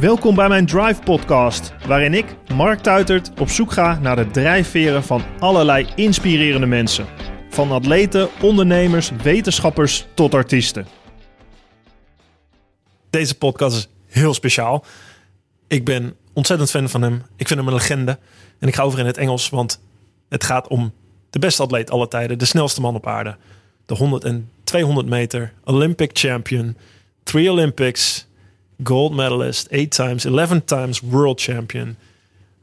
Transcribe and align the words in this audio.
Welkom 0.00 0.34
bij 0.34 0.48
mijn 0.48 0.66
Drive 0.66 1.02
Podcast, 1.02 1.72
waarin 1.86 2.14
ik, 2.14 2.36
Mark 2.54 2.80
Tuitert, 2.80 3.40
op 3.40 3.48
zoek 3.48 3.72
ga 3.72 3.98
naar 3.98 4.16
de 4.16 4.30
drijfveren 4.30 5.02
van 5.02 5.22
allerlei 5.38 5.86
inspirerende 5.96 6.66
mensen. 6.66 7.06
Van 7.50 7.70
atleten, 7.70 8.28
ondernemers, 8.42 9.10
wetenschappers 9.22 10.06
tot 10.14 10.34
artiesten. 10.34 10.86
Deze 13.10 13.38
podcast 13.38 13.76
is 13.76 13.88
heel 14.06 14.34
speciaal. 14.34 14.84
Ik 15.66 15.84
ben 15.84 16.16
ontzettend 16.32 16.70
fan 16.70 16.88
van 16.88 17.02
hem. 17.02 17.22
Ik 17.36 17.46
vind 17.46 17.60
hem 17.60 17.68
een 17.68 17.74
legende. 17.74 18.18
En 18.58 18.68
ik 18.68 18.74
ga 18.74 18.82
over 18.82 18.98
in 18.98 19.06
het 19.06 19.16
Engels, 19.16 19.48
want 19.48 19.80
het 20.28 20.44
gaat 20.44 20.68
om 20.68 20.92
de 21.30 21.38
beste 21.38 21.62
atleet 21.62 21.90
aller 21.90 22.08
tijden, 22.08 22.38
de 22.38 22.44
snelste 22.44 22.80
man 22.80 22.94
op 22.94 23.06
aarde. 23.06 23.36
De 23.86 23.94
100 23.94 24.24
en 24.24 24.50
200 24.64 25.06
meter, 25.06 25.52
Olympic 25.64 26.10
champion, 26.12 26.76
three 27.22 27.50
Olympics, 27.50 28.27
gold 28.82 29.14
medalist, 29.14 29.68
eight 29.70 29.92
times, 29.92 30.24
11 30.24 30.62
times 30.62 31.02
world 31.02 31.38
champion. 31.38 31.96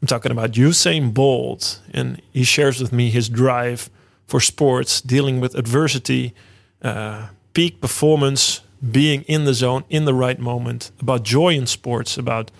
I'm 0.01 0.07
talking 0.07 0.31
about 0.31 0.51
Usain 0.51 1.13
Bolt, 1.13 1.81
and 1.93 2.21
he 2.31 2.43
shares 2.43 2.79
with 2.79 2.93
me 2.93 3.09
his 3.09 3.29
drive 3.29 3.89
for 4.27 4.39
sports, 4.39 5.01
dealing 5.01 5.39
with 5.39 5.55
adversity, 5.55 6.33
uh, 6.81 7.27
peak 7.53 7.81
performance, 7.81 8.61
being 8.91 9.23
in 9.23 9.45
the 9.45 9.53
zone, 9.53 9.83
in 9.89 10.05
the 10.05 10.13
right 10.13 10.39
moment, 10.39 10.91
about 10.99 11.23
joy 11.23 11.53
in 11.53 11.65
sports, 11.65 12.17
about 12.17 12.51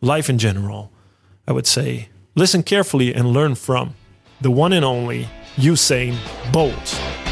life 0.00 0.28
in 0.28 0.38
general. 0.38 0.90
I 1.46 1.52
would 1.52 1.66
say 1.66 2.08
listen 2.34 2.62
carefully 2.62 3.14
and 3.14 3.28
learn 3.28 3.54
from 3.54 3.94
the 4.40 4.50
one 4.50 4.72
and 4.72 4.84
only 4.84 5.28
Usain 5.56 6.16
Bolt. 6.52 7.29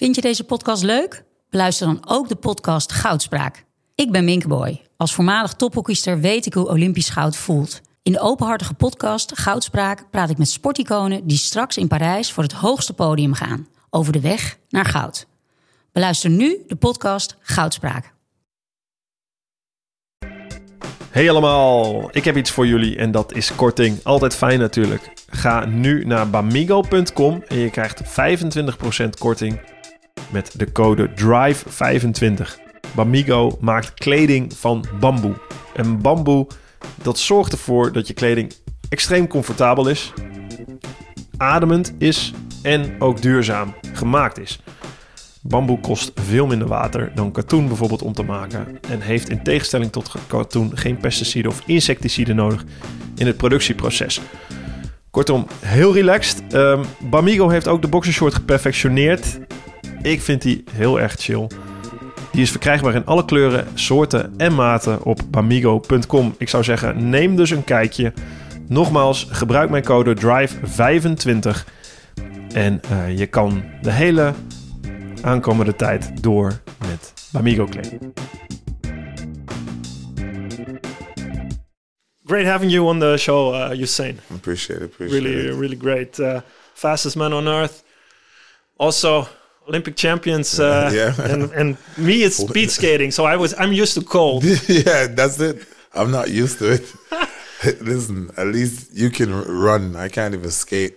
Vind 0.00 0.14
je 0.14 0.20
deze 0.20 0.44
podcast 0.44 0.82
leuk? 0.82 1.24
Beluister 1.50 1.86
dan 1.86 2.02
ook 2.06 2.28
de 2.28 2.34
podcast 2.34 2.92
Goudspraak. 2.92 3.64
Ik 3.94 4.12
ben 4.12 4.24
Minkeboy. 4.24 4.80
Als 4.96 5.14
voormalig 5.14 5.52
tophockeyster 5.52 6.20
weet 6.20 6.46
ik 6.46 6.54
hoe 6.54 6.68
Olympisch 6.68 7.08
goud 7.08 7.36
voelt. 7.36 7.80
In 8.02 8.12
de 8.12 8.20
openhartige 8.20 8.74
podcast 8.74 9.38
Goudspraak 9.38 10.10
praat 10.10 10.30
ik 10.30 10.38
met 10.38 10.48
sporticonen 10.48 11.26
die 11.26 11.36
straks 11.36 11.76
in 11.76 11.88
Parijs 11.88 12.32
voor 12.32 12.42
het 12.42 12.52
hoogste 12.52 12.92
podium 12.92 13.34
gaan. 13.34 13.68
Over 13.90 14.12
de 14.12 14.20
weg 14.20 14.58
naar 14.68 14.84
goud. 14.84 15.26
Beluister 15.92 16.30
nu 16.30 16.58
de 16.66 16.76
podcast 16.76 17.36
Goudspraak. 17.40 18.12
Hey 21.10 21.30
allemaal, 21.30 22.08
ik 22.12 22.24
heb 22.24 22.36
iets 22.36 22.50
voor 22.50 22.66
jullie 22.66 22.96
en 22.96 23.10
dat 23.10 23.34
is 23.34 23.54
korting. 23.54 24.00
Altijd 24.02 24.36
fijn 24.36 24.58
natuurlijk. 24.58 25.12
Ga 25.26 25.64
nu 25.64 26.04
naar 26.04 26.30
bamigo.com 26.30 27.42
en 27.48 27.58
je 27.58 27.70
krijgt 27.70 28.02
25% 29.06 29.08
korting 29.18 29.60
met 30.30 30.58
de 30.58 30.72
code 30.72 31.10
DRIVE25. 31.10 32.68
Bamigo 32.94 33.58
maakt 33.60 33.94
kleding 33.94 34.52
van 34.56 34.84
bamboe. 35.00 35.34
En 35.74 36.00
bamboe, 36.00 36.46
dat 37.02 37.18
zorgt 37.18 37.52
ervoor 37.52 37.92
dat 37.92 38.06
je 38.06 38.14
kleding 38.14 38.52
extreem 38.88 39.26
comfortabel 39.26 39.88
is, 39.88 40.12
ademend 41.36 41.94
is 41.98 42.32
en 42.62 43.00
ook 43.00 43.22
duurzaam 43.22 43.74
gemaakt 43.92 44.38
is. 44.38 44.60
Bamboe 45.42 45.80
kost 45.80 46.12
veel 46.14 46.46
minder 46.46 46.68
water 46.68 47.12
dan 47.14 47.32
katoen 47.32 47.66
bijvoorbeeld 47.66 48.02
om 48.02 48.12
te 48.12 48.22
maken 48.22 48.78
en 48.88 49.00
heeft 49.00 49.28
in 49.28 49.42
tegenstelling 49.42 49.92
tot 49.92 50.14
katoen 50.26 50.76
geen 50.78 50.96
pesticiden 50.96 51.50
of 51.50 51.62
insecticiden 51.66 52.36
nodig 52.36 52.64
in 53.16 53.26
het 53.26 53.36
productieproces. 53.36 54.20
Kortom, 55.10 55.46
heel 55.60 55.94
relaxed. 55.94 56.54
Um, 56.54 56.84
Bamigo 57.10 57.48
heeft 57.48 57.68
ook 57.68 57.82
de 57.82 57.88
boxershort 57.88 58.34
geperfectioneerd. 58.34 59.38
Ik 60.02 60.20
vind 60.20 60.42
die 60.42 60.64
heel 60.72 61.00
erg 61.00 61.14
chill. 61.18 61.46
Die 62.32 62.42
is 62.42 62.50
verkrijgbaar 62.50 62.94
in 62.94 63.06
alle 63.06 63.24
kleuren, 63.24 63.66
soorten 63.74 64.34
en 64.36 64.54
maten 64.54 65.02
op 65.02 65.20
bamigo.com. 65.30 66.34
Ik 66.38 66.48
zou 66.48 66.64
zeggen, 66.64 67.08
neem 67.08 67.36
dus 67.36 67.50
een 67.50 67.64
kijkje. 67.64 68.12
Nogmaals, 68.68 69.26
gebruik 69.30 69.70
mijn 69.70 69.84
code 69.84 70.16
DRIVE25 70.16 71.64
en 72.54 72.80
uh, 72.92 73.18
je 73.18 73.26
kan 73.26 73.62
de 73.82 73.90
hele 73.90 74.32
aankomende 75.22 75.76
tijd 75.76 76.22
door 76.22 76.60
met 76.78 77.12
Bamigo 77.32 77.64
kleding. 77.64 78.12
Great 82.24 82.46
having 82.46 82.72
you 82.72 82.86
on 82.86 82.98
the 82.98 83.16
show, 83.18 83.54
uh, 83.54 83.80
Usain. 83.80 84.20
Appreciate 84.34 84.84
it. 84.84 84.92
Appreciate 84.92 85.22
really, 85.22 85.48
it. 85.48 85.58
really 85.58 85.76
great. 85.76 86.18
Uh, 86.18 86.40
fastest 86.74 87.16
man 87.16 87.32
on 87.32 87.46
earth. 87.46 87.84
Also, 88.76 89.26
Olympic 89.70 89.96
champions. 89.96 90.58
Uh, 90.60 90.90
Yeah. 90.92 91.14
and, 91.32 91.42
and 91.60 91.76
me, 91.96 92.14
it's 92.26 92.36
speed 92.48 92.70
skating. 92.70 93.10
So 93.12 93.24
I 93.24 93.36
was, 93.36 93.54
I'm 93.58 93.72
used 93.82 93.94
to 93.98 94.02
cold. 94.04 94.44
yeah, 94.68 95.06
that's 95.18 95.38
it. 95.40 95.56
I'm 95.94 96.10
not 96.10 96.28
used 96.30 96.58
to 96.58 96.66
it. 96.76 96.84
Listen, 97.82 98.30
at 98.36 98.46
least 98.46 98.90
you 98.94 99.10
can 99.10 99.30
run. 99.68 99.94
I 99.96 100.08
can't 100.08 100.34
even 100.34 100.50
skate. 100.50 100.94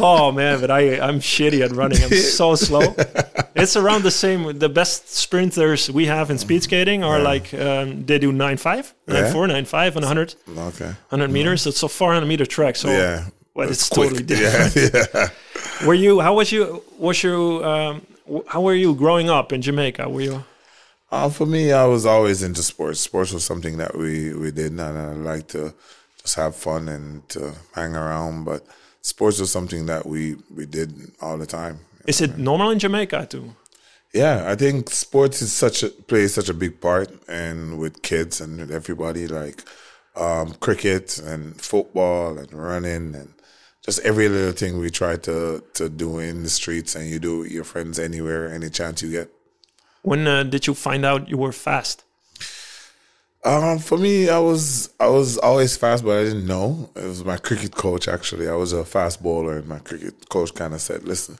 oh 0.00 0.30
man, 0.32 0.60
but 0.60 0.70
I, 0.70 1.00
I'm 1.00 1.18
shitty 1.20 1.60
at 1.64 1.72
running. 1.72 2.02
I'm 2.04 2.10
so 2.10 2.54
slow. 2.54 2.94
It's 3.56 3.76
around 3.76 4.02
the 4.04 4.10
same. 4.10 4.58
The 4.58 4.68
best 4.68 5.08
sprinters 5.08 5.90
we 5.90 6.06
have 6.06 6.30
in 6.30 6.38
speed 6.38 6.62
skating 6.62 7.02
are 7.04 7.18
like 7.18 7.52
um, 7.54 8.04
they 8.06 8.18
do 8.20 8.32
9.5, 8.32 8.92
9.4, 9.08 9.66
9.5, 9.66 9.86
and 9.86 10.04
100, 10.04 10.34
okay. 10.68 10.92
100 11.10 11.30
meters. 11.30 11.66
It's 11.66 11.82
a 11.82 11.88
400 11.88 12.26
meter 12.26 12.46
track. 12.46 12.76
So 12.76 12.88
Yeah. 12.90 13.24
well, 13.54 13.68
it's 13.70 13.88
quick. 13.88 14.10
totally 14.10 14.24
different. 14.24 14.94
Yeah, 14.94 15.06
yeah. 15.14 15.86
Were 15.86 15.94
you? 15.94 16.20
How 16.20 16.34
was 16.34 16.52
you? 16.52 16.82
Was 16.98 17.22
you? 17.24 17.64
Um, 17.64 18.02
how 18.48 18.62
were 18.62 18.74
you 18.74 18.94
growing 18.94 19.30
up 19.30 19.52
in 19.52 19.62
Jamaica? 19.62 20.08
Were 20.08 20.20
you? 20.20 20.44
Uh, 21.10 21.28
for 21.28 21.46
me, 21.46 21.72
I 21.72 21.84
was 21.84 22.06
always 22.06 22.42
into 22.42 22.62
sports. 22.62 23.00
Sports 23.00 23.32
was 23.32 23.44
something 23.44 23.76
that 23.78 23.96
we, 23.96 24.34
we 24.34 24.50
did, 24.50 24.72
and 24.72 24.80
I 24.80 25.12
like 25.12 25.46
to 25.48 25.74
just 26.20 26.34
have 26.36 26.56
fun 26.56 26.88
and 26.88 27.28
to 27.28 27.54
hang 27.74 27.94
around. 27.94 28.44
But 28.44 28.66
sports 29.02 29.38
was 29.38 29.52
something 29.52 29.86
that 29.86 30.06
we, 30.06 30.36
we 30.54 30.66
did 30.66 31.12
all 31.20 31.38
the 31.38 31.46
time. 31.46 31.80
Is 32.06 32.20
it 32.20 32.36
normal 32.38 32.70
in 32.70 32.78
Jamaica 32.78 33.26
too? 33.30 33.54
Yeah, 34.12 34.44
I 34.46 34.54
think 34.54 34.90
sports 34.90 35.42
is 35.42 35.52
such 35.52 35.82
a 35.82 35.88
plays 35.88 36.34
such 36.34 36.48
a 36.48 36.54
big 36.54 36.80
part, 36.80 37.10
and 37.28 37.78
with 37.78 38.02
kids 38.02 38.40
and 38.40 38.58
with 38.58 38.70
everybody, 38.70 39.26
like 39.26 39.62
um, 40.16 40.54
cricket 40.54 41.18
and 41.18 41.60
football 41.60 42.38
and 42.38 42.52
running 42.52 43.14
and 43.14 43.34
just 43.84 44.00
every 44.00 44.28
little 44.28 44.52
thing 44.52 44.78
we 44.78 44.90
try 44.90 45.16
to 45.16 45.62
to 45.74 45.88
do 45.88 46.18
in 46.18 46.42
the 46.42 46.50
streets, 46.50 46.94
and 46.96 47.08
you 47.08 47.18
do 47.18 47.40
with 47.40 47.50
your 47.52 47.64
friends 47.64 47.98
anywhere, 47.98 48.52
any 48.52 48.70
chance 48.70 49.02
you 49.02 49.10
get. 49.10 49.30
When 50.02 50.26
uh, 50.26 50.42
did 50.42 50.66
you 50.66 50.74
find 50.74 51.04
out 51.04 51.28
you 51.28 51.38
were 51.38 51.52
fast? 51.52 52.04
Um, 53.44 53.78
for 53.78 53.98
me, 53.98 54.30
I 54.30 54.38
was 54.38 54.88
I 54.98 55.08
was 55.08 55.36
always 55.38 55.76
fast, 55.76 56.02
but 56.04 56.18
I 56.18 56.24
didn't 56.24 56.46
know. 56.46 56.90
It 56.96 57.04
was 57.04 57.24
my 57.24 57.36
cricket 57.36 57.74
coach 57.74 58.08
actually. 58.08 58.48
I 58.48 58.54
was 58.54 58.72
a 58.72 58.84
fast 58.84 59.22
bowler, 59.22 59.58
and 59.58 59.68
my 59.68 59.80
cricket 59.80 60.28
coach 60.30 60.54
kind 60.54 60.72
of 60.72 60.80
said, 60.80 61.04
"Listen, 61.04 61.38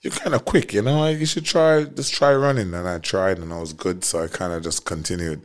you're 0.00 0.12
kind 0.12 0.34
of 0.34 0.44
quick, 0.44 0.74
you 0.74 0.82
know. 0.82 1.00
Like 1.00 1.18
you 1.20 1.26
should 1.26 1.44
try 1.44 1.84
just 1.84 2.12
try 2.12 2.34
running." 2.34 2.74
And 2.74 2.88
I 2.88 2.98
tried, 2.98 3.38
and 3.38 3.52
I 3.52 3.60
was 3.60 3.72
good, 3.72 4.02
so 4.02 4.24
I 4.24 4.26
kind 4.26 4.52
of 4.52 4.62
just 4.64 4.84
continued. 4.84 5.42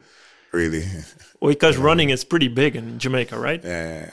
Really, 0.52 0.84
Well, 1.40 1.52
because 1.54 1.78
running 1.78 2.10
is 2.10 2.24
pretty 2.24 2.48
big 2.48 2.76
in 2.76 2.98
Jamaica, 2.98 3.38
right? 3.38 3.64
yeah. 3.64 4.10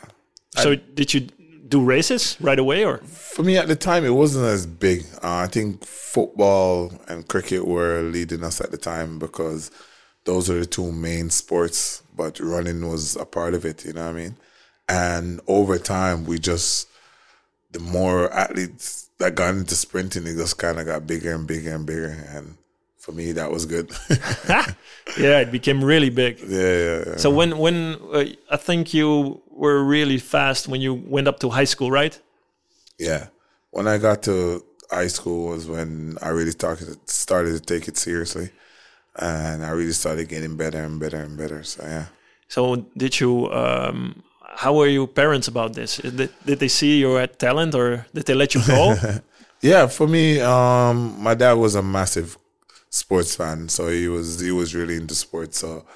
So 0.57 0.75
did 0.75 1.15
you 1.15 1.29
do 1.69 1.83
races 1.83 2.37
right 2.41 2.59
away, 2.59 2.85
or 2.85 2.99
For 2.99 3.43
me 3.43 3.57
at 3.57 3.69
the 3.69 3.77
time, 3.77 4.05
it 4.05 4.11
wasn't 4.11 4.47
as 4.47 4.67
big. 4.67 5.05
Uh, 5.23 5.37
I 5.37 5.47
think 5.47 5.85
football 5.85 6.93
and 7.09 7.27
cricket 7.27 7.67
were 7.67 8.03
leading 8.03 8.45
us 8.45 8.61
at 8.61 8.71
the 8.71 8.77
time 8.77 9.19
because 9.19 9.71
those 10.25 10.51
are 10.51 10.61
the 10.61 10.67
two 10.67 10.93
main 10.93 11.31
sports. 11.31 12.03
But 12.17 12.39
running 12.41 12.89
was 12.89 13.17
a 13.17 13.25
part 13.25 13.55
of 13.55 13.65
it. 13.65 13.85
You 13.85 13.93
know 13.95 14.05
what 14.05 14.11
I 14.11 14.19
mean? 14.19 14.37
And 14.89 15.41
over 15.47 15.79
time, 15.79 16.25
we 16.25 16.39
just 16.39 16.89
the 17.75 17.81
more 17.81 18.33
athletes 18.33 19.11
that 19.19 19.35
got 19.35 19.55
into 19.55 19.75
sprinting, 19.75 20.27
it 20.27 20.37
just 20.37 20.59
kind 20.59 20.79
of 20.79 20.87
got 20.87 21.07
bigger 21.07 21.35
and 21.35 21.47
bigger 21.47 21.75
and 21.75 21.85
bigger. 21.85 22.25
And 22.31 22.57
for 22.97 23.13
me, 23.13 23.33
that 23.33 23.51
was 23.51 23.67
good. 23.67 23.91
yeah, 25.19 25.41
it 25.41 25.53
became 25.53 25.85
really 25.85 26.11
big. 26.11 26.41
yeah, 26.47 26.59
yeah, 26.61 27.05
yeah. 27.07 27.17
So 27.17 27.31
when 27.31 27.59
when 27.59 27.97
uh, 28.13 28.25
I 28.51 28.57
think 28.57 28.95
you 28.95 29.43
were 29.55 29.83
really 29.85 30.19
fast 30.19 30.69
when 30.69 30.81
you 30.81 30.95
went 30.95 31.29
up 31.29 31.39
to 31.41 31.51
high 31.51 31.65
school, 31.65 31.91
right? 31.91 32.19
Yeah. 32.99 33.29
When 33.71 33.89
I 33.89 33.99
got 33.99 34.23
to 34.25 34.65
high 34.91 35.09
school 35.09 35.49
was 35.49 35.67
when 35.67 36.17
I 36.23 36.29
really 36.29 36.51
started 36.51 36.97
started 37.09 37.53
to 37.53 37.61
take 37.61 37.89
it 37.89 37.97
seriously, 37.97 38.51
and 39.17 39.65
I 39.65 39.71
really 39.71 39.93
started 39.93 40.29
getting 40.29 40.57
better 40.57 40.83
and 40.83 41.01
better 41.01 41.19
and 41.19 41.37
better. 41.37 41.63
So 41.63 41.83
yeah. 41.85 42.07
So 42.49 42.87
did 42.97 43.19
you? 43.21 43.51
Um, 43.53 44.23
how 44.57 44.75
were 44.75 44.87
your 44.87 45.09
parents 45.09 45.49
about 45.49 45.75
this? 45.75 45.97
Did, 45.97 46.31
did 46.47 46.59
they 46.61 46.69
see 46.69 46.99
you 46.99 47.15
had 47.15 47.39
talent, 47.39 47.75
or 47.75 48.07
did 48.15 48.27
they 48.27 48.35
let 48.35 48.55
you 48.55 48.63
go? 48.67 48.95
Yeah, 49.65 49.87
for 49.87 50.07
me, 50.07 50.41
um, 50.41 51.17
my 51.23 51.33
dad 51.33 51.55
was 51.55 51.75
a 51.75 51.83
massive 51.83 52.37
sports 52.91 53.35
fan, 53.35 53.71
so 53.71 53.89
he 53.89 54.09
was 54.09 54.39
he 54.41 54.51
was 54.51 54.75
really 54.75 54.97
into 54.97 55.15
sports. 55.15 55.59
So 55.59 55.87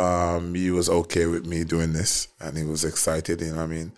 um, 0.00 0.54
he 0.54 0.70
was 0.70 0.88
okay 0.88 1.26
with 1.26 1.46
me 1.46 1.64
doing 1.64 1.92
this, 1.92 2.28
and 2.40 2.56
he 2.56 2.64
was 2.64 2.84
excited. 2.84 3.40
You 3.40 3.48
know 3.48 3.56
what 3.56 3.62
I 3.62 3.66
mean? 3.66 3.92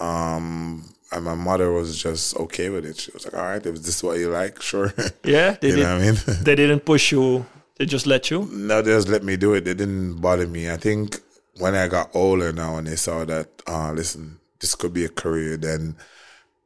Um, 0.00 0.94
and 1.12 1.24
my 1.24 1.34
mother 1.34 1.70
was 1.70 2.02
just 2.02 2.36
okay 2.36 2.70
with 2.70 2.86
it. 2.86 2.96
She 2.98 3.10
was 3.12 3.24
like, 3.26 3.34
"All 3.34 3.42
right, 3.42 3.66
if 3.66 3.76
this 3.76 3.96
is 3.96 4.02
what 4.02 4.18
you 4.18 4.30
like, 4.30 4.62
sure." 4.62 4.92
Yeah, 5.24 5.56
they 5.60 5.68
you 5.76 5.76
know 5.76 5.98
what 5.98 6.02
I 6.02 6.10
mean? 6.10 6.16
they 6.42 6.56
didn't 6.56 6.80
push 6.80 7.12
you. 7.12 7.44
They 7.76 7.86
just 7.86 8.06
let 8.06 8.30
you. 8.30 8.48
no, 8.50 8.80
they 8.80 8.92
just 8.92 9.08
let 9.08 9.22
me 9.22 9.36
do 9.36 9.54
it. 9.54 9.64
They 9.64 9.74
didn't 9.74 10.20
bother 10.20 10.46
me. 10.46 10.70
I 10.70 10.76
think 10.76 11.20
when 11.58 11.74
I 11.74 11.88
got 11.88 12.14
older 12.14 12.52
now 12.52 12.76
and 12.76 12.86
they 12.86 12.96
saw 12.96 13.24
that, 13.24 13.48
uh, 13.66 13.92
listen, 13.92 14.38
this 14.60 14.74
could 14.74 14.92
be 14.92 15.04
a 15.04 15.08
career, 15.08 15.56
then 15.56 15.96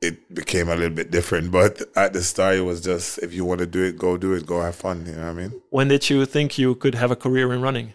it 0.01 0.33
became 0.33 0.69
a 0.69 0.77
little 0.77 0.95
bit 0.95 1.11
different. 1.11 1.51
But 1.51 1.83
at 1.97 2.13
the 2.13 2.23
start, 2.23 2.57
it 2.57 2.63
was 2.63 2.81
just 2.81 3.19
if 3.19 3.35
you 3.35 3.45
want 3.45 3.61
to 3.61 3.67
do 3.67 3.83
it, 3.83 3.99
go 3.99 4.17
do 4.17 4.35
it, 4.35 4.47
go 4.47 4.61
have 4.61 4.77
fun. 4.77 5.07
You 5.07 5.13
know 5.13 5.23
what 5.23 5.31
I 5.31 5.33
mean? 5.33 5.63
When 5.71 5.89
did 5.89 6.09
you 6.11 6.25
think 6.27 6.59
you 6.59 6.75
could 6.77 6.95
have 6.95 7.11
a 7.11 7.17
career 7.17 7.53
in 7.53 7.63
running? 7.63 7.93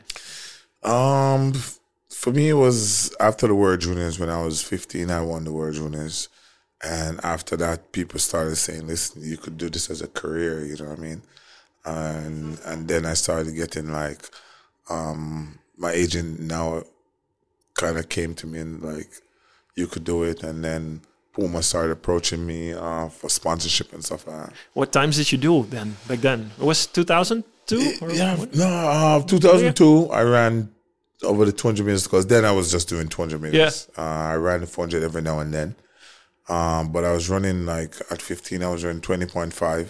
Um, 0.83 1.53
for 2.09 2.31
me, 2.31 2.49
it 2.49 2.53
was 2.53 3.15
after 3.19 3.47
the 3.47 3.55
World 3.55 3.81
Juniors 3.81 4.19
when 4.19 4.29
I 4.29 4.43
was 4.43 4.61
15. 4.61 5.09
I 5.09 5.21
won 5.21 5.43
the 5.43 5.51
World 5.51 5.75
Juniors, 5.75 6.29
and 6.83 7.19
after 7.23 7.55
that, 7.57 7.91
people 7.91 8.19
started 8.19 8.55
saying, 8.55 8.87
"Listen, 8.87 9.21
you 9.23 9.37
could 9.37 9.57
do 9.57 9.69
this 9.69 9.89
as 9.89 10.01
a 10.01 10.07
career." 10.07 10.65
You 10.65 10.77
know 10.77 10.89
what 10.89 10.99
I 10.99 11.01
mean? 11.01 11.21
And 11.85 12.59
and 12.65 12.87
then 12.87 13.05
I 13.05 13.13
started 13.13 13.55
getting 13.55 13.91
like, 13.91 14.29
um, 14.89 15.59
my 15.77 15.91
agent 15.91 16.39
now 16.39 16.83
kind 17.75 17.97
of 17.97 18.09
came 18.09 18.35
to 18.35 18.47
me 18.47 18.59
and 18.59 18.81
like, 18.81 19.09
you 19.75 19.87
could 19.87 20.03
do 20.03 20.23
it, 20.23 20.43
and 20.43 20.63
then 20.63 21.01
Puma 21.33 21.63
started 21.63 21.91
approaching 21.91 22.45
me 22.45 22.73
uh, 22.73 23.07
for 23.07 23.29
sponsorship 23.29 23.93
and 23.93 24.03
stuff 24.03 24.27
like 24.27 24.47
that. 24.47 24.53
What 24.73 24.91
times 24.91 25.17
did 25.17 25.31
you 25.31 25.37
do 25.37 25.63
then? 25.63 25.95
Back 26.07 26.19
then, 26.19 26.51
it 26.59 26.63
was 26.63 26.85
2002. 26.87 27.47
Or 28.01 28.11
Yeah, 28.11 28.35
what? 28.37 28.55
no, 28.55 28.65
uh, 28.67 29.21
2002, 29.23 30.09
I 30.09 30.21
ran 30.23 30.71
over 31.23 31.45
the 31.45 31.51
200 31.51 31.85
meters 31.85 32.03
because 32.03 32.25
then 32.27 32.45
I 32.45 32.51
was 32.51 32.71
just 32.71 32.89
doing 32.89 33.07
200 33.07 33.41
meters. 33.41 33.87
Uh, 33.97 34.01
I 34.01 34.35
ran 34.35 34.65
400 34.65 35.03
every 35.03 35.21
now 35.21 35.39
and 35.39 35.53
then. 35.53 35.75
Um, 36.49 36.91
but 36.91 37.03
I 37.05 37.11
was 37.13 37.29
running 37.29 37.65
like 37.65 37.95
at 38.09 38.21
15, 38.21 38.63
I 38.63 38.69
was 38.69 38.83
running 38.83 39.01
20.5. 39.01 39.87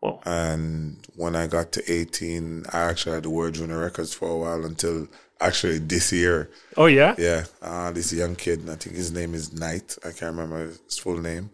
Wow. 0.00 0.20
And 0.24 0.98
when 1.16 1.34
I 1.34 1.46
got 1.48 1.72
to 1.72 1.92
18, 1.92 2.66
I 2.72 2.80
actually 2.82 3.14
had 3.14 3.24
the 3.24 3.30
world 3.30 3.54
junior 3.54 3.80
records 3.80 4.14
for 4.14 4.28
a 4.28 4.36
while 4.36 4.64
until 4.64 5.08
actually 5.40 5.78
this 5.78 6.12
year. 6.12 6.50
Oh 6.76 6.86
yeah. 6.86 7.14
Yeah, 7.18 7.44
uh, 7.62 7.90
this 7.90 8.12
young 8.12 8.36
kid, 8.36 8.68
I 8.68 8.76
think 8.76 8.94
his 8.94 9.10
name 9.10 9.34
is 9.34 9.52
Knight. 9.52 9.96
I 10.04 10.08
can't 10.10 10.36
remember 10.36 10.66
his 10.84 10.98
full 10.98 11.18
name. 11.18 11.50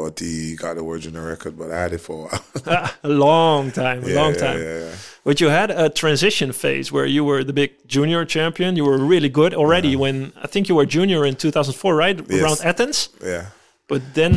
But 0.00 0.18
he 0.20 0.54
got 0.56 0.76
the 0.76 0.84
world 0.84 1.02
junior 1.02 1.24
record, 1.34 1.54
but 1.58 1.68
I 1.72 1.78
had 1.84 1.92
it 1.92 2.02
for 2.08 2.28
a 2.66 2.90
a 3.02 3.08
long 3.08 3.72
time. 3.72 4.04
A 4.04 4.08
Yeah, 4.08 4.20
long 4.22 4.34
time. 4.34 4.58
yeah, 4.62 4.78
yeah. 4.84 4.94
But 5.24 5.40
you 5.40 5.48
had 5.50 5.70
a 5.70 5.88
transition 6.02 6.52
phase 6.52 6.86
where 6.94 7.06
you 7.16 7.22
were 7.28 7.42
the 7.44 7.52
big 7.52 7.70
junior 7.94 8.24
champion. 8.24 8.76
You 8.76 8.84
were 8.90 8.98
really 9.14 9.28
good 9.40 9.52
already 9.54 9.96
when 9.96 10.32
I 10.44 10.46
think 10.52 10.68
you 10.68 10.76
were 10.78 10.86
junior 10.86 11.24
in 11.26 11.34
2004, 11.34 11.96
right? 12.04 12.16
Yes. 12.28 12.40
Around 12.42 12.58
Athens. 12.70 13.08
yeah. 13.24 13.44
But 13.88 14.02
then 14.14 14.32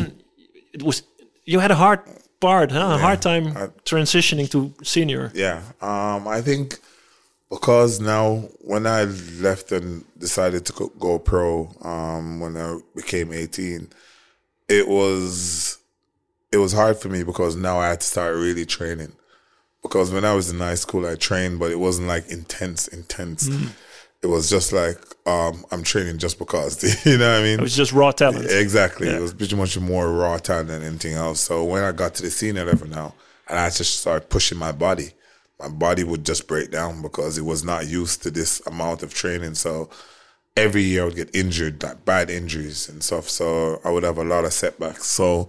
it 0.74 0.82
was 0.82 1.02
you 1.44 1.60
had 1.60 1.70
a 1.70 1.76
hard 1.84 2.00
part, 2.40 2.72
huh? 2.72 2.94
A 2.96 2.98
hard 2.98 3.20
time 3.22 3.46
I- 3.56 3.68
transitioning 3.84 4.48
to 4.50 4.58
senior. 4.82 5.30
Yeah. 5.34 5.60
Um, 5.80 6.26
I 6.38 6.40
think 6.42 6.78
because 7.50 8.00
now 8.00 8.48
when 8.72 8.86
I 8.86 9.04
left 9.40 9.72
and 9.72 10.04
decided 10.18 10.64
to 10.66 10.72
go- 10.72 10.92
go 10.98 11.18
pro, 11.18 11.68
um, 11.82 12.40
when 12.40 12.56
I 12.56 12.78
became 12.96 13.32
18, 13.32 13.88
it 14.72 14.88
was 14.88 15.78
it 16.50 16.56
was 16.56 16.72
hard 16.72 16.98
for 16.98 17.08
me 17.08 17.22
because 17.22 17.56
now 17.56 17.78
I 17.78 17.88
had 17.90 18.00
to 18.00 18.06
start 18.06 18.34
really 18.36 18.64
training. 18.64 19.12
Because 19.82 20.12
when 20.12 20.24
I 20.24 20.32
was 20.34 20.48
in 20.48 20.58
high 20.60 20.76
school, 20.76 21.06
I 21.06 21.16
trained, 21.16 21.58
but 21.58 21.72
it 21.72 21.78
wasn't 21.78 22.08
like 22.08 22.30
intense, 22.30 22.86
intense. 22.88 23.48
It 24.22 24.28
was 24.28 24.48
just 24.48 24.72
like 24.72 24.96
um, 25.26 25.64
I'm 25.72 25.82
training 25.82 26.18
just 26.18 26.38
because, 26.38 27.04
you 27.06 27.18
know 27.18 27.30
what 27.32 27.40
I 27.40 27.42
mean? 27.42 27.58
It 27.58 27.62
was 27.62 27.76
just 27.76 27.92
raw 27.92 28.12
talent. 28.12 28.48
Exactly. 28.48 29.08
Yeah. 29.08 29.16
It 29.16 29.20
was 29.20 29.34
pretty 29.34 29.56
much 29.56 29.78
more 29.78 30.10
raw 30.10 30.38
talent 30.38 30.68
than 30.68 30.82
anything 30.82 31.14
else. 31.14 31.40
So 31.40 31.64
when 31.64 31.82
I 31.82 31.92
got 31.92 32.14
to 32.14 32.22
the 32.22 32.30
senior 32.30 32.64
level 32.64 32.88
now, 32.88 33.14
and 33.48 33.58
I 33.58 33.68
just 33.70 34.00
started 34.00 34.30
pushing 34.30 34.58
my 34.58 34.72
body, 34.72 35.10
my 35.58 35.68
body 35.68 36.04
would 36.04 36.24
just 36.24 36.46
break 36.46 36.70
down 36.70 37.02
because 37.02 37.36
it 37.36 37.44
was 37.44 37.64
not 37.64 37.88
used 37.88 38.22
to 38.22 38.30
this 38.30 38.64
amount 38.66 39.02
of 39.02 39.12
training. 39.12 39.54
So 39.54 39.90
every 40.56 40.82
year 40.82 41.02
I 41.02 41.04
would 41.06 41.16
get 41.16 41.34
injured, 41.34 41.82
like 41.82 42.04
bad 42.04 42.30
injuries 42.30 42.88
and 42.88 43.02
stuff. 43.02 43.28
So 43.28 43.80
I 43.84 43.90
would 43.90 44.02
have 44.02 44.18
a 44.18 44.24
lot 44.24 44.44
of 44.44 44.52
setbacks. 44.52 45.06
So 45.06 45.48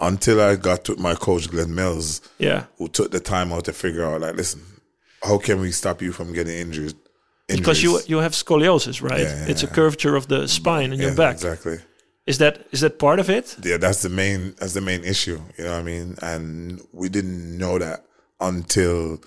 until 0.00 0.40
I 0.40 0.56
got 0.56 0.84
to 0.84 0.96
my 0.96 1.14
coach 1.14 1.48
Glen 1.50 1.74
Mills, 1.74 2.20
Yeah. 2.38 2.64
who 2.78 2.88
took 2.88 3.10
the 3.10 3.20
time 3.20 3.52
out 3.52 3.64
to 3.64 3.72
figure 3.72 4.04
out, 4.04 4.20
like, 4.20 4.36
listen, 4.36 4.62
how 5.22 5.38
can 5.38 5.60
we 5.60 5.70
stop 5.72 6.02
you 6.02 6.12
from 6.12 6.32
getting 6.32 6.54
injured? 6.58 6.94
Because 7.48 7.82
you 7.82 8.00
you 8.06 8.18
have 8.18 8.32
scoliosis, 8.32 9.02
right? 9.02 9.20
Yeah, 9.20 9.44
yeah, 9.44 9.50
it's 9.50 9.62
a 9.62 9.66
curvature 9.66 10.16
of 10.16 10.28
the 10.28 10.48
spine 10.48 10.92
in 10.94 11.00
your 11.00 11.14
back. 11.14 11.34
exactly. 11.34 11.78
Is 12.26 12.38
that 12.38 12.66
is 12.72 12.80
that 12.80 12.98
part 12.98 13.18
of 13.20 13.28
it? 13.28 13.56
yeah, 13.62 13.76
that's 13.76 14.00
the 14.00 14.08
main 14.08 14.54
that's 14.58 14.72
the 14.72 14.80
main 14.80 15.04
issue. 15.04 15.38
You 15.58 15.64
know 15.64 15.72
what 15.72 15.80
I 15.80 15.82
mean? 15.82 16.16
And 16.22 16.80
we 16.92 17.08
didn't 17.10 17.58
know 17.58 17.78
that 17.78 18.06
until 18.40 19.20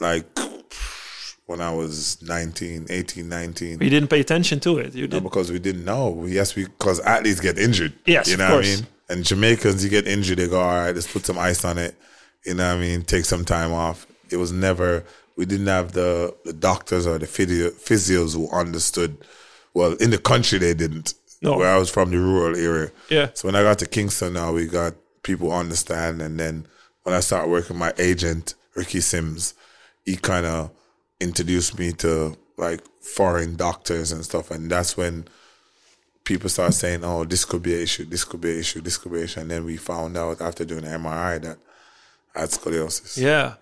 like 0.00 0.26
when 1.46 1.60
I 1.60 1.72
was 1.72 2.22
19, 2.22 2.86
18, 2.88 3.28
19. 3.28 3.80
You 3.80 3.90
didn't 3.90 4.08
pay 4.08 4.20
attention 4.20 4.60
to 4.60 4.78
it. 4.78 4.94
You 4.94 5.06
No, 5.06 5.14
did. 5.18 5.22
because 5.24 5.50
we 5.50 5.58
didn't 5.58 5.84
know. 5.84 6.24
Yes, 6.26 6.54
we 6.54 6.64
because 6.64 7.00
athletes 7.00 7.40
get 7.40 7.58
injured. 7.58 7.92
Yes, 8.06 8.28
you 8.28 8.36
know 8.36 8.56
what 8.56 8.64
I 8.64 8.68
mean. 8.68 8.86
And 9.08 9.24
Jamaicans, 9.24 9.82
you 9.84 9.90
get 9.90 10.06
injured, 10.06 10.38
they 10.38 10.48
go, 10.48 10.60
all 10.60 10.74
right, 10.74 10.94
let's 10.94 11.12
put 11.12 11.26
some 11.26 11.38
ice 11.38 11.64
on 11.64 11.76
it. 11.78 11.94
You 12.46 12.54
know 12.54 12.68
what 12.68 12.78
I 12.78 12.80
mean? 12.80 13.02
Take 13.02 13.24
some 13.24 13.44
time 13.44 13.72
off. 13.72 14.06
It 14.30 14.36
was 14.36 14.52
never. 14.52 15.04
We 15.36 15.44
didn't 15.46 15.66
have 15.66 15.92
the 15.92 16.34
the 16.44 16.52
doctors 16.52 17.06
or 17.06 17.18
the 17.18 17.26
physio, 17.26 17.70
physios 17.70 18.34
who 18.34 18.50
understood. 18.50 19.16
Well, 19.74 19.92
in 19.94 20.10
the 20.10 20.18
country, 20.18 20.58
they 20.58 20.74
didn't. 20.74 21.14
No. 21.40 21.56
Where 21.56 21.74
I 21.74 21.78
was 21.78 21.90
from, 21.90 22.10
the 22.10 22.18
rural 22.18 22.56
area. 22.56 22.92
Yeah. 23.10 23.30
So 23.34 23.48
when 23.48 23.56
I 23.56 23.62
got 23.62 23.78
to 23.80 23.86
Kingston, 23.86 24.34
now 24.34 24.52
we 24.52 24.66
got 24.66 24.94
people 25.24 25.52
understand, 25.52 26.22
and 26.22 26.38
then 26.38 26.66
when 27.02 27.14
I 27.14 27.20
started 27.20 27.50
working, 27.50 27.76
my 27.78 27.92
agent 27.98 28.54
Ricky 28.76 29.00
Simms, 29.00 29.54
he 30.04 30.16
kind 30.16 30.46
of 30.46 30.70
introduced 31.22 31.78
me 31.78 31.92
to 31.92 32.36
like 32.56 32.82
foreign 33.00 33.56
doctors 33.56 34.12
and 34.12 34.24
stuff, 34.24 34.50
and 34.50 34.70
that's 34.70 34.96
when 34.96 35.26
people 36.24 36.48
start 36.48 36.74
saying, 36.74 37.04
"Oh, 37.04 37.24
this 37.24 37.44
could 37.44 37.62
be 37.62 37.74
an 37.74 37.80
issue. 37.80 38.04
This 38.04 38.24
could 38.24 38.40
be 38.40 38.52
an 38.52 38.58
issue. 38.58 38.80
This 38.80 38.98
could 38.98 39.12
be 39.12 39.18
an 39.18 39.24
issue." 39.24 39.40
And 39.40 39.50
then 39.50 39.64
we 39.64 39.76
found 39.76 40.16
out 40.16 40.40
after 40.40 40.64
doing 40.64 40.84
an 40.84 41.02
MRI 41.02 41.40
that 41.42 41.58
I 42.34 42.40
had 42.40 42.50
scoliosis. 42.50 43.18
Yeah. 43.18 43.54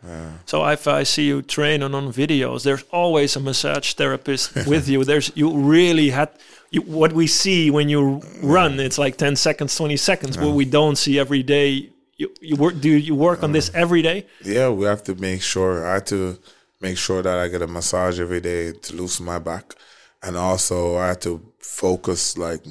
So 0.46 0.64
if 0.66 0.86
I 0.86 1.02
see 1.02 1.26
you 1.26 1.42
training 1.42 1.94
on 1.94 2.12
videos, 2.12 2.62
there's 2.62 2.84
always 2.90 3.36
a 3.36 3.40
massage 3.40 3.94
therapist 3.94 4.54
with 4.66 4.88
you. 4.88 5.04
There's 5.04 5.32
you 5.34 5.56
really 5.56 6.10
had 6.10 6.30
you, 6.70 6.82
what 6.82 7.12
we 7.12 7.26
see 7.26 7.70
when 7.70 7.88
you 7.88 8.22
run. 8.42 8.78
It's 8.78 8.98
like 8.98 9.16
ten 9.16 9.36
seconds, 9.36 9.76
twenty 9.76 9.96
seconds. 9.96 10.38
What 10.38 10.54
we 10.54 10.64
don't 10.64 10.96
see 10.96 11.18
every 11.18 11.42
day. 11.42 11.90
You, 12.16 12.30
you 12.40 12.56
work? 12.56 12.78
Do 12.78 12.90
you 12.90 13.14
work 13.14 13.42
on 13.42 13.52
this 13.52 13.70
every 13.72 14.02
day? 14.02 14.26
Yeah, 14.44 14.68
we 14.68 14.84
have 14.84 15.02
to 15.04 15.14
make 15.14 15.40
sure. 15.40 15.86
I 15.86 15.94
had 15.94 16.06
to 16.08 16.38
make 16.80 16.96
sure 16.98 17.22
that 17.22 17.38
I 17.38 17.48
get 17.48 17.62
a 17.62 17.66
massage 17.66 18.18
every 18.20 18.40
day 18.40 18.72
to 18.72 18.94
loosen 18.96 19.26
my 19.26 19.38
back, 19.38 19.74
and 20.22 20.36
also 20.36 20.96
I 20.96 21.08
had 21.08 21.20
to 21.22 21.40
focus 21.58 22.36
like 22.38 22.62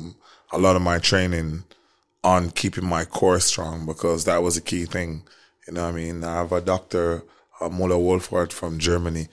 a 0.51 0.57
lot 0.57 0.75
of 0.75 0.81
my 0.81 0.99
training 0.99 1.63
on 2.23 2.51
keeping 2.51 2.85
my 2.85 3.05
core 3.05 3.39
strong 3.39 3.85
because 3.85 4.25
that 4.25 4.43
was 4.43 4.57
a 4.57 4.61
key 4.61 4.85
thing. 4.85 5.23
You 5.67 5.73
know 5.73 5.83
what 5.83 5.89
I 5.93 5.97
mean? 5.97 6.23
I 6.23 6.35
have 6.35 6.51
a 6.51 6.61
doctor, 6.61 7.23
uh, 7.61 7.69
Muller 7.69 7.95
Wohlfahrt 7.95 8.51
from 8.51 8.79
Germany, 8.79 9.27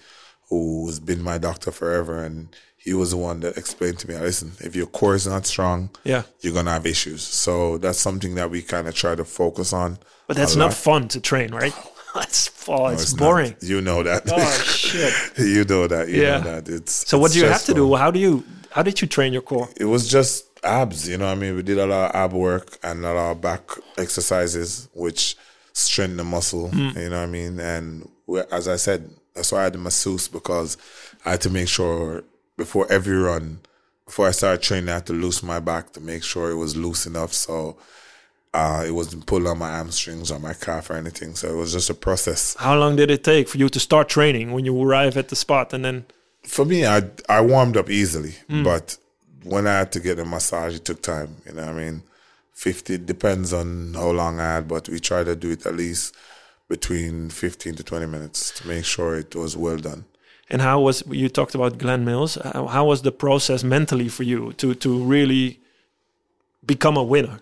who's 0.51 1.01
been 1.01 1.23
my 1.23 1.39
doctor 1.39 1.71
forever, 1.73 2.23
and 2.23 2.55
he 2.77 2.93
was 2.95 3.11
the 3.11 3.17
one 3.17 3.41
that 3.41 3.57
explained 3.57 3.99
to 4.01 4.09
me, 4.09 4.17
listen, 4.17 4.53
if 4.61 4.77
your 4.77 4.87
core 4.87 5.17
is 5.17 5.27
not 5.27 5.45
strong, 5.47 5.91
Yeah. 6.05 6.23
you're 6.41 6.53
gonna 6.53 6.71
have 6.71 6.87
issues. 6.87 7.23
So 7.23 7.79
that's 7.79 7.99
something 7.99 8.37
that 8.37 8.51
we 8.51 8.63
kind 8.63 8.87
of 8.87 8.95
try 8.95 9.15
to 9.17 9.25
focus 9.25 9.73
on. 9.73 9.99
But 10.29 10.37
that's 10.37 10.55
not 10.55 10.67
lot. 10.67 10.75
fun 10.75 11.09
to 11.09 11.21
train, 11.21 11.53
right? 11.53 11.75
That's 12.15 12.49
oh, 12.69 12.87
it's, 12.89 13.03
It's 13.03 13.13
not. 13.15 13.19
boring. 13.21 13.57
You 13.61 13.81
know 13.81 14.03
that. 14.03 14.23
Oh 14.31 14.51
shit! 14.65 15.13
you 15.39 15.65
know 15.65 15.87
that. 15.87 16.09
You 16.09 16.23
Yeah. 16.23 16.39
know 16.39 16.61
that. 16.61 16.69
It's 16.69 17.09
So 17.09 17.19
what 17.19 17.27
it's 17.27 17.35
do 17.35 17.41
you 17.41 17.47
have 17.47 17.65
to 17.65 17.75
do? 17.75 17.95
How 17.95 18.11
do 18.11 18.19
you? 18.19 18.45
How 18.71 18.83
did 18.83 19.01
you 19.01 19.07
train 19.09 19.33
your 19.33 19.43
core? 19.43 19.69
It 19.77 19.87
was 19.87 20.09
just 20.09 20.45
abs. 20.63 21.09
You 21.09 21.17
know, 21.19 21.27
what 21.27 21.33
I 21.39 21.41
mean, 21.41 21.57
we 21.57 21.63
did 21.63 21.79
a 21.79 21.87
lot 21.87 22.11
of 22.11 22.17
ab 22.17 22.33
work 22.33 22.79
and 22.83 23.05
a 23.05 23.13
lot 23.15 23.31
of 23.33 23.41
back 23.41 23.63
exercises, 23.97 24.89
which 24.95 25.37
strengthen 25.73 26.17
the 26.19 26.25
muscle. 26.25 26.69
Hmm. 26.71 26.91
You 26.99 27.11
know 27.11 27.17
what 27.21 27.23
I 27.23 27.27
mean? 27.27 27.61
And 27.61 28.09
as 28.51 28.69
I 28.69 28.77
said, 28.77 29.11
that's 29.35 29.53
why 29.53 29.61
I 29.61 29.65
had 29.65 29.75
the 29.75 29.79
masseuse 29.79 30.29
because 30.29 30.77
I 31.25 31.33
had 31.33 31.41
to 31.43 31.51
make 31.51 31.69
sure 31.69 32.25
before 32.57 32.91
every 32.91 33.17
run, 33.17 33.61
before 34.07 34.29
I 34.29 34.31
started 34.31 34.63
training, 34.63 34.89
I 34.89 34.95
had 34.95 35.07
to 35.07 35.13
loosen 35.13 35.47
my 35.49 35.61
back 35.61 35.93
to 35.93 36.01
make 36.01 36.23
sure 36.23 36.51
it 36.51 36.55
was 36.57 36.77
loose 36.77 37.07
enough 37.07 37.33
so. 37.33 37.77
Uh, 38.55 38.85
it 38.87 38.91
wasn't 38.93 39.27
pulling 39.27 39.49
on 39.49 39.59
my 39.59 39.69
hamstrings 39.71 40.31
or 40.31 40.39
my 40.39 40.55
calf 40.55 40.89
or 40.89 40.95
anything, 40.97 41.35
so 41.35 41.49
it 41.49 41.57
was 41.57 41.73
just 41.73 41.91
a 41.91 41.95
process. 41.95 42.57
How 42.59 42.75
long 42.79 42.97
did 42.97 43.11
it 43.11 43.23
take 43.23 43.49
for 43.49 43.59
you 43.59 43.69
to 43.69 43.79
start 43.79 44.09
training 44.09 44.53
when 44.53 44.65
you 44.65 44.83
arrive 44.83 45.17
at 45.19 45.29
the 45.29 45.37
spot 45.37 45.73
and 45.75 45.85
then? 45.85 46.07
For 46.43 46.65
me, 46.65 46.87
I 46.87 47.03
I 47.29 47.41
warmed 47.43 47.77
up 47.77 47.91
easily, 47.91 48.35
Hmm. 48.49 48.63
but 48.63 48.97
when 49.43 49.67
I 49.67 49.79
had 49.79 49.93
to 49.93 50.01
get 50.01 50.19
a 50.19 50.25
massage, 50.25 50.75
it 50.77 50.85
took 50.85 51.03
time. 51.03 51.37
You 51.45 51.53
know, 51.53 51.67
what 51.67 51.75
I 51.75 51.85
mean, 51.85 52.03
fifty 52.53 52.97
depends 52.99 53.53
on 53.53 53.93
how 53.95 54.11
long 54.13 54.41
I 54.41 54.55
had, 54.55 54.69
but 54.69 54.89
we 54.89 55.01
try 55.01 55.23
to 55.25 55.37
do 55.37 55.51
it 55.51 55.67
at 55.67 55.75
least 55.77 56.15
between 56.69 57.29
fifteen 57.31 57.75
to 57.75 57.83
twenty 57.83 58.07
minutes 58.07 58.53
to 58.57 58.69
make 58.69 58.85
sure 58.85 59.17
it 59.19 59.35
was 59.35 59.55
well 59.57 59.77
done. 59.77 60.05
And 60.49 60.63
how 60.63 60.81
was 60.81 61.03
you 61.11 61.29
talked 61.29 61.55
about 61.55 61.77
Glen 61.79 62.05
Mills? 62.05 62.37
How, 62.37 62.67
how 62.69 62.85
was 62.87 63.03
the 63.03 63.13
process 63.13 63.63
mentally 63.65 64.09
for 64.09 64.23
you 64.25 64.53
to 64.55 64.75
to 64.75 65.05
really 65.05 65.59
become 66.65 66.97
a 66.97 67.03
winner? 67.03 67.41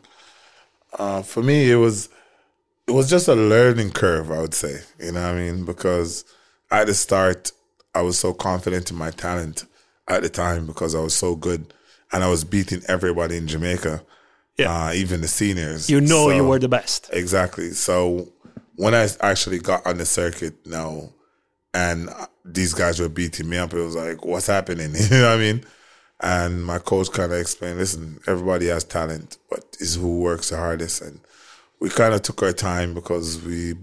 Uh, 0.98 1.22
for 1.22 1.42
me, 1.42 1.70
it 1.70 1.76
was 1.76 2.08
it 2.86 2.92
was 2.92 3.08
just 3.08 3.28
a 3.28 3.34
learning 3.34 3.90
curve. 3.92 4.30
I 4.30 4.40
would 4.40 4.54
say, 4.54 4.80
you 4.98 5.12
know, 5.12 5.22
what 5.22 5.28
I 5.30 5.34
mean, 5.34 5.64
because 5.64 6.24
at 6.70 6.86
the 6.86 6.94
start, 6.94 7.52
I 7.94 8.02
was 8.02 8.18
so 8.18 8.32
confident 8.32 8.90
in 8.90 8.96
my 8.96 9.10
talent 9.10 9.64
at 10.08 10.22
the 10.22 10.28
time 10.28 10.66
because 10.66 10.94
I 10.94 11.00
was 11.00 11.14
so 11.14 11.34
good, 11.34 11.72
and 12.12 12.22
I 12.22 12.28
was 12.28 12.44
beating 12.44 12.82
everybody 12.88 13.36
in 13.36 13.46
Jamaica, 13.48 14.02
Yeah. 14.58 14.86
uh, 14.88 14.92
even 14.92 15.20
the 15.22 15.28
seniors. 15.28 15.88
You 15.88 16.00
know 16.00 16.30
you 16.30 16.44
were 16.44 16.58
the 16.58 16.68
best. 16.68 17.08
Exactly. 17.12 17.70
So 17.70 18.28
when 18.76 18.94
I 18.94 19.08
actually 19.20 19.58
got 19.60 19.86
on 19.86 19.98
the 19.98 20.04
circuit 20.04 20.54
now, 20.66 21.10
and 21.72 22.08
these 22.44 22.74
guys 22.74 23.00
were 23.00 23.08
beating 23.08 23.48
me 23.48 23.56
up, 23.56 23.72
it 23.72 23.80
was 23.80 23.96
like, 23.96 24.24
what's 24.24 24.46
happening? 24.46 24.94
you 24.94 25.08
know 25.10 25.30
what 25.30 25.38
I 25.38 25.38
mean? 25.38 25.64
And 26.25 26.64
my 26.64 26.78
coach 26.78 27.12
kind 27.12 27.31
of 27.31 27.38
explained, 27.38 27.76
listen, 27.76 28.19
everybody 28.26 28.69
has 28.69 28.83
talent, 28.83 29.37
but 29.50 29.76
it's 29.78 29.97
who 29.97 30.21
works 30.21 30.49
the 30.49 30.57
hardest. 30.57 31.02
And 31.02 31.21
we 31.81 31.90
kind 31.90 32.14
of 32.14 32.23
took 32.23 32.43
our 32.43 32.54
time 32.54 32.95
because 32.95 33.43
we 33.43 33.75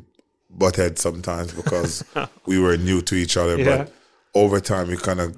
butt 0.49 0.77
heads 0.77 1.01
sometimes 1.01 1.53
because 1.53 2.03
we 2.47 2.59
were 2.59 2.77
new 2.77 3.03
to 3.03 3.13
each 3.13 3.37
other. 3.37 3.59
Yeah. 3.59 3.77
But 3.77 3.93
over 4.33 4.59
time, 4.59 4.87
we 4.87 4.97
kind 4.97 5.19
of 5.19 5.37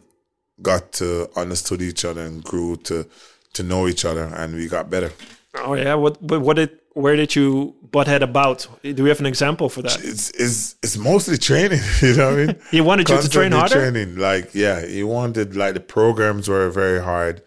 got 0.61 0.93
to 0.93 1.29
understood 1.37 1.81
each 1.81 2.05
other 2.05 2.21
and 2.21 2.41
grew 2.41 2.77
to 2.77 3.05
to 3.51 3.63
know 3.63 3.89
each 3.89 4.05
other, 4.05 4.23
and 4.23 4.55
we 4.55 4.69
got 4.69 4.89
better. 4.89 5.11
Oh 5.55 5.73
yeah. 5.73 5.95
What? 5.95 6.21
What 6.21 6.55
did? 6.55 6.79
Where 6.93 7.15
did 7.15 7.35
you 7.35 7.75
butt 7.91 8.07
head 8.07 8.21
about? 8.23 8.67
Do 8.83 9.03
we 9.03 9.09
have 9.09 9.19
an 9.19 9.25
example 9.25 9.69
for 9.69 9.81
that? 9.81 9.97
it's 10.03 10.29
it's 10.31 10.75
it's 10.83 10.97
mostly 10.97 11.37
training. 11.37 11.79
You 12.01 12.15
know 12.15 12.31
what 12.31 12.39
I 12.39 12.45
mean? 12.45 12.55
He 12.71 12.81
wanted 12.81 13.09
you 13.09 13.21
to 13.21 13.29
train 13.29 13.51
harder. 13.51 13.75
Training, 13.75 14.17
like 14.17 14.53
yeah, 14.53 14.85
he 14.85 15.03
wanted 15.03 15.55
like 15.55 15.73
the 15.73 15.79
programs 15.79 16.47
were 16.47 16.69
very 16.69 17.01
hard, 17.01 17.41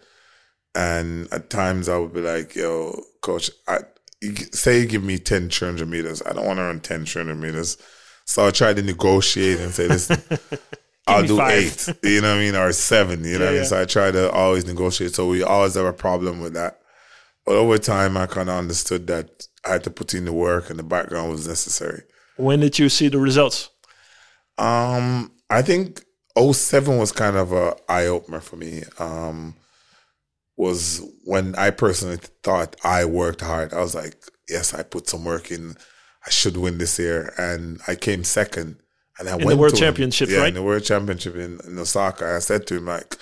and 0.75 1.27
at 1.31 1.49
times 1.49 1.87
I 1.89 1.97
would 1.97 2.13
be 2.13 2.21
like, 2.21 2.55
"Yo, 2.55 3.01
coach, 3.21 3.49
I 3.67 3.79
say 4.51 4.81
you 4.81 4.85
give 4.87 5.03
me 5.03 5.17
10 5.17 5.49
300 5.49 5.87
meters. 5.87 6.21
I 6.25 6.33
don't 6.33 6.45
want 6.45 6.57
to 6.59 6.63
run 6.63 6.79
10 6.79 7.05
300 7.05 7.35
meters." 7.35 7.77
So 8.25 8.47
I 8.47 8.51
tried 8.51 8.75
to 8.77 8.81
negotiate 8.81 9.59
and 9.59 9.71
say, 9.71 9.87
"Listen." 9.95 10.21
I'll 11.09 11.25
do 11.25 11.37
five. 11.37 11.53
eight, 11.53 11.87
you 12.03 12.19
know 12.19 12.31
what 12.31 12.37
I 12.37 12.39
mean, 12.39 12.55
or 12.55 12.73
seven, 12.73 13.23
you 13.23 13.39
know 13.39 13.45
what 13.45 13.47
I 13.47 13.51
mean. 13.51 13.61
yeah. 13.61 13.67
So 13.67 13.81
I 13.81 13.85
try 13.85 14.11
to 14.11 14.29
always 14.29 14.65
negotiate. 14.65 15.15
So 15.15 15.25
we 15.29 15.41
always 15.41 15.75
have 15.75 15.85
a 15.85 15.93
problem 15.93 16.41
with 16.41 16.53
that. 16.55 16.81
But 17.47 17.55
over 17.55 17.77
time, 17.77 18.17
I 18.17 18.25
kind 18.25 18.49
of 18.49 18.57
understood 18.57 19.07
that 19.07 19.47
I 19.65 19.71
had 19.71 19.85
to 19.85 19.89
put 19.89 20.13
in 20.13 20.25
the 20.25 20.33
work 20.33 20.69
and 20.69 20.77
the 20.77 20.83
background 20.83 21.31
was 21.31 21.47
necessary. 21.47 22.03
When 22.35 22.59
did 22.59 22.77
you 22.77 22.89
see 22.89 23.07
the 23.07 23.19
results? 23.19 23.69
Um, 24.57 25.31
I 25.49 25.61
think 25.61 26.03
07 26.37 26.97
was 26.97 27.13
kind 27.13 27.37
of 27.37 27.53
a 27.53 27.77
eye 27.87 28.07
opener 28.07 28.41
for 28.41 28.57
me. 28.57 28.83
Um, 28.99 29.55
was 30.57 31.01
when 31.23 31.55
I 31.55 31.69
personally 31.69 32.17
thought 32.43 32.75
I 32.83 33.05
worked 33.05 33.39
hard. 33.39 33.73
I 33.73 33.79
was 33.79 33.95
like, 33.95 34.21
yes, 34.49 34.73
I 34.73 34.83
put 34.83 35.07
some 35.07 35.23
work 35.23 35.49
in. 35.49 35.77
I 36.25 36.29
should 36.29 36.57
win 36.57 36.79
this 36.79 36.99
year, 36.99 37.33
and 37.37 37.79
I 37.87 37.95
came 37.95 38.25
second. 38.25 38.75
And 39.19 39.29
I 39.29 39.37
the 39.37 39.45
went 39.45 39.59
World 39.59 39.75
to 39.75 39.77
him. 39.77 39.87
Championship, 39.87 40.29
yeah, 40.29 40.39
right? 40.39 40.49
in 40.49 40.55
the 40.55 40.63
World 40.63 40.83
Championship 40.83 41.35
in, 41.35 41.61
in 41.65 41.79
Osaka. 41.79 42.35
I 42.35 42.39
said 42.39 42.67
to 42.67 42.75
him 42.75 42.87
like, 42.87 43.15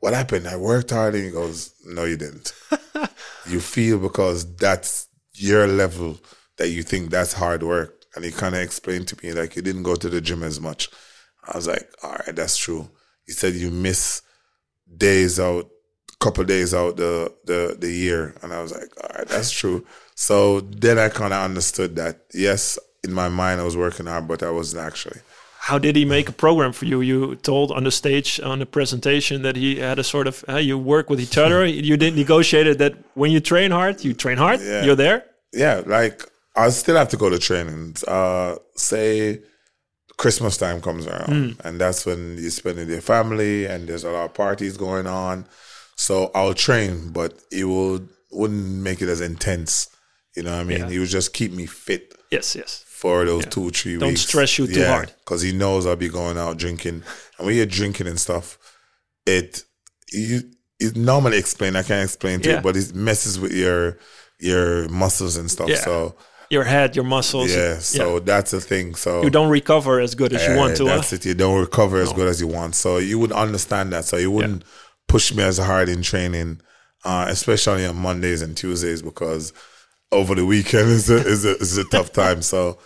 "What 0.00 0.14
happened? 0.14 0.48
I 0.48 0.56
worked 0.56 0.90
hard." 0.90 1.14
And 1.14 1.24
he 1.24 1.30
goes, 1.30 1.72
"No, 1.84 2.04
you 2.04 2.16
didn't. 2.16 2.52
you 3.46 3.60
feel 3.60 3.98
because 3.98 4.56
that's 4.56 5.08
your 5.34 5.66
level 5.66 6.18
that 6.56 6.68
you 6.68 6.82
think 6.82 7.10
that's 7.10 7.32
hard 7.32 7.62
work." 7.62 8.04
And 8.14 8.24
he 8.24 8.30
kind 8.30 8.54
of 8.54 8.62
explained 8.62 9.08
to 9.08 9.18
me 9.22 9.32
like, 9.32 9.56
"You 9.56 9.62
didn't 9.62 9.84
go 9.84 9.94
to 9.96 10.08
the 10.08 10.20
gym 10.20 10.42
as 10.42 10.60
much." 10.60 10.88
I 11.46 11.56
was 11.56 11.66
like, 11.66 11.90
"All 12.02 12.12
right, 12.12 12.34
that's 12.34 12.56
true." 12.56 12.88
He 13.26 13.32
said, 13.32 13.54
"You 13.54 13.70
miss 13.70 14.22
days 14.96 15.38
out, 15.38 15.68
couple 16.20 16.44
days 16.44 16.74
out 16.74 16.96
the 16.96 17.32
the 17.44 17.76
the 17.78 17.90
year," 17.90 18.34
and 18.42 18.52
I 18.52 18.62
was 18.62 18.72
like, 18.72 18.90
"All 19.02 19.16
right, 19.16 19.28
that's 19.28 19.50
true." 19.50 19.86
So 20.14 20.60
then 20.60 20.98
I 20.98 21.08
kind 21.08 21.32
of 21.32 21.44
understood 21.44 21.96
that 21.96 22.24
yes, 22.34 22.78
in 23.04 23.12
my 23.12 23.28
mind 23.28 23.60
I 23.60 23.64
was 23.64 23.76
working 23.76 24.06
hard, 24.06 24.26
but 24.28 24.42
I 24.42 24.50
wasn't 24.50 24.84
actually. 24.84 25.20
How 25.68 25.78
did 25.78 25.96
he 25.96 26.06
make 26.06 26.30
a 26.30 26.32
program 26.32 26.72
for 26.72 26.86
you? 26.86 27.02
You 27.02 27.36
told 27.36 27.72
on 27.72 27.84
the 27.84 27.90
stage 27.90 28.40
on 28.40 28.58
the 28.58 28.64
presentation 28.64 29.42
that 29.42 29.54
he 29.54 29.76
had 29.76 29.98
a 29.98 30.02
sort 30.04 30.26
of 30.26 30.42
uh, 30.48 30.56
you 30.56 30.78
work 30.78 31.10
with 31.10 31.20
each 31.20 31.36
other. 31.36 31.66
you 31.90 31.98
did 31.98 32.16
negotiated 32.16 32.78
that 32.78 32.94
when 33.14 33.30
you 33.30 33.40
train 33.40 33.70
hard, 33.70 34.02
you 34.02 34.14
train 34.14 34.38
hard. 34.38 34.60
Yeah. 34.60 34.84
You're 34.84 34.96
there. 34.96 35.26
yeah, 35.52 35.82
like 35.84 36.24
I 36.56 36.70
still 36.70 36.96
have 36.96 37.10
to 37.10 37.18
go 37.18 37.28
to 37.28 37.38
trainings. 37.38 38.02
Uh, 38.04 38.56
say 38.76 39.42
Christmas 40.16 40.56
time 40.56 40.80
comes 40.80 41.06
around, 41.06 41.60
and 41.64 41.78
that's 41.78 42.06
when 42.06 42.38
you 42.38 42.48
spend 42.48 42.78
with 42.78 42.90
your 42.90 43.02
family, 43.02 43.66
and 43.66 43.86
there's 43.86 44.04
a 44.04 44.10
lot 44.10 44.24
of 44.24 44.32
parties 44.34 44.78
going 44.78 45.06
on. 45.06 45.44
So 45.96 46.30
I'll 46.34 46.54
train, 46.54 47.10
but 47.12 47.34
it 47.52 47.64
will 47.64 48.00
wouldn't 48.32 48.76
make 48.88 49.02
it 49.02 49.10
as 49.10 49.20
intense. 49.20 49.90
You 50.34 50.44
know 50.44 50.52
what 50.52 50.60
I 50.60 50.64
mean? 50.64 50.78
Yeah. 50.78 50.88
He 50.88 50.98
would 50.98 51.08
just 51.08 51.34
keep 51.34 51.52
me 51.52 51.66
fit 51.66 52.14
Yes, 52.30 52.54
yes. 52.54 52.84
For 53.00 53.24
those 53.24 53.46
two 53.46 53.70
three 53.70 53.96
Don't 53.98 54.08
weeks. 54.10 54.22
stress 54.22 54.58
you 54.58 54.66
too 54.66 54.84
hard. 54.84 55.12
because 55.20 55.40
he 55.42 55.52
knows 55.52 55.86
I'll 55.86 55.96
be 55.96 56.08
going 56.08 56.36
out 56.38 56.56
drinking, 56.56 57.02
and 57.38 57.46
when 57.46 57.54
you're 57.56 57.66
drinking 57.80 58.06
and 58.08 58.18
stuff, 58.20 58.58
it 59.26 59.62
you 60.12 60.40
it 60.80 60.96
normally 60.96 61.38
explain. 61.38 61.76
I 61.76 61.82
can't 61.82 62.04
explain 62.04 62.40
to 62.40 62.48
Yeah. 62.48 62.56
you, 62.56 62.62
but 62.62 62.76
it 62.76 62.94
messes 62.94 63.38
with 63.38 63.52
your 63.52 63.98
your 64.40 64.88
muscles 64.88 65.36
and 65.36 65.50
stuff. 65.50 65.68
Yeah. 65.68 65.84
So 65.84 66.14
Your 66.50 66.64
head, 66.64 66.96
your 66.96 67.04
muscles. 67.04 67.50
yeah, 67.54 67.78
so 67.78 68.20
that's 68.20 68.52
the 68.52 68.60
thing. 68.60 68.94
So 68.94 69.22
you 69.22 69.30
don't 69.30 69.50
recover 69.50 70.00
as 70.00 70.14
good 70.14 70.32
as 70.32 70.46
you 70.48 70.56
want 70.56 70.76
to. 70.78 70.86
huh? 70.88 70.96
That's 70.96 71.12
it. 71.12 71.24
You 71.26 71.34
don't 71.34 71.60
recover 71.60 72.00
as 72.00 72.12
good 72.12 72.28
as 72.28 72.40
you 72.40 72.46
want. 72.46 72.74
So 72.74 72.98
you 72.98 73.18
would 73.18 73.32
understand 73.32 73.92
that. 73.92 74.04
So 74.06 74.16
you 74.16 74.30
wouldn't 74.30 74.62
push 75.08 75.32
me 75.34 75.42
as 75.42 75.58
hard 75.58 75.88
in 75.88 76.02
training, 76.02 76.60
uh, 77.04 77.26
especially 77.28 77.84
on 77.86 77.96
Mondays 77.96 78.40
and 78.42 78.56
Tuesdays 78.56 79.02
because 79.02 79.52
over 80.10 80.34
the 80.34 80.46
weekend 80.46 80.88
is 80.88 81.10
a, 81.10 81.16
is 81.16 81.44
a, 81.44 81.56
is 81.58 81.76
a 81.78 81.84
tough 81.84 82.12
time. 82.12 82.42
So 82.42 82.78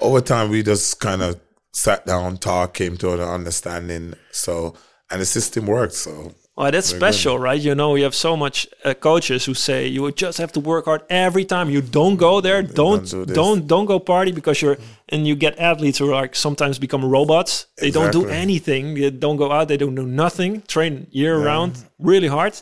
over 0.00 0.20
time 0.20 0.50
we 0.50 0.62
just 0.62 1.00
kind 1.00 1.22
of 1.22 1.40
sat 1.72 2.06
down, 2.06 2.38
talked, 2.38 2.74
came 2.74 2.96
to 2.98 3.14
an 3.14 3.20
understanding. 3.20 4.14
So 4.32 4.74
and 5.10 5.20
the 5.20 5.26
system 5.26 5.66
worked. 5.66 5.94
So 5.94 6.32
Well, 6.56 6.70
that's 6.70 6.88
special, 6.88 7.38
right? 7.38 7.58
You 7.60 7.74
know, 7.74 7.94
you 7.94 8.04
have 8.04 8.14
so 8.14 8.36
much 8.36 8.66
uh, 8.84 8.92
coaches 8.92 9.46
who 9.46 9.54
say 9.54 9.86
you 9.86 10.10
just 10.12 10.36
have 10.38 10.52
to 10.52 10.60
work 10.60 10.84
hard 10.84 11.02
every 11.08 11.44
time. 11.44 11.70
You 11.70 11.80
don't 11.80 12.16
go 12.16 12.40
there, 12.40 12.62
don't 12.62 13.08
do 13.08 13.24
don't 13.24 13.66
don't, 13.66 13.86
go 13.86 13.98
party 13.98 14.30
because 14.32 14.60
you're 14.60 14.76
and 15.08 15.26
you 15.26 15.36
get 15.36 15.58
athletes 15.58 15.98
who 15.98 16.10
are 16.10 16.22
like 16.22 16.34
sometimes 16.36 16.78
become 16.78 17.04
robots. 17.04 17.66
They 17.78 17.90
don't 17.90 18.12
do 18.12 18.26
anything. 18.26 18.94
They 18.94 19.10
don't 19.10 19.36
go 19.36 19.50
out. 19.52 19.68
They 19.68 19.78
don't 19.78 19.94
do 19.94 20.06
nothing. 20.06 20.62
Train 20.62 21.06
year 21.10 21.38
round, 21.38 21.82
really 21.98 22.28
hard, 22.28 22.60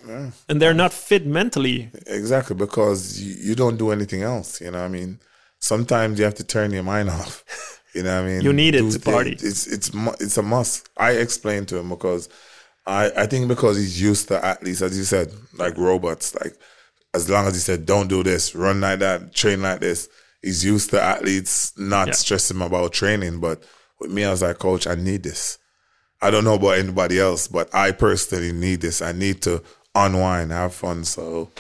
and 0.49 0.63
they're 0.63 0.75
not 0.75 0.93
fit 0.93 1.27
mentally. 1.27 1.91
Exactly, 2.07 2.55
because 2.55 3.21
you, 3.21 3.35
you 3.49 3.55
don't 3.55 3.79
do 3.79 3.91
anything 3.91 4.23
else. 4.23 4.61
You 4.61 4.71
know 4.71 4.79
what 4.79 4.85
I 4.85 4.89
mean? 4.89 5.19
Sometimes 5.59 6.19
you 6.19 6.25
have 6.25 6.35
to 6.37 6.45
turn 6.45 6.71
your 6.73 6.85
mind 6.85 7.11
off. 7.19 7.43
You 7.95 8.03
know 8.05 8.15
what 8.15 8.29
I 8.29 8.33
mean? 8.33 8.43
You 8.43 8.53
need 8.53 8.75
it 8.75 8.83
Do 8.83 8.93
to 8.93 9.01
party. 9.01 9.33
It's 9.33 9.67
it's 9.67 9.91
it's 10.21 10.37
a 10.37 10.43
must. 10.43 10.89
I 10.97 11.13
explained 11.13 11.67
to 11.69 11.79
him 11.79 11.89
because 11.89 12.29
I 12.89 13.13
I 13.17 13.27
think 13.27 13.47
because 13.49 13.77
he's 13.77 14.01
used 14.01 14.29
to 14.29 14.45
athletes, 14.45 14.83
as 14.83 14.97
you 14.99 15.05
said, 15.05 15.33
like 15.57 15.77
robots. 15.77 16.35
Like 16.35 16.55
as 17.15 17.29
long 17.31 17.47
as 17.47 17.55
he 17.55 17.61
said, 17.61 17.87
"Don't 17.87 18.09
do 18.09 18.23
this, 18.23 18.55
run 18.55 18.81
like 18.81 18.99
that, 19.01 19.35
train 19.35 19.63
like 19.63 19.81
this," 19.81 20.09
he's 20.43 20.65
used 20.65 20.91
to 20.91 21.01
athletes 21.01 21.73
not 21.77 22.09
Yeah. 22.09 22.15
stressing 22.15 22.61
about 22.61 22.93
training. 22.93 23.39
But 23.41 23.63
with 24.01 24.11
me, 24.11 24.25
I 24.25 24.31
was 24.31 24.43
like, 24.43 24.59
"Coach, 24.59 24.87
I 24.87 24.95
need 24.95 25.23
this." 25.23 25.59
I 26.21 26.31
don't 26.33 26.45
know 26.45 26.55
about 26.55 26.79
anybody 26.79 27.21
else, 27.21 27.47
but 27.47 27.73
I 27.73 27.93
personally 27.93 28.51
need 28.53 28.81
this. 28.81 29.01
I 29.03 29.13
need 29.13 29.41
to 29.43 29.63
unwind, 29.95 30.51
have 30.51 30.75
fun. 30.75 31.05
So 31.05 31.51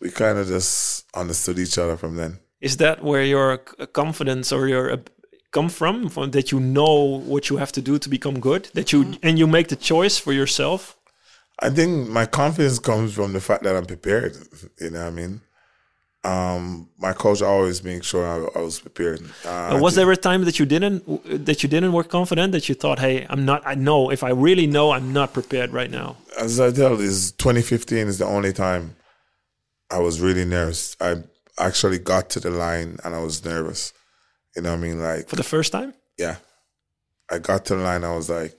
we 0.00 0.10
kind 0.10 0.38
of 0.38 0.46
just 0.46 1.04
understood 1.14 1.58
each 1.58 1.76
other 1.78 1.96
from 1.96 2.16
then. 2.16 2.38
Is 2.60 2.76
that 2.78 3.02
where 3.02 3.24
your 3.24 3.58
confidence 3.92 4.52
or 4.52 4.68
your 4.68 4.98
come 5.56 5.68
from? 5.80 6.08
From 6.14 6.30
that 6.36 6.46
you 6.52 6.60
know 6.60 6.96
what 7.32 7.42
you 7.50 7.56
have 7.62 7.72
to 7.78 7.82
do 7.90 7.94
to 8.04 8.08
become 8.16 8.36
good. 8.48 8.62
That 8.78 8.88
you 8.92 8.98
and 9.26 9.34
you 9.40 9.46
make 9.56 9.66
the 9.74 9.80
choice 9.92 10.16
for 10.24 10.32
yourself. 10.40 10.80
I 11.66 11.70
think 11.76 11.90
my 12.20 12.26
confidence 12.40 12.78
comes 12.90 13.08
from 13.18 13.32
the 13.36 13.40
fact 13.48 13.62
that 13.64 13.74
I'm 13.78 13.86
prepared. 13.94 14.32
You 14.82 14.90
know 14.90 15.04
what 15.04 15.14
I 15.14 15.20
mean? 15.22 15.34
Um, 16.34 16.64
my 17.06 17.12
coach 17.24 17.40
always 17.52 17.78
makes 17.90 18.06
sure 18.12 18.24
I, 18.34 18.36
I 18.58 18.60
was 18.68 18.76
prepared. 18.86 19.20
Uh, 19.44 19.48
Uh, 19.48 19.78
was 19.86 19.94
there 19.98 20.10
a 20.18 20.20
time 20.28 20.40
that 20.48 20.56
you 20.60 20.66
didn't 20.74 20.98
that 21.48 21.58
you 21.62 21.68
didn't 21.74 21.92
work 21.98 22.08
confident 22.18 22.48
that 22.56 22.64
you 22.68 22.74
thought, 22.82 22.98
hey, 23.06 23.16
I'm 23.32 23.44
not. 23.50 23.60
I 23.72 23.74
know 23.86 24.00
if 24.16 24.22
I 24.30 24.32
really 24.48 24.66
know, 24.76 24.86
I'm 24.96 25.08
not 25.20 25.28
prepared 25.38 25.70
right 25.80 25.92
now. 26.00 26.08
as 26.46 26.52
I 26.66 26.68
tell 26.80 26.94
is 27.10 27.18
2015 27.44 28.08
is 28.12 28.18
the 28.22 28.28
only 28.36 28.52
time 28.66 28.84
I 29.96 29.98
was 30.06 30.14
really 30.26 30.46
nervous. 30.56 30.80
I 31.08 31.10
actually 31.68 32.00
got 32.12 32.24
to 32.34 32.38
the 32.46 32.50
line 32.66 32.90
and 33.02 33.10
I 33.18 33.20
was 33.28 33.36
nervous. 33.52 33.82
You 34.56 34.62
know 34.62 34.70
what 34.70 34.78
I 34.78 34.80
mean? 34.80 35.02
Like, 35.02 35.28
For 35.28 35.36
the 35.36 35.44
first 35.44 35.70
time, 35.70 35.94
yeah, 36.18 36.36
I 37.30 37.38
got 37.38 37.66
to 37.66 37.76
the 37.76 37.82
line. 37.82 38.04
I 38.04 38.16
was 38.16 38.30
like, 38.30 38.58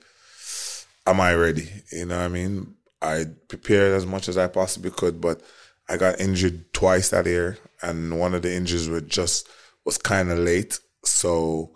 "Am 1.05 1.19
I 1.19 1.33
ready?" 1.33 1.67
You 1.91 2.05
know 2.05 2.17
what 2.17 2.25
I 2.25 2.27
mean? 2.27 2.75
I 3.01 3.25
prepared 3.47 3.93
as 3.93 4.05
much 4.05 4.29
as 4.29 4.37
I 4.37 4.47
possibly 4.47 4.91
could, 4.91 5.19
but 5.19 5.41
I 5.89 5.97
got 5.97 6.19
injured 6.19 6.73
twice 6.73 7.09
that 7.09 7.25
year, 7.25 7.57
and 7.81 8.19
one 8.19 8.33
of 8.33 8.43
the 8.43 8.53
injuries 8.53 8.87
were 8.87 9.01
just 9.01 9.49
was 9.85 9.97
kind 9.97 10.29
of 10.31 10.37
late, 10.37 10.79
so 11.03 11.71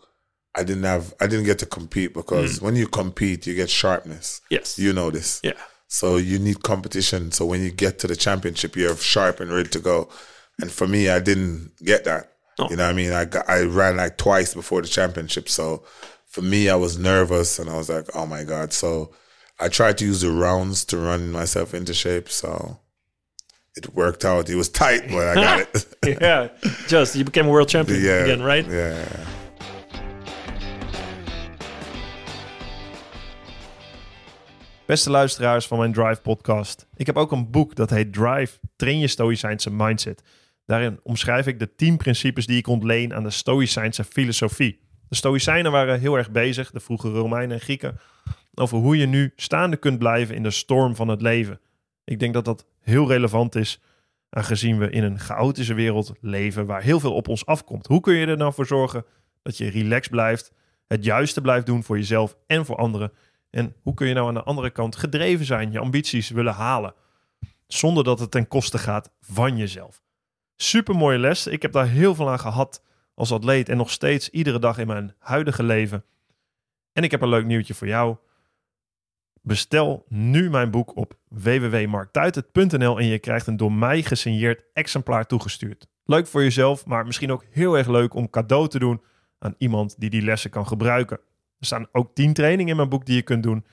I 0.55 0.63
didn't 0.63 0.83
have 0.83 1.13
I 1.19 1.27
didn't 1.27 1.45
get 1.45 1.59
to 1.59 1.65
compete 1.65 2.13
because 2.13 2.59
mm. 2.59 2.61
when 2.63 2.75
you 2.75 2.87
compete, 2.87 3.47
you 3.47 3.55
get 3.55 3.69
sharpness. 3.69 4.41
yes, 4.49 4.77
You 4.77 4.93
know 4.93 5.09
this. 5.09 5.39
yeah, 5.43 5.53
So 5.87 6.17
you 6.17 6.39
need 6.39 6.63
competition. 6.63 7.31
So 7.31 7.45
when 7.45 7.61
you 7.61 7.71
get 7.71 7.99
to 7.99 8.07
the 8.07 8.15
championship, 8.15 8.75
you're 8.75 8.95
sharp 8.97 9.39
and 9.39 9.51
ready 9.51 9.69
to 9.69 9.79
go. 9.79 10.09
And 10.59 10.71
for 10.71 10.87
me, 10.87 11.09
I 11.09 11.19
didn't 11.19 11.71
get 11.83 12.03
that. 12.03 12.30
Oh. 12.61 12.69
You 12.69 12.75
know 12.75 12.83
what 12.83 12.91
I 12.91 12.93
mean? 12.93 13.11
I 13.11 13.25
got, 13.25 13.49
I 13.49 13.63
ran 13.63 13.97
like 13.97 14.17
twice 14.17 14.53
before 14.53 14.81
the 14.81 14.87
championship. 14.87 15.49
So 15.49 15.83
for 16.27 16.41
me, 16.41 16.69
I 16.69 16.75
was 16.75 16.97
nervous 16.97 17.59
and 17.59 17.69
I 17.69 17.75
was 17.75 17.89
like, 17.89 18.07
oh 18.15 18.25
my 18.25 18.43
God. 18.43 18.71
So 18.71 19.11
I 19.59 19.67
tried 19.67 19.97
to 19.97 20.05
use 20.05 20.21
the 20.21 20.31
rounds 20.31 20.85
to 20.85 20.97
run 20.97 21.31
myself 21.31 21.73
into 21.73 21.93
shape. 21.93 22.29
So 22.29 22.79
it 23.75 23.93
worked 23.93 24.25
out. 24.25 24.49
It 24.49 24.55
was 24.55 24.69
tight, 24.69 25.09
but 25.09 25.27
I 25.27 25.35
got 25.35 25.59
it. 25.59 25.87
yeah, 26.21 26.49
just 26.87 27.15
you 27.15 27.23
became 27.23 27.47
a 27.47 27.49
world 27.49 27.69
champion 27.69 28.03
yeah. 28.03 28.23
again, 28.23 28.43
right? 28.43 28.65
Yeah. 28.67 29.05
Beste 34.85 35.09
luisteraars 35.09 35.67
van 35.67 35.77
mijn 35.77 35.93
Drive 35.93 36.21
podcast. 36.21 36.87
Ik 36.95 37.05
heb 37.05 37.17
ook 37.17 37.31
een 37.31 37.51
boek 37.51 37.75
dat 37.75 37.89
heet 37.89 38.13
Drive, 38.13 38.59
train 38.75 38.99
je 38.99 39.07
stoïcijnse 39.07 39.71
mindset. 39.71 40.21
Daarin 40.65 40.99
omschrijf 41.03 41.47
ik 41.47 41.59
de 41.59 41.75
10 41.75 41.97
principes 41.97 42.45
die 42.45 42.57
ik 42.57 42.67
ontleen 42.67 43.13
aan 43.13 43.23
de 43.23 43.29
stoïcijnse 43.29 44.03
filosofie. 44.03 44.79
De 45.09 45.15
stoïcijnen 45.15 45.71
waren 45.71 45.99
heel 45.99 46.17
erg 46.17 46.31
bezig, 46.31 46.71
de 46.71 46.79
vroege 46.79 47.09
Romeinen 47.09 47.55
en 47.57 47.61
Grieken, 47.61 47.99
over 48.53 48.77
hoe 48.77 48.97
je 48.97 49.05
nu 49.05 49.33
staande 49.35 49.77
kunt 49.77 49.99
blijven 49.99 50.35
in 50.35 50.43
de 50.43 50.51
storm 50.51 50.95
van 50.95 51.07
het 51.07 51.21
leven. 51.21 51.59
Ik 52.03 52.19
denk 52.19 52.33
dat 52.33 52.45
dat 52.45 52.65
heel 52.79 53.07
relevant 53.07 53.55
is, 53.55 53.81
aangezien 54.29 54.77
we 54.77 54.89
in 54.89 55.03
een 55.03 55.19
chaotische 55.19 55.73
wereld 55.73 56.11
leven 56.21 56.65
waar 56.65 56.81
heel 56.81 56.99
veel 56.99 57.13
op 57.13 57.27
ons 57.27 57.45
afkomt. 57.45 57.87
Hoe 57.87 58.01
kun 58.01 58.13
je 58.13 58.25
er 58.25 58.37
nou 58.37 58.53
voor 58.53 58.65
zorgen 58.65 59.05
dat 59.41 59.57
je 59.57 59.69
relaxed 59.69 60.11
blijft, 60.11 60.53
het 60.87 61.03
juiste 61.03 61.41
blijft 61.41 61.65
doen 61.65 61.83
voor 61.83 61.97
jezelf 61.97 62.37
en 62.47 62.65
voor 62.65 62.75
anderen? 62.75 63.11
En 63.49 63.75
hoe 63.81 63.93
kun 63.93 64.07
je 64.07 64.13
nou 64.13 64.27
aan 64.27 64.33
de 64.33 64.43
andere 64.43 64.69
kant 64.69 64.95
gedreven 64.95 65.45
zijn, 65.45 65.71
je 65.71 65.79
ambities 65.79 66.29
willen 66.29 66.53
halen, 66.53 66.93
zonder 67.67 68.03
dat 68.03 68.19
het 68.19 68.31
ten 68.31 68.47
koste 68.47 68.77
gaat 68.77 69.11
van 69.19 69.57
jezelf? 69.57 70.01
Super 70.61 70.95
mooie 70.95 71.17
les. 71.17 71.47
Ik 71.47 71.61
heb 71.61 71.71
daar 71.71 71.87
heel 71.87 72.15
veel 72.15 72.29
aan 72.29 72.39
gehad 72.39 72.83
als 73.13 73.31
atleet 73.31 73.69
en 73.69 73.77
nog 73.77 73.91
steeds 73.91 74.29
iedere 74.29 74.59
dag 74.59 74.77
in 74.77 74.87
mijn 74.87 75.15
huidige 75.19 75.63
leven. 75.63 76.03
En 76.93 77.03
ik 77.03 77.11
heb 77.11 77.21
een 77.21 77.29
leuk 77.29 77.45
nieuwtje 77.45 77.73
voor 77.73 77.87
jou. 77.87 78.15
Bestel 79.41 80.05
nu 80.07 80.49
mijn 80.49 80.71
boek 80.71 80.95
op 80.95 81.17
www.marktuitert.nl 81.27 82.99
en 82.99 83.05
je 83.05 83.19
krijgt 83.19 83.47
een 83.47 83.57
door 83.57 83.71
mij 83.71 84.03
gesigneerd 84.03 84.63
exemplaar 84.73 85.25
toegestuurd. 85.25 85.87
Leuk 86.05 86.27
voor 86.27 86.43
jezelf, 86.43 86.85
maar 86.85 87.05
misschien 87.05 87.31
ook 87.31 87.45
heel 87.49 87.77
erg 87.77 87.87
leuk 87.87 88.13
om 88.13 88.29
cadeau 88.29 88.67
te 88.67 88.79
doen 88.79 89.01
aan 89.39 89.55
iemand 89.57 89.99
die 89.99 90.09
die 90.09 90.21
lessen 90.21 90.49
kan 90.49 90.67
gebruiken. 90.67 91.19
Er 91.59 91.65
staan 91.65 91.87
ook 91.91 92.15
10 92.15 92.33
trainingen 92.33 92.71
in 92.71 92.75
mijn 92.75 92.89
boek 92.89 93.05
die 93.05 93.15
je 93.15 93.21
kunt 93.21 93.43
doen. 93.43 93.65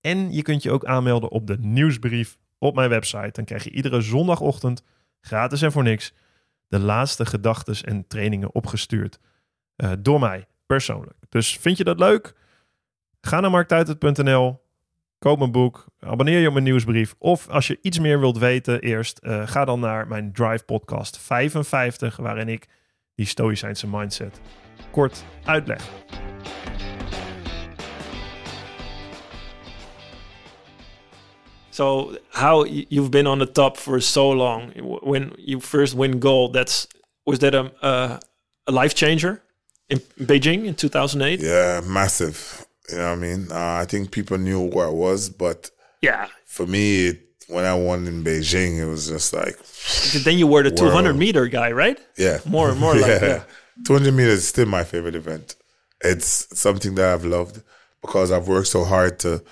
En 0.00 0.32
je 0.32 0.42
kunt 0.42 0.62
je 0.62 0.70
ook 0.70 0.84
aanmelden 0.84 1.30
op 1.30 1.46
de 1.46 1.58
nieuwsbrief 1.58 2.38
op 2.58 2.74
mijn 2.74 2.90
website. 2.90 3.30
Dan 3.32 3.44
krijg 3.44 3.64
je 3.64 3.70
iedere 3.70 4.00
zondagochtend, 4.00 4.84
gratis 5.20 5.62
en 5.62 5.72
voor 5.72 5.82
niks, 5.82 6.12
de 6.72 6.78
laatste 6.78 7.26
gedachten 7.26 7.84
en 7.84 8.06
trainingen 8.06 8.54
opgestuurd. 8.54 9.18
Uh, 9.76 9.92
door 9.98 10.20
mij, 10.20 10.46
persoonlijk. 10.66 11.16
Dus 11.28 11.56
vind 11.56 11.76
je 11.76 11.84
dat 11.84 11.98
leuk? 11.98 12.34
Ga 13.20 13.40
naar 13.40 13.50
marktuitert.nl, 13.50 14.62
koop 15.18 15.38
mijn 15.38 15.52
boek, 15.52 15.86
abonneer 15.98 16.40
je 16.40 16.46
op 16.46 16.52
mijn 16.52 16.64
nieuwsbrief. 16.64 17.14
Of 17.18 17.48
als 17.48 17.66
je 17.66 17.78
iets 17.82 17.98
meer 17.98 18.20
wilt 18.20 18.38
weten 18.38 18.80
eerst, 18.80 19.20
uh, 19.22 19.46
ga 19.46 19.64
dan 19.64 19.80
naar 19.80 20.08
mijn 20.08 20.32
Drive 20.32 20.64
podcast 20.64 21.18
55, 21.18 22.16
waarin 22.16 22.48
ik 22.48 22.68
die 23.14 23.26
stoïcijnse 23.26 23.88
mindset 23.88 24.40
kort 24.90 25.24
uitleg. 25.44 25.90
So 31.72 32.18
how 32.30 32.64
you've 32.64 33.10
been 33.10 33.26
on 33.26 33.38
the 33.38 33.46
top 33.46 33.78
for 33.78 33.98
so 34.00 34.30
long? 34.30 34.72
When 35.02 35.34
you 35.38 35.58
first 35.58 35.94
win 35.94 36.20
gold, 36.20 36.52
that's 36.52 36.86
was 37.26 37.38
that 37.40 37.54
a 37.54 37.72
a, 37.82 38.20
a 38.66 38.72
life 38.72 38.94
changer 38.94 39.42
in 39.88 39.98
Beijing 40.20 40.66
in 40.66 40.74
2008? 40.74 41.40
Yeah, 41.40 41.80
massive. 41.84 42.66
You 42.90 42.98
know 42.98 43.04
what 43.04 43.12
I 43.12 43.16
mean? 43.16 43.46
Uh, 43.50 43.80
I 43.80 43.86
think 43.86 44.10
people 44.10 44.36
knew 44.36 44.60
where 44.60 44.86
I 44.86 44.90
was, 44.90 45.30
but 45.30 45.70
yeah, 46.02 46.28
for 46.44 46.66
me, 46.66 47.06
it, 47.06 47.20
when 47.48 47.64
I 47.64 47.74
won 47.74 48.06
in 48.06 48.22
Beijing, 48.22 48.78
it 48.78 48.86
was 48.86 49.08
just 49.08 49.32
like. 49.32 49.56
Then 50.24 50.36
you 50.36 50.46
were 50.46 50.62
the 50.62 50.70
200 50.70 51.14
meter 51.14 51.46
guy, 51.46 51.72
right? 51.72 51.98
Yeah, 52.18 52.38
more 52.44 52.70
and 52.70 52.78
more 52.78 52.94
like 53.02 53.22
yeah. 53.22 53.24
yeah. 53.24 53.42
200 53.86 54.12
meters 54.12 54.38
is 54.40 54.48
still 54.48 54.66
my 54.66 54.84
favorite 54.84 55.14
event. 55.14 55.56
It's 56.02 56.58
something 56.58 56.96
that 56.96 57.14
I've 57.14 57.24
loved 57.24 57.62
because 58.02 58.30
I've 58.30 58.46
worked 58.46 58.68
so 58.68 58.84
hard 58.84 59.18
to 59.20 59.42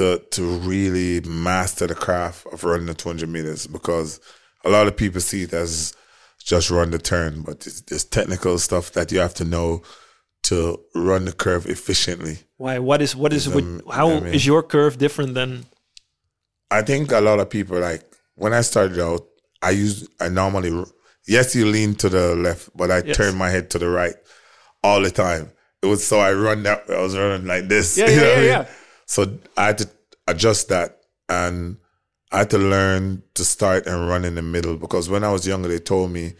to 0.00 0.18
to 0.30 0.42
really 0.60 1.20
master 1.28 1.86
the 1.86 1.94
craft 1.94 2.46
of 2.52 2.64
running 2.64 2.86
the 2.86 2.94
200 2.94 3.28
meters 3.28 3.66
because 3.66 4.18
a 4.64 4.70
lot 4.70 4.86
of 4.86 4.96
people 4.96 5.20
see 5.20 5.42
it 5.42 5.52
as 5.52 5.94
just 6.42 6.70
run 6.70 6.90
the 6.90 6.98
turn, 6.98 7.42
but 7.42 7.66
it's, 7.66 7.82
there's 7.82 8.04
technical 8.04 8.58
stuff 8.58 8.92
that 8.92 9.12
you 9.12 9.18
have 9.18 9.34
to 9.34 9.44
know 9.44 9.82
to 10.44 10.80
run 10.94 11.26
the 11.26 11.32
curve 11.32 11.66
efficiently. 11.66 12.38
Why? 12.56 12.78
What 12.78 13.02
is 13.02 13.14
what 13.14 13.32
is 13.34 13.46
Um, 13.46 13.82
how 13.92 14.08
I 14.10 14.20
mean- 14.20 14.34
is 14.34 14.46
your 14.46 14.62
curve 14.62 14.96
different 14.96 15.34
than? 15.34 15.66
I 16.70 16.80
think 16.82 17.12
a 17.12 17.20
lot 17.20 17.38
of 17.40 17.50
people 17.50 17.78
like 17.78 18.02
when 18.36 18.54
I 18.54 18.62
started 18.62 18.98
out, 18.98 19.26
I 19.60 19.70
used 19.70 20.08
I 20.18 20.28
normally 20.30 20.72
yes 21.26 21.54
you 21.54 21.66
lean 21.66 21.94
to 21.96 22.08
the 22.08 22.34
left, 22.34 22.70
but 22.74 22.90
I 22.90 23.02
Yes. 23.04 23.16
turn 23.18 23.36
my 23.36 23.50
head 23.50 23.68
to 23.72 23.78
the 23.78 23.90
right 23.90 24.14
all 24.82 25.02
the 25.02 25.10
time. 25.10 25.52
It 25.82 25.86
was 25.86 26.06
so 26.06 26.20
I 26.20 26.32
run 26.32 26.62
that 26.62 26.84
I 26.88 27.00
was 27.02 27.14
running 27.16 27.46
like 27.46 27.68
this. 27.68 27.98
Yeah, 27.98 28.06
yeah, 28.08 28.16
what 28.16 28.42
yeah, 28.42 28.42
yeah. 28.56 28.66
So 29.10 29.38
I 29.56 29.66
had 29.66 29.78
to 29.78 29.90
adjust 30.28 30.68
that 30.68 31.00
and 31.28 31.78
I 32.30 32.38
had 32.38 32.50
to 32.50 32.58
learn 32.58 33.24
to 33.34 33.44
start 33.44 33.86
and 33.88 34.08
run 34.08 34.24
in 34.24 34.36
the 34.36 34.42
middle 34.42 34.76
because 34.76 35.08
when 35.08 35.24
I 35.24 35.32
was 35.32 35.48
younger 35.48 35.68
they 35.68 35.80
told 35.80 36.12
me 36.12 36.34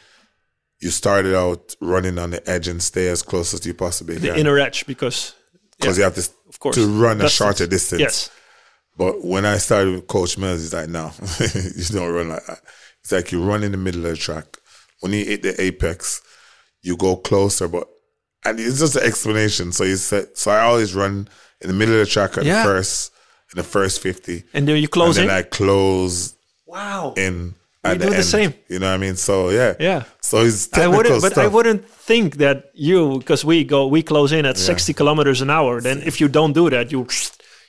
you 0.79 0.91
started 0.91 1.35
out 1.35 1.75
running 1.81 2.17
on 2.17 2.31
the 2.31 2.49
edge 2.49 2.69
and 2.69 2.81
stay 2.81 3.09
as 3.09 3.23
close 3.23 3.53
as 3.55 3.67
you 3.67 3.75
possibly 3.75 4.19
The 4.19 4.29
can. 4.29 4.39
inner 4.39 4.57
edge 4.57 4.87
because 4.87 5.35
because 5.79 5.99
yeah, 5.99 6.03
you 6.03 6.05
have 6.05 6.15
to 6.25 6.31
of 6.49 6.61
course 6.61 6.77
to 6.77 6.87
run 6.87 7.21
a 7.21 7.29
shorter 7.29 7.67
distance. 7.67 8.01
Yes, 8.01 8.31
But 8.97 9.25
when 9.25 9.45
I 9.45 9.57
started 9.59 9.95
with 9.97 10.07
Coach 10.07 10.39
Mills, 10.39 10.61
he's 10.61 10.73
like, 10.73 10.89
no, 10.89 11.11
you 11.55 11.85
don't 11.87 12.13
run 12.15 12.29
like 12.29 12.47
that. 12.47 12.61
It's 13.01 13.11
like 13.11 13.33
you 13.33 13.43
run 13.43 13.65
in 13.65 13.73
the 13.73 13.79
middle 13.79 14.05
of 14.07 14.13
the 14.13 14.17
track. 14.17 14.47
When 15.01 15.13
you 15.13 15.25
hit 15.25 15.43
the 15.43 15.61
apex, 15.61 16.23
you 16.83 16.97
go 16.97 17.17
closer, 17.17 17.67
but 17.67 17.89
and 18.45 18.59
it's 18.61 18.79
just 18.81 18.97
an 18.97 19.03
explanation. 19.05 19.73
So 19.73 19.85
you 19.85 19.97
said, 19.97 20.37
so 20.37 20.51
I 20.51 20.61
always 20.61 20.95
run 20.95 21.29
in 21.61 21.69
the 21.69 21.75
middle 21.75 21.95
of 21.95 22.01
the 22.01 22.07
track 22.07 22.39
at 22.39 22.45
Yeah. 22.45 22.63
the 22.63 22.69
first, 22.69 23.13
in 23.53 23.57
the 23.59 23.65
first 23.65 24.01
fifty, 24.01 24.45
and 24.55 24.67
then 24.67 24.77
you 24.77 24.89
close 24.89 25.17
and 25.19 25.25
in. 25.25 25.29
then 25.29 25.37
I 25.39 25.43
close 25.43 26.35
wow. 26.67 27.15
in. 27.17 27.55
At 27.83 27.99
do 27.99 28.11
the 28.11 28.17
end. 28.17 28.25
same. 28.25 28.53
You 28.69 28.79
know 28.79 28.89
what 28.89 28.95
I 28.95 28.99
mean? 28.99 29.17
So 29.17 29.49
yeah, 29.49 29.73
Yeah. 29.81 30.03
So 30.21 30.35
it's 30.45 30.69
I 30.73 30.77
technical 30.77 30.97
wouldn't, 30.99 31.23
but 31.23 31.33
stuff. 31.33 31.45
I 31.45 31.49
wouldn't 31.49 31.83
think 31.89 32.37
that 32.37 32.57
you, 32.75 33.19
because 33.21 33.43
we 33.43 33.65
go, 33.65 33.87
we 33.87 34.03
close 34.03 34.33
in 34.33 34.45
at 34.45 34.59
60 34.59 34.93
kilometers 34.93 35.41
an 35.41 35.49
hour. 35.49 35.81
Then 35.81 36.03
if 36.05 36.21
you 36.21 36.29
don't 36.29 36.53
do 36.53 36.69
that, 36.69 36.93
you 36.93 37.07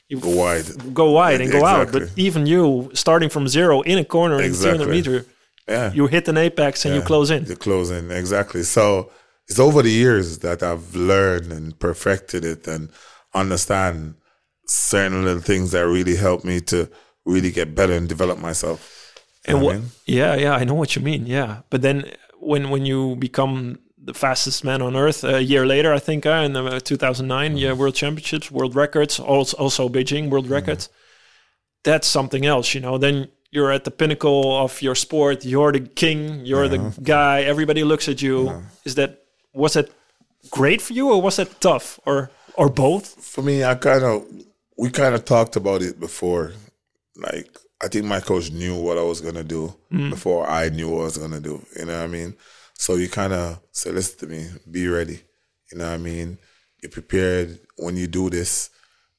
you 0.08 0.18
Go 0.20 0.28
wide. 0.44 0.66
go 0.92 1.12
wide 1.12 1.40
and 1.40 1.50
go 1.50 1.64
out. 1.64 1.90
But 1.92 2.02
even 2.16 2.44
you, 2.44 2.90
starting 2.92 3.30
from 3.30 3.48
zero 3.48 3.80
in 3.80 3.96
a 3.98 4.04
corner 4.04 4.34
in 4.42 4.52
200 4.52 4.74
Exactly. 4.74 4.86
meter, 4.90 5.26
Yeah, 5.66 5.92
you 5.94 6.06
hit 6.08 6.28
an 6.28 6.36
apex 6.36 6.84
and 6.84 6.94
you 6.94 7.00
close 7.00 7.30
in. 7.30 7.46
You 7.46 7.56
close 7.56 7.90
in 7.90 8.10
exactly. 8.10 8.62
So 8.64 9.10
it's 9.48 9.58
over 9.58 9.82
the 9.82 9.90
years 9.90 10.38
that 10.38 10.62
I've 10.62 10.94
learned 10.94 11.52
and 11.52 11.78
perfected 11.78 12.44
it 12.44 12.66
and 12.66 12.90
understand 13.34 14.14
certain 14.66 15.24
little 15.24 15.42
things 15.42 15.72
that 15.72 15.86
really 15.86 16.16
help 16.16 16.44
me 16.44 16.60
to 16.60 16.90
really 17.24 17.50
get 17.50 17.74
better 17.74 17.92
and 17.92 18.08
develop 18.08 18.38
myself. 18.38 19.14
You 19.46 19.56
And 19.56 19.64
what? 19.64 19.76
Mean? 19.76 19.86
Yeah, 20.06 20.34
yeah, 20.36 20.54
I 20.54 20.64
know 20.64 20.74
what 20.74 20.96
you 20.96 21.02
mean. 21.02 21.26
Yeah, 21.26 21.62
but 21.70 21.82
then 21.82 22.12
when 22.38 22.70
when 22.70 22.86
you 22.86 23.16
become 23.16 23.78
the 24.04 24.14
fastest 24.14 24.64
man 24.64 24.82
on 24.82 24.96
earth 24.96 25.22
a 25.24 25.42
year 25.42 25.64
later, 25.66 25.92
I 25.92 25.98
think 25.98 26.26
uh, 26.26 26.42
in 26.44 26.56
uh, 26.56 26.80
2009, 26.80 27.56
yeah, 27.56 27.72
World 27.72 27.94
Championships, 27.94 28.50
World 28.50 28.74
Records, 28.74 29.20
also, 29.20 29.56
also 29.56 29.88
Beijing 29.88 30.28
World 30.28 30.48
Records. 30.48 30.88
That's 31.84 32.06
something 32.06 32.44
else, 32.46 32.74
you 32.74 32.80
know. 32.80 32.98
Then 32.98 33.28
you're 33.50 33.70
at 33.70 33.84
the 33.84 33.90
pinnacle 33.90 34.56
of 34.56 34.80
your 34.82 34.94
sport. 34.94 35.44
You're 35.44 35.72
the 35.72 35.80
king. 35.80 36.44
You're 36.44 36.68
the 36.68 36.78
guy. 37.02 37.42
Everybody 37.42 37.84
looks 37.84 38.08
at 38.08 38.22
you. 38.22 38.64
Is 38.84 38.94
that 38.96 39.21
was 39.52 39.76
it 39.76 39.92
great 40.50 40.80
for 40.80 40.92
you, 40.92 41.10
or 41.10 41.20
was 41.22 41.38
it 41.38 41.60
tough, 41.60 41.98
or 42.06 42.30
or 42.54 42.68
both? 42.68 43.06
For 43.06 43.42
me, 43.42 43.64
I 43.64 43.74
kind 43.74 44.04
of, 44.04 44.26
we 44.76 44.90
kind 44.90 45.14
of 45.14 45.24
talked 45.24 45.56
about 45.56 45.82
it 45.82 45.98
before. 45.98 46.52
Like, 47.16 47.56
I 47.82 47.88
think 47.88 48.04
my 48.04 48.20
coach 48.20 48.50
knew 48.50 48.80
what 48.80 48.98
I 48.98 49.02
was 49.02 49.20
going 49.20 49.34
to 49.34 49.44
do 49.44 49.74
before 49.90 50.48
I 50.48 50.68
knew 50.68 50.90
what 50.90 51.00
I 51.00 51.04
was 51.04 51.18
going 51.18 51.32
to 51.32 51.40
do. 51.40 51.64
You 51.78 51.86
know 51.86 51.98
what 51.98 52.04
I 52.04 52.06
mean? 52.06 52.34
So 52.74 52.94
you 52.94 53.08
kind 53.08 53.32
of 53.32 53.60
say, 53.72 53.90
listen 53.90 54.18
to 54.20 54.26
me, 54.26 54.48
be 54.70 54.88
ready. 54.88 55.20
You 55.70 55.78
know 55.78 55.86
what 55.86 55.94
I 55.94 55.98
mean? 55.98 56.38
You're 56.82 56.90
prepared 56.90 57.58
when 57.76 57.96
you 57.96 58.06
do 58.06 58.30
this. 58.30 58.70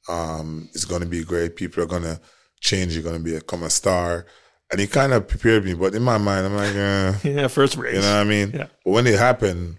Um, 0.09 0.69
it's 0.73 0.85
going 0.85 1.01
to 1.01 1.07
be 1.07 1.23
great. 1.23 1.55
People 1.55 1.83
are 1.83 1.87
going 1.87 2.03
to 2.03 2.19
change. 2.59 2.93
You're 2.93 3.03
going 3.03 3.23
to 3.23 3.31
become 3.31 3.63
a 3.63 3.69
star. 3.69 4.25
And 4.71 4.79
he 4.79 4.87
kind 4.87 5.13
of 5.13 5.27
prepared 5.27 5.65
me. 5.65 5.73
But 5.73 5.93
in 5.95 6.03
my 6.03 6.17
mind, 6.17 6.45
I'm 6.45 6.55
like, 6.55 6.75
eh. 6.75 7.13
Yeah, 7.23 7.47
first 7.47 7.77
race. 7.77 7.95
You 7.95 8.01
know 8.01 8.15
what 8.15 8.21
I 8.21 8.29
mean? 8.29 8.51
Yeah. 8.53 8.67
But 8.83 8.91
when 8.91 9.07
it 9.07 9.19
happened, 9.19 9.77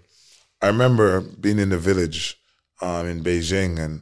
I 0.61 0.67
remember 0.67 1.21
being 1.21 1.59
in 1.59 1.69
the 1.69 1.77
village 1.77 2.39
um, 2.81 3.07
in 3.07 3.23
Beijing, 3.23 3.79
and 3.79 4.01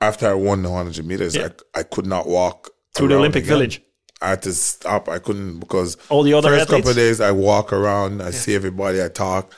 after 0.00 0.28
I 0.28 0.34
won 0.34 0.62
the 0.62 0.70
100 0.70 1.04
meters, 1.04 1.34
Yeah. 1.36 1.48
I, 1.74 1.80
I 1.80 1.82
could 1.82 2.06
not 2.06 2.26
walk 2.26 2.70
Through 2.94 3.08
the 3.08 3.16
Olympic 3.16 3.44
again. 3.44 3.56
Village. 3.56 3.82
I 4.20 4.30
had 4.30 4.42
to 4.42 4.52
stop. 4.52 5.08
I 5.08 5.18
couldn't 5.20 5.60
because 5.60 5.96
All 6.08 6.22
the 6.24 6.34
other 6.34 6.48
first 6.48 6.62
athletes? 6.62 6.78
couple 6.80 6.90
of 6.90 6.96
days 6.96 7.20
I 7.20 7.30
walk 7.30 7.72
around, 7.72 8.20
I 8.22 8.30
see 8.32 8.54
everybody, 8.54 9.02
I 9.02 9.08
talk. 9.08 9.52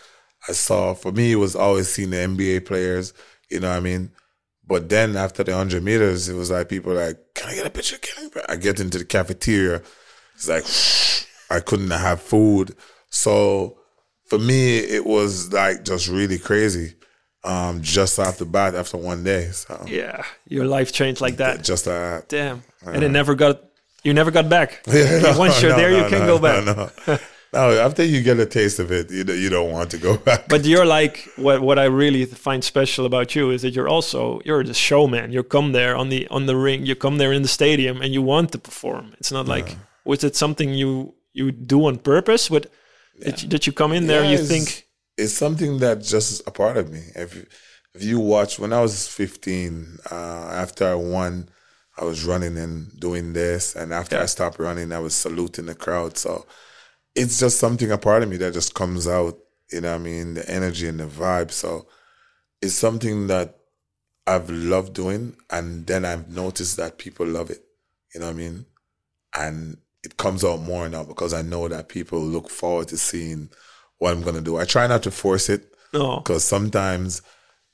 I 0.48 0.52
saw 0.52 0.94
for 0.94 1.12
me 1.12 1.32
it 1.32 1.36
was 1.36 1.54
always 1.56 1.88
seeing 1.90 2.10
the 2.10 2.16
NBA 2.18 2.66
players, 2.66 3.12
you 3.50 3.60
know 3.60 3.70
what 3.70 3.76
I 3.76 3.80
mean? 3.80 4.10
But 4.66 4.88
then 4.88 5.16
after 5.16 5.42
the 5.42 5.54
hundred 5.54 5.82
meters, 5.82 6.28
it 6.28 6.34
was 6.34 6.50
like 6.50 6.68
people 6.68 6.92
like, 6.94 7.18
Can 7.34 7.48
I 7.50 7.54
get 7.54 7.66
a 7.66 7.70
picture? 7.70 7.96
Can 7.98 8.30
I, 8.48 8.52
I 8.52 8.56
get 8.56 8.80
into 8.80 8.98
the 8.98 9.04
cafeteria. 9.04 9.82
It's 10.36 10.48
like 10.48 10.64
I 11.50 11.60
couldn't 11.60 11.90
have 11.90 12.20
food. 12.22 12.76
So 13.08 13.78
for 14.30 14.38
me 14.38 14.78
it 14.78 15.04
was 15.04 15.52
like 15.52 15.84
just 15.84 16.08
really 16.08 16.38
crazy. 16.38 16.94
Um, 17.42 17.80
just 17.80 18.18
off 18.18 18.36
the 18.36 18.44
bat 18.44 18.74
after 18.74 18.98
one 18.98 19.24
day. 19.24 19.50
So 19.52 19.72
Yeah, 19.86 20.24
your 20.46 20.66
life 20.66 20.92
changed 20.92 21.20
like 21.22 21.36
that. 21.38 21.64
just 21.64 21.84
that. 21.86 22.28
Damn. 22.28 22.62
And 22.84 23.02
it 23.02 23.10
never 23.10 23.34
got. 23.34 23.62
You 24.04 24.12
never 24.14 24.30
got 24.30 24.48
back. 24.48 24.82
Yeah, 24.86 25.36
Once 25.38 25.60
you're 25.62 25.72
no, 25.72 25.76
there, 25.76 25.90
no, 25.90 25.98
you 25.98 26.08
can 26.10 26.20
no, 26.20 26.26
go 26.26 26.38
back. 26.38 26.64
No, 26.64 26.72
no. 27.06 27.18
No, 27.52 27.70
after 27.86 28.04
you 28.04 28.22
get 28.22 28.38
a 28.38 28.46
taste 28.46 28.78
of 28.78 28.92
it, 28.92 29.10
you 29.10 29.24
don't- 29.24 29.38
you 29.42 29.50
don't 29.50 29.72
want 29.72 29.90
to 29.90 29.98
go 29.98 30.16
back. 30.28 30.48
But 30.48 30.64
you're 30.64 30.86
like 30.86 31.28
what 31.36 31.60
what 31.62 31.78
I 31.80 31.86
really 31.86 32.24
find 32.26 32.62
special 32.62 33.04
about 33.06 33.34
you 33.34 33.50
is 33.54 33.62
that 33.62 33.74
you're 33.74 33.88
also 33.96 34.40
you're 34.44 34.62
the 34.62 34.74
showman. 34.74 35.32
You 35.32 35.42
come 35.42 35.72
there 35.72 35.96
on 35.96 36.10
the 36.10 36.28
on 36.28 36.46
the 36.46 36.54
ring, 36.66 36.86
you 36.86 36.94
come 36.94 37.16
there 37.18 37.32
in 37.36 37.42
the 37.42 37.48
stadium, 37.60 38.02
and 38.02 38.12
you 38.14 38.22
want 38.22 38.52
to 38.52 38.58
perform. 38.58 39.14
It's 39.18 39.32
not 39.32 39.46
like 39.48 39.76
was 40.04 40.22
it 40.24 40.36
something 40.36 40.74
you 40.74 41.14
you 41.32 41.50
do 41.52 41.86
on 41.86 41.96
purpose? 41.98 42.48
But 42.48 42.66
that, 43.24 43.42
you, 43.42 43.48
that 43.50 43.66
you 43.66 43.72
come 43.72 43.92
in 43.92 44.06
there, 44.06 44.20
and 44.22 44.30
Yeah, 44.30 44.38
you 44.38 44.44
it's- 44.44 44.48
think 44.48 44.86
it's 45.16 45.32
something 45.34 45.78
that 45.78 46.02
just 46.02 46.46
a 46.46 46.50
part 46.50 46.76
of 46.76 46.90
me. 46.92 47.02
If 47.14 47.34
you, 47.36 47.46
if 47.94 48.02
you 48.02 48.18
watch 48.20 48.58
when 48.58 48.72
I 48.72 48.80
was 48.80 49.06
15, 49.08 49.98
uh, 50.10 50.14
after 50.14 50.86
I 50.88 50.94
won, 50.94 51.48
I 51.98 52.04
was 52.04 52.24
running 52.24 52.56
and 52.56 52.98
doing 52.98 53.32
this, 53.34 53.74
and 53.76 53.92
after 53.92 54.16
I 54.18 54.26
stopped 54.26 54.58
running, 54.58 54.92
I 54.92 54.98
was 55.00 55.14
saluting 55.14 55.66
the 55.66 55.74
crowd. 55.74 56.16
So 56.16 56.46
it's 57.14 57.38
just 57.38 57.58
something 57.58 57.90
a 57.90 57.98
part 57.98 58.22
of 58.22 58.28
me 58.30 58.36
that 58.38 58.54
just 58.54 58.74
comes 58.74 59.06
out. 59.06 59.36
You 59.70 59.82
know, 59.82 59.90
what 59.92 60.00
I 60.00 60.04
mean, 60.04 60.34
the 60.34 60.48
energy 60.50 60.88
and 60.88 60.98
the 61.00 61.06
vibe. 61.06 61.50
So 61.50 61.86
it's 62.62 62.74
something 62.74 63.26
that 63.26 63.56
I've 64.26 64.48
loved 64.48 64.94
doing, 64.94 65.36
and 65.50 65.86
then 65.86 66.04
I've 66.04 66.28
noticed 66.30 66.76
that 66.78 66.96
people 66.98 67.26
love 67.26 67.50
it. 67.50 67.62
You 68.14 68.20
know 68.20 68.26
what 68.26 68.32
I 68.32 68.36
mean? 68.38 68.66
And 69.36 69.76
it 70.02 70.16
comes 70.16 70.44
out 70.44 70.60
more 70.60 70.88
now 70.88 71.04
because 71.04 71.32
I 71.34 71.42
know 71.42 71.68
that 71.68 71.88
people 71.88 72.20
look 72.20 72.50
forward 72.50 72.88
to 72.88 72.96
seeing 72.96 73.50
what 73.98 74.12
I'm 74.12 74.22
gonna 74.22 74.40
do. 74.40 74.56
I 74.56 74.64
try 74.64 74.86
not 74.86 75.02
to 75.04 75.10
force 75.10 75.48
it 75.48 75.74
because 75.92 76.44
sometimes 76.44 77.22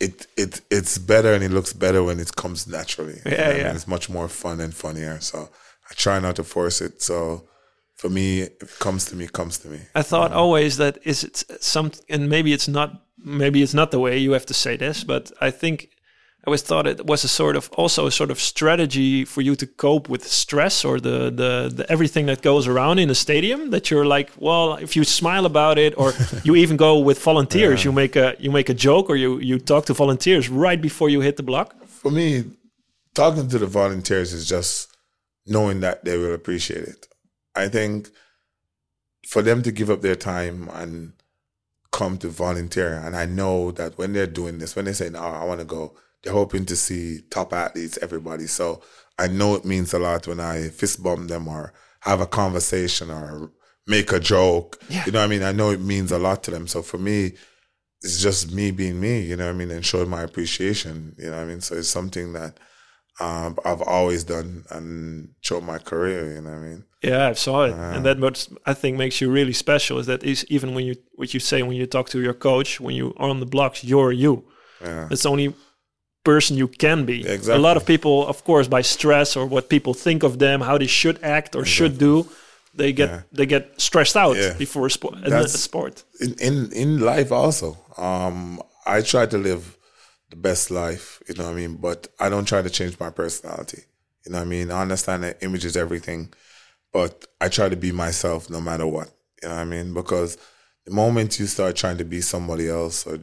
it 0.00 0.26
it 0.36 0.60
it's 0.70 0.98
better 0.98 1.32
and 1.32 1.42
it 1.42 1.50
looks 1.50 1.72
better 1.72 2.02
when 2.02 2.20
it 2.20 2.34
comes 2.36 2.66
naturally. 2.66 3.20
Know 3.24 3.30
what 3.30 3.40
I 3.40 3.48
mean? 3.48 3.56
yeah. 3.58 3.74
It's 3.74 3.86
much 3.86 4.10
more 4.10 4.28
fun 4.28 4.60
and 4.60 4.74
funnier. 4.74 5.20
So 5.20 5.48
I 5.90 5.94
try 5.94 6.18
not 6.18 6.36
to 6.36 6.44
force 6.44 6.80
it. 6.80 7.02
So 7.02 7.48
for 7.94 8.10
me, 8.10 8.42
if 8.42 8.62
it 8.62 8.78
comes 8.78 9.06
to 9.06 9.16
me, 9.16 9.26
comes 9.26 9.58
to 9.58 9.68
me. 9.68 9.80
I 9.94 10.02
thought 10.02 10.32
always 10.32 10.76
that 10.76 10.98
is 11.04 11.24
it 11.24 11.44
some 11.60 11.92
and 12.08 12.28
maybe 12.28 12.52
it's 12.52 12.68
not 12.68 13.02
maybe 13.18 13.62
it's 13.62 13.74
not 13.74 13.90
the 13.90 14.00
way 14.00 14.18
you 14.18 14.32
have 14.32 14.46
to 14.46 14.54
say 14.54 14.76
this, 14.76 15.04
but 15.04 15.32
I 15.40 15.50
think 15.50 15.90
always 16.46 16.62
thought 16.62 16.86
it 16.86 17.04
was 17.06 17.24
a 17.24 17.28
sort 17.28 17.56
of 17.56 17.68
also 17.72 18.06
a 18.06 18.10
sort 18.10 18.30
of 18.30 18.40
strategy 18.40 19.24
for 19.24 19.40
you 19.40 19.56
to 19.56 19.66
cope 19.66 20.08
with 20.08 20.24
stress 20.26 20.84
or 20.84 21.00
the 21.00 21.30
the, 21.30 21.72
the 21.74 21.84
everything 21.88 22.26
that 22.26 22.40
goes 22.42 22.68
around 22.68 22.98
in 22.98 23.10
a 23.10 23.14
stadium. 23.14 23.70
That 23.70 23.90
you're 23.90 24.06
like, 24.06 24.30
well, 24.38 24.74
if 24.74 24.96
you 24.96 25.04
smile 25.04 25.46
about 25.46 25.78
it, 25.78 25.94
or 25.98 26.12
you 26.44 26.56
even 26.56 26.76
go 26.76 26.98
with 26.98 27.18
volunteers, 27.22 27.84
you 27.84 27.92
make 27.92 28.16
a 28.16 28.36
you 28.38 28.50
make 28.50 28.68
a 28.68 28.74
joke 28.74 29.10
or 29.10 29.16
you 29.16 29.38
you 29.38 29.58
talk 29.58 29.86
to 29.86 29.94
volunteers 29.94 30.48
right 30.48 30.80
before 30.80 31.08
you 31.08 31.20
hit 31.20 31.36
the 31.36 31.42
block. 31.42 31.74
For 31.86 32.10
me, 32.10 32.44
talking 33.14 33.48
to 33.48 33.58
the 33.58 33.66
volunteers 33.66 34.32
is 34.32 34.48
just 34.48 34.96
knowing 35.46 35.80
that 35.80 36.04
they 36.04 36.16
will 36.16 36.34
appreciate 36.34 36.84
it. 36.84 37.08
I 37.54 37.68
think 37.68 38.10
for 39.26 39.42
them 39.42 39.62
to 39.62 39.72
give 39.72 39.90
up 39.90 40.02
their 40.02 40.16
time 40.16 40.68
and 40.72 41.12
come 41.90 42.18
to 42.18 42.28
volunteer, 42.28 42.92
and 42.92 43.16
I 43.16 43.26
know 43.26 43.72
that 43.72 43.98
when 43.98 44.12
they're 44.12 44.26
doing 44.26 44.58
this, 44.58 44.76
when 44.76 44.84
they 44.84 44.92
say, 44.92 45.08
"No, 45.08 45.20
I 45.20 45.44
want 45.44 45.60
to 45.60 45.66
go," 45.66 45.96
they're 46.26 46.34
hoping 46.34 46.66
to 46.66 46.76
see 46.76 47.20
top 47.30 47.52
athletes, 47.52 47.98
everybody. 48.02 48.48
So 48.48 48.82
I 49.16 49.28
know 49.28 49.54
it 49.54 49.64
means 49.64 49.94
a 49.94 49.98
lot 50.00 50.26
when 50.26 50.40
I 50.40 50.68
fist 50.68 51.00
bump 51.00 51.28
them 51.28 51.46
or 51.46 51.72
have 52.00 52.20
a 52.20 52.26
conversation 52.26 53.10
or 53.12 53.52
make 53.86 54.12
a 54.12 54.18
joke. 54.18 54.82
You 54.90 55.12
know 55.12 55.20
what 55.20 55.26
I 55.26 55.28
mean? 55.28 55.44
I 55.44 55.52
know 55.52 55.70
it 55.70 55.80
means 55.80 56.10
a 56.10 56.18
lot 56.18 56.42
to 56.44 56.50
them. 56.50 56.66
So 56.66 56.82
for 56.82 56.98
me, 56.98 57.34
it's 58.02 58.20
just 58.20 58.52
me 58.52 58.72
being 58.72 59.00
me, 59.00 59.20
you 59.20 59.36
know 59.36 59.46
what 59.46 59.54
I 59.54 59.58
mean, 59.58 59.70
and 59.70 59.86
showing 59.86 60.08
my 60.08 60.22
appreciation, 60.22 61.14
you 61.16 61.30
know 61.30 61.36
what 61.36 61.42
I 61.42 61.46
mean? 61.46 61.60
So 61.60 61.76
it's 61.76 61.88
something 61.88 62.32
that 62.32 62.58
um, 63.20 63.56
I've 63.64 63.80
always 63.82 64.24
done 64.24 64.64
and 64.70 65.30
showed 65.40 65.62
my 65.62 65.78
career, 65.78 66.34
you 66.34 66.40
know 66.40 66.50
what 66.50 66.58
I 66.58 66.60
mean? 66.60 66.84
Yeah, 67.02 67.28
I 67.28 67.32
saw 67.34 67.64
it, 67.64 67.72
and 67.72 68.04
that 68.04 68.18
what 68.18 68.48
I 68.66 68.74
think 68.74 68.98
makes 68.98 69.20
you 69.20 69.30
really 69.30 69.52
special 69.52 69.98
is 69.98 70.06
that 70.06 70.24
is 70.24 70.44
even 70.48 70.74
when 70.74 70.84
you 70.84 70.96
what 71.14 71.32
you 71.32 71.40
say 71.40 71.62
when 71.62 71.76
you 71.76 71.86
talk 71.86 72.08
to 72.10 72.20
your 72.20 72.34
coach 72.34 72.80
when 72.80 72.96
you 72.96 73.14
are 73.16 73.28
on 73.28 73.38
the 73.38 73.46
blocks, 73.46 73.84
you're 73.84 74.12
you. 74.12 74.44
Yeah. 74.82 75.08
It's 75.10 75.24
only 75.24 75.54
person 76.32 76.52
you 76.62 76.68
can 76.84 76.98
be. 77.06 77.18
Exactly. 77.20 77.54
A 77.54 77.58
lot 77.68 77.76
of 77.76 77.84
people, 77.92 78.16
of 78.32 78.38
course, 78.44 78.66
by 78.76 78.82
stress 78.96 79.36
or 79.36 79.44
what 79.54 79.64
people 79.74 79.94
think 80.06 80.22
of 80.28 80.32
them, 80.44 80.60
how 80.68 80.76
they 80.78 80.88
should 81.00 81.18
act 81.38 81.50
or 81.56 81.64
should 81.76 81.94
do, 82.08 82.14
they 82.80 82.92
get 83.00 83.08
Yeah. 83.10 83.20
they 83.38 83.46
get 83.54 83.64
stressed 83.88 84.16
out 84.24 84.36
Yeah. 84.36 84.54
before 84.64 84.84
a, 84.86 84.90
spo- 84.90 85.14
a 85.44 85.48
sport. 85.48 85.94
in 86.24 86.30
in 86.48 86.54
in 86.82 86.90
life 87.12 87.30
also. 87.42 87.68
Um, 88.08 88.60
I 88.96 89.02
try 89.12 89.24
to 89.34 89.38
live 89.48 89.62
the 90.30 90.36
best 90.48 90.70
life, 90.70 91.06
you 91.28 91.34
know 91.36 91.44
what 91.48 91.56
I 91.56 91.60
mean. 91.62 91.72
But 91.86 92.00
I 92.24 92.26
don't 92.32 92.48
try 92.52 92.62
to 92.62 92.70
change 92.78 92.94
my 93.04 93.10
personality. 93.22 93.82
You 94.24 94.32
know 94.32 94.38
what 94.40 94.46
I 94.46 94.54
mean. 94.56 94.66
I 94.70 94.80
understand 94.86 95.22
that 95.22 95.36
image 95.46 95.64
is 95.70 95.76
everything, 95.76 96.20
but 96.92 97.12
I 97.44 97.48
try 97.48 97.68
to 97.74 97.76
be 97.86 97.92
myself 97.92 98.40
no 98.50 98.60
matter 98.60 98.86
what. 98.96 99.08
You 99.42 99.48
know 99.48 99.54
what 99.56 99.66
I 99.66 99.74
mean? 99.74 99.88
Because 100.00 100.30
the 100.86 100.94
moment 101.02 101.38
you 101.40 101.46
start 101.46 101.76
trying 101.82 101.98
to 101.98 102.04
be 102.04 102.20
somebody 102.20 102.66
else 102.80 103.06
or 103.08 103.16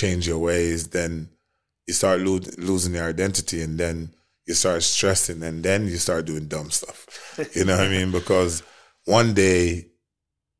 change 0.00 0.22
your 0.30 0.40
ways, 0.50 0.80
then 0.96 1.28
you 1.88 1.94
start 1.94 2.20
lo- 2.20 2.38
losing 2.58 2.94
your 2.94 3.08
identity, 3.08 3.62
and 3.62 3.78
then 3.80 4.10
you 4.46 4.54
start 4.54 4.82
stressing, 4.84 5.42
and 5.42 5.64
then 5.64 5.88
you 5.88 5.96
start 5.96 6.26
doing 6.26 6.46
dumb 6.46 6.70
stuff. 6.70 7.06
You 7.56 7.64
know 7.64 7.76
what 7.76 7.86
I 7.86 7.88
mean? 7.88 8.10
Because 8.12 8.62
one 9.06 9.32
day 9.34 9.86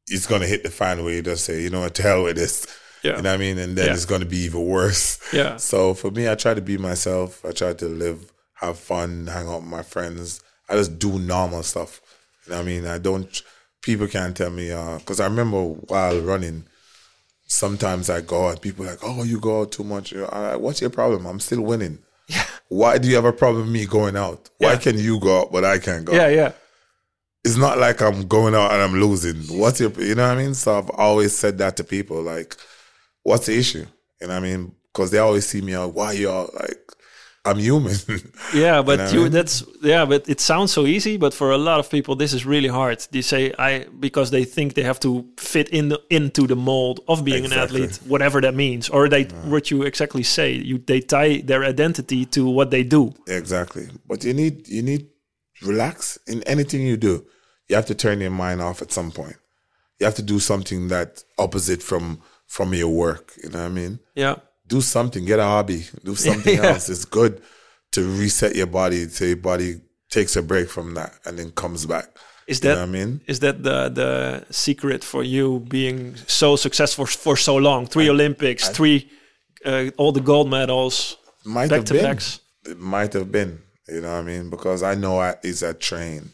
it's 0.08 0.26
gonna 0.26 0.46
hit 0.46 0.62
the 0.64 0.70
fan 0.70 1.04
where 1.04 1.12
you 1.14 1.22
just 1.22 1.44
say, 1.44 1.62
you 1.62 1.70
know 1.70 1.80
what, 1.80 1.94
to 1.96 2.02
hell 2.02 2.24
with 2.24 2.36
this. 2.36 2.66
Yeah. 3.04 3.16
You 3.16 3.22
know 3.22 3.30
what 3.30 3.34
I 3.34 3.44
mean? 3.46 3.58
And 3.58 3.76
then 3.76 3.86
Yeah. 3.88 3.92
it's 3.94 4.04
gonna 4.06 4.24
be 4.26 4.38
even 4.38 4.64
worse. 4.66 5.18
Yeah. 5.32 5.56
So 5.70 5.94
for 5.94 6.10
me, 6.10 6.28
I 6.28 6.34
try 6.34 6.54
to 6.54 6.60
be 6.62 6.78
myself. 6.78 7.44
I 7.44 7.52
try 7.52 7.72
to 7.74 7.86
live, 7.86 8.32
have 8.54 8.78
fun, 8.78 9.26
hang 9.26 9.46
out 9.48 9.60
with 9.62 9.70
my 9.70 9.82
friends. 9.82 10.40
I 10.68 10.74
just 10.74 10.98
do 10.98 11.18
normal 11.18 11.62
stuff. 11.62 12.00
You 12.46 12.52
know 12.52 12.58
what 12.58 12.62
I 12.62 12.66
mean? 12.66 12.86
I 12.86 12.98
don't. 12.98 13.42
People 13.82 14.06
can't 14.08 14.36
tell 14.36 14.50
me 14.50 14.70
uh, 14.72 14.98
because 14.98 15.20
I 15.20 15.24
remember 15.26 15.62
while 15.62 16.18
running, 16.20 16.64
sometimes 17.48 18.08
I 18.08 18.20
go 18.20 18.48
out. 18.48 18.61
People 18.62 18.84
are 18.87 18.90
like, 18.90 19.00
"Oh, 19.02 19.24
you 19.24 19.40
go 19.40 19.62
out 19.62 19.72
too 19.72 19.82
much." 19.84 20.12
Like, 20.12 20.61
What's 20.61 20.80
your 20.80 20.90
problem? 20.90 21.26
I'm 21.26 21.40
still 21.40 21.62
winning. 21.62 21.98
Yeah. 22.30 22.44
Why 22.68 22.98
do 22.98 23.08
you 23.08 23.14
have 23.14 23.24
a 23.24 23.32
problem 23.32 23.62
with 23.64 23.72
me 23.72 23.87
going 23.87 24.14
out? 24.14 24.50
Why 24.58 24.76
can 24.76 24.98
you 24.98 25.18
go 25.18 25.40
out 25.40 25.50
but 25.50 25.64
I 25.64 25.78
can't 25.78 26.04
go? 26.04 26.12
Yeah, 26.12 26.24
out? 26.24 26.32
yeah, 26.32 26.52
It's 27.42 27.56
not 27.56 27.78
like 27.78 28.02
I'm 28.02 28.28
going 28.28 28.54
out 28.54 28.70
and 28.72 28.82
I'm 28.82 29.00
losing. 29.00 29.37
What's 29.58 29.80
your? 29.80 29.90
You 29.92 30.14
know 30.14 30.28
what 30.28 30.37
I 30.37 30.42
mean? 30.42 30.52
So 30.52 30.76
I've 30.76 30.90
always 30.90 31.34
said 31.34 31.56
that 31.58 31.78
to 31.78 31.84
people. 31.84 32.20
Like, 32.20 32.54
what's 33.22 33.46
the 33.46 33.56
issue? 33.58 33.87
You 34.20 34.26
know 34.26 34.34
what 34.34 34.37
I 34.37 34.40
mean? 34.40 34.72
Because 34.92 35.11
they 35.11 35.16
always 35.16 35.46
see 35.46 35.62
me 35.62 35.74
out. 35.74 35.94
Why 35.94 36.12
you 36.12 36.28
all 36.28 36.50
like? 36.52 36.78
I'm 37.48 37.58
human. 37.58 37.96
yeah. 38.54 38.82
But 38.82 38.98
what 38.98 39.00
I 39.00 39.12
mean? 39.12 39.32
that's 39.32 39.64
yeah. 39.82 40.04
But 40.04 40.28
it 40.28 40.40
sounds 40.40 40.72
so 40.72 40.87
easy, 40.87 41.16
but 41.16 41.34
for 41.34 41.50
a 41.52 41.58
lot 41.58 41.80
of 41.80 41.90
people, 41.90 42.16
this 42.16 42.32
is 42.32 42.44
really 42.44 42.68
hard. 42.68 43.00
They 43.11 43.22
say 43.22 43.52
I 43.58 43.87
because 43.98 44.30
they 44.30 44.44
think 44.44 44.74
they 44.74 44.82
have 44.82 45.00
to 45.00 45.26
fit 45.37 45.68
in 45.70 45.88
the, 45.90 46.00
into 46.11 46.46
the 46.46 46.56
mold 46.56 47.00
of 47.08 47.24
being 47.24 47.44
an 47.44 47.52
athlete, 47.52 47.98
whatever 48.06 48.40
that 48.40 48.54
means, 48.54 48.88
or 48.88 49.08
they 49.08 49.24
what 49.44 49.70
you 49.70 49.82
exactly 49.82 50.22
say. 50.22 50.52
You 50.52 50.78
they 50.78 51.00
tie 51.00 51.38
their 51.38 51.64
identity 51.64 52.24
to 52.26 52.48
what 52.48 52.70
they 52.70 52.82
do. 52.82 53.14
exactly. 53.26 53.88
But 54.06 54.24
you 54.24 54.34
need 54.34 54.68
you 54.68 54.82
need 54.82 55.08
relax 55.62 56.18
in 56.26 56.42
anything 56.44 56.82
you 56.82 56.96
do. 56.96 57.26
You 57.68 57.76
have 57.76 57.87
to 57.87 57.94
turn 57.94 58.20
your 58.20 58.30
mind 58.30 58.61
off 58.62 58.82
at 58.82 58.92
some 58.92 59.11
point. 59.11 59.37
You 59.98 60.06
have 60.06 60.14
to 60.16 60.22
do 60.22 60.38
something 60.38 60.88
that 60.88 61.24
opposite 61.38 61.82
from 61.82 62.20
from 62.46 62.74
your 62.74 62.88
work. 62.88 63.32
You 63.42 63.50
know 63.50 63.58
what 63.61 63.66
I 63.66 63.68
mean? 63.68 64.00
Yeah. 64.14 64.37
Do 64.68 64.81
something, 64.81 65.24
get 65.24 65.38
a 65.40 65.44
hobby, 65.44 65.87
do 66.04 66.14
something 66.16 66.59
Yeah. 66.62 66.72
else. 66.72 66.88
It's 66.88 67.04
good 67.04 67.42
to 67.92 68.02
reset 68.20 68.57
your 68.57 68.66
body, 68.68 69.09
so 69.09 69.24
your 69.24 69.37
body 69.37 69.81
takes 70.11 70.37
a 70.37 70.42
break 70.42 70.68
from 70.70 70.94
that 70.94 71.12
and 71.24 71.38
then 71.38 71.50
comes 71.52 71.87
back. 71.87 72.07
Is 72.46 72.62
You 72.62 72.70
that 72.70 72.74
know 72.74 72.81
what 72.81 72.88
I 72.88 72.92
mean? 72.92 73.20
is 73.26 73.40
that 73.40 73.62
the 73.62 73.88
the 73.90 74.44
secret 74.50 75.04
for 75.04 75.22
you 75.22 75.61
being 75.68 76.16
so 76.26 76.57
successful 76.57 77.07
for 77.07 77.37
so 77.37 77.57
long? 77.57 77.87
Three 77.87 78.09
Olympics, 78.11 78.68
three 78.68 79.11
uh, 79.64 79.90
all 79.98 80.12
the 80.12 80.20
gold 80.22 80.48
medals, 80.50 81.16
Might 81.44 81.70
back 81.70 81.78
have 81.78 81.85
to 81.87 81.94
been. 81.94 82.02
backs. 82.04 82.40
It 82.64 82.78
might 82.78 83.12
have 83.14 83.31
been. 83.33 83.61
You 83.88 84.00
know 84.02 84.12
what 84.12 84.18
I 84.20 84.22
mean? 84.22 84.50
Because 84.50 84.83
I 84.83 84.94
know 84.94 85.20
athletes 85.22 85.61
that 85.61 85.81
train 85.81 86.31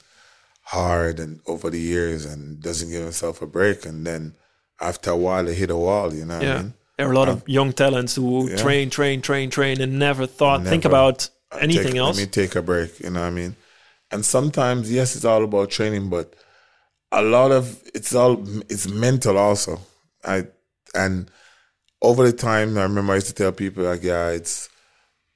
hard 0.63 1.21
and 1.21 1.41
over 1.47 1.71
the 1.71 1.81
years 1.81 2.25
and 2.25 2.61
doesn't 2.61 2.91
give 2.91 3.03
himself 3.03 3.43
a 3.43 3.47
break, 3.47 3.85
and 3.87 4.07
then 4.07 4.35
after 4.81 5.11
a 5.11 5.17
while 5.17 5.45
they 5.45 5.55
hit 5.55 5.71
a 5.71 5.77
wall. 5.77 6.13
You 6.15 6.25
know 6.27 6.39
what 6.39 6.47
Yeah, 6.47 6.55
I 6.59 6.63
mean? 6.63 6.75
There 6.97 7.09
are 7.09 7.13
a 7.13 7.17
lot 7.17 7.29
of 7.29 7.49
young 7.49 7.73
talents 7.73 8.15
who 8.17 8.49
yeah. 8.49 8.57
train, 8.57 8.91
train, 8.91 9.21
train, 9.21 9.51
train, 9.51 9.81
and 9.81 9.99
never 9.99 10.27
thought 10.27 10.63
think 10.65 10.85
about 10.85 11.29
anything 11.61 11.93
take- 11.93 11.97
else. 11.97 12.17
Let 12.17 12.27
me 12.27 12.31
take 12.31 12.55
a 12.55 12.63
break. 12.63 13.01
You 13.01 13.11
know 13.11 13.21
what 13.21 13.27
I 13.27 13.31
mean? 13.31 13.57
And 14.11 14.25
sometimes, 14.25 14.93
yes, 14.93 15.17
it's 15.17 15.25
all 15.25 15.43
about 15.43 15.71
training, 15.71 16.09
but 16.09 16.35
a 17.11 17.23
lot 17.23 17.51
of 17.51 17.83
it's 17.95 18.15
all 18.15 18.43
it's 18.69 18.89
mental 18.89 19.39
also. 19.39 19.81
I 20.25 20.47
and 20.95 21.31
over 22.01 22.25
the 22.25 22.37
time, 22.37 22.77
I 22.79 22.83
remember 22.83 23.13
I 23.13 23.17
used 23.17 23.29
to 23.29 23.35
tell 23.35 23.53
people 23.53 23.85
like, 23.85 24.03
yeah, 24.03 24.29
it's 24.31 24.69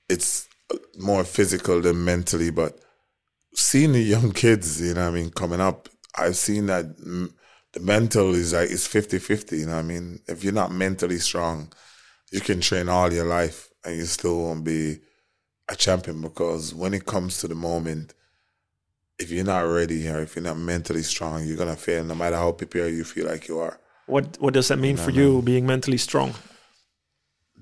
it's 0.09 0.49
more 0.99 1.25
physical 1.25 1.81
than 1.81 2.05
mentally, 2.05 2.51
but 2.51 2.79
seeing 3.55 3.93
the 3.93 4.01
young 4.03 4.33
kids, 4.33 4.81
you 4.81 4.95
know, 4.95 5.03
what 5.03 5.09
I 5.09 5.13
mean, 5.13 5.31
coming 5.31 5.61
up, 5.61 5.89
I've 6.17 6.37
seen 6.37 6.67
that 6.67 6.85
the 7.73 7.81
mental 7.81 8.35
is 8.35 8.53
like 8.53 8.71
it's 8.71 8.89
50-50, 8.89 9.59
you 9.59 9.67
know 9.67 9.73
what 9.73 9.79
I 9.79 9.83
mean? 9.83 10.21
If 10.27 10.43
you're 10.43 10.53
not 10.53 10.73
mentally 10.73 11.19
strong, 11.19 11.73
you 12.31 12.41
can 12.41 12.61
train 12.61 12.89
all 12.89 13.13
your 13.13 13.27
life 13.27 13.69
and 13.85 13.97
you 13.97 14.05
still 14.05 14.39
won't 14.43 14.65
be 14.65 14.99
a 15.69 15.77
champion 15.77 16.21
because 16.21 16.75
when 16.75 16.95
it 16.95 17.07
comes 17.07 17.39
to 17.41 17.49
the 17.49 17.55
moment, 17.55 18.15
if 19.19 19.31
you're 19.31 19.45
not 19.45 19.61
ready 19.61 20.09
or 20.09 20.21
if 20.21 20.37
you're 20.37 20.45
not 20.45 20.59
mentally 20.59 21.03
strong, 21.03 21.45
you're 21.45 21.57
gonna 21.57 21.77
fail 21.77 22.05
no 22.05 22.15
matter 22.15 22.37
how 22.37 22.53
prepared 22.53 22.95
you 22.95 23.05
feel 23.05 23.27
like 23.27 23.49
you 23.49 23.59
are. 23.59 23.79
What 24.07 24.41
what 24.41 24.55
does 24.55 24.69
that 24.69 24.79
mean 24.79 24.97
for 24.97 25.11
you 25.11 25.43
being 25.43 25.67
mentally 25.67 25.99
strong? 25.99 26.35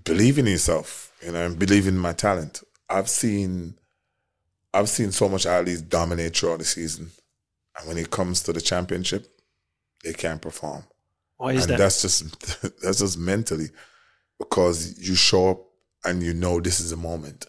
Believe 0.05 0.39
in 0.39 0.47
yourself, 0.47 1.13
you 1.25 1.33
know, 1.33 1.45
and 1.45 1.59
believe 1.59 1.89
in 1.89 1.99
my 1.99 2.13
talent. 2.13 2.63
I've 2.89 3.09
seen 3.09 3.75
I've 4.73 4.89
seen 4.89 5.11
so 5.11 5.29
much 5.29 5.47
athletes 5.47 5.81
dominate 5.81 6.37
throughout 6.37 6.59
the 6.59 6.65
season. 6.65 7.11
And 7.79 7.89
when 7.89 7.99
it 7.99 8.11
comes 8.11 8.43
to 8.43 8.53
the 8.53 8.61
championship, 8.61 9.27
they 10.07 10.13
can't 10.13 10.41
perform. 10.41 10.85
Why 11.37 11.53
is 11.53 11.65
and 11.65 11.73
that? 11.73 11.79
that's 11.79 12.01
just 12.01 12.21
that's 12.83 13.01
just 13.01 13.19
mentally 13.19 13.69
because 14.39 14.99
you 15.01 15.17
show 15.17 15.51
up 15.51 15.61
and 16.05 16.23
you 16.23 16.33
know 16.33 16.61
this 16.61 16.79
is 16.81 16.93
a 16.93 16.97
moment. 16.97 17.47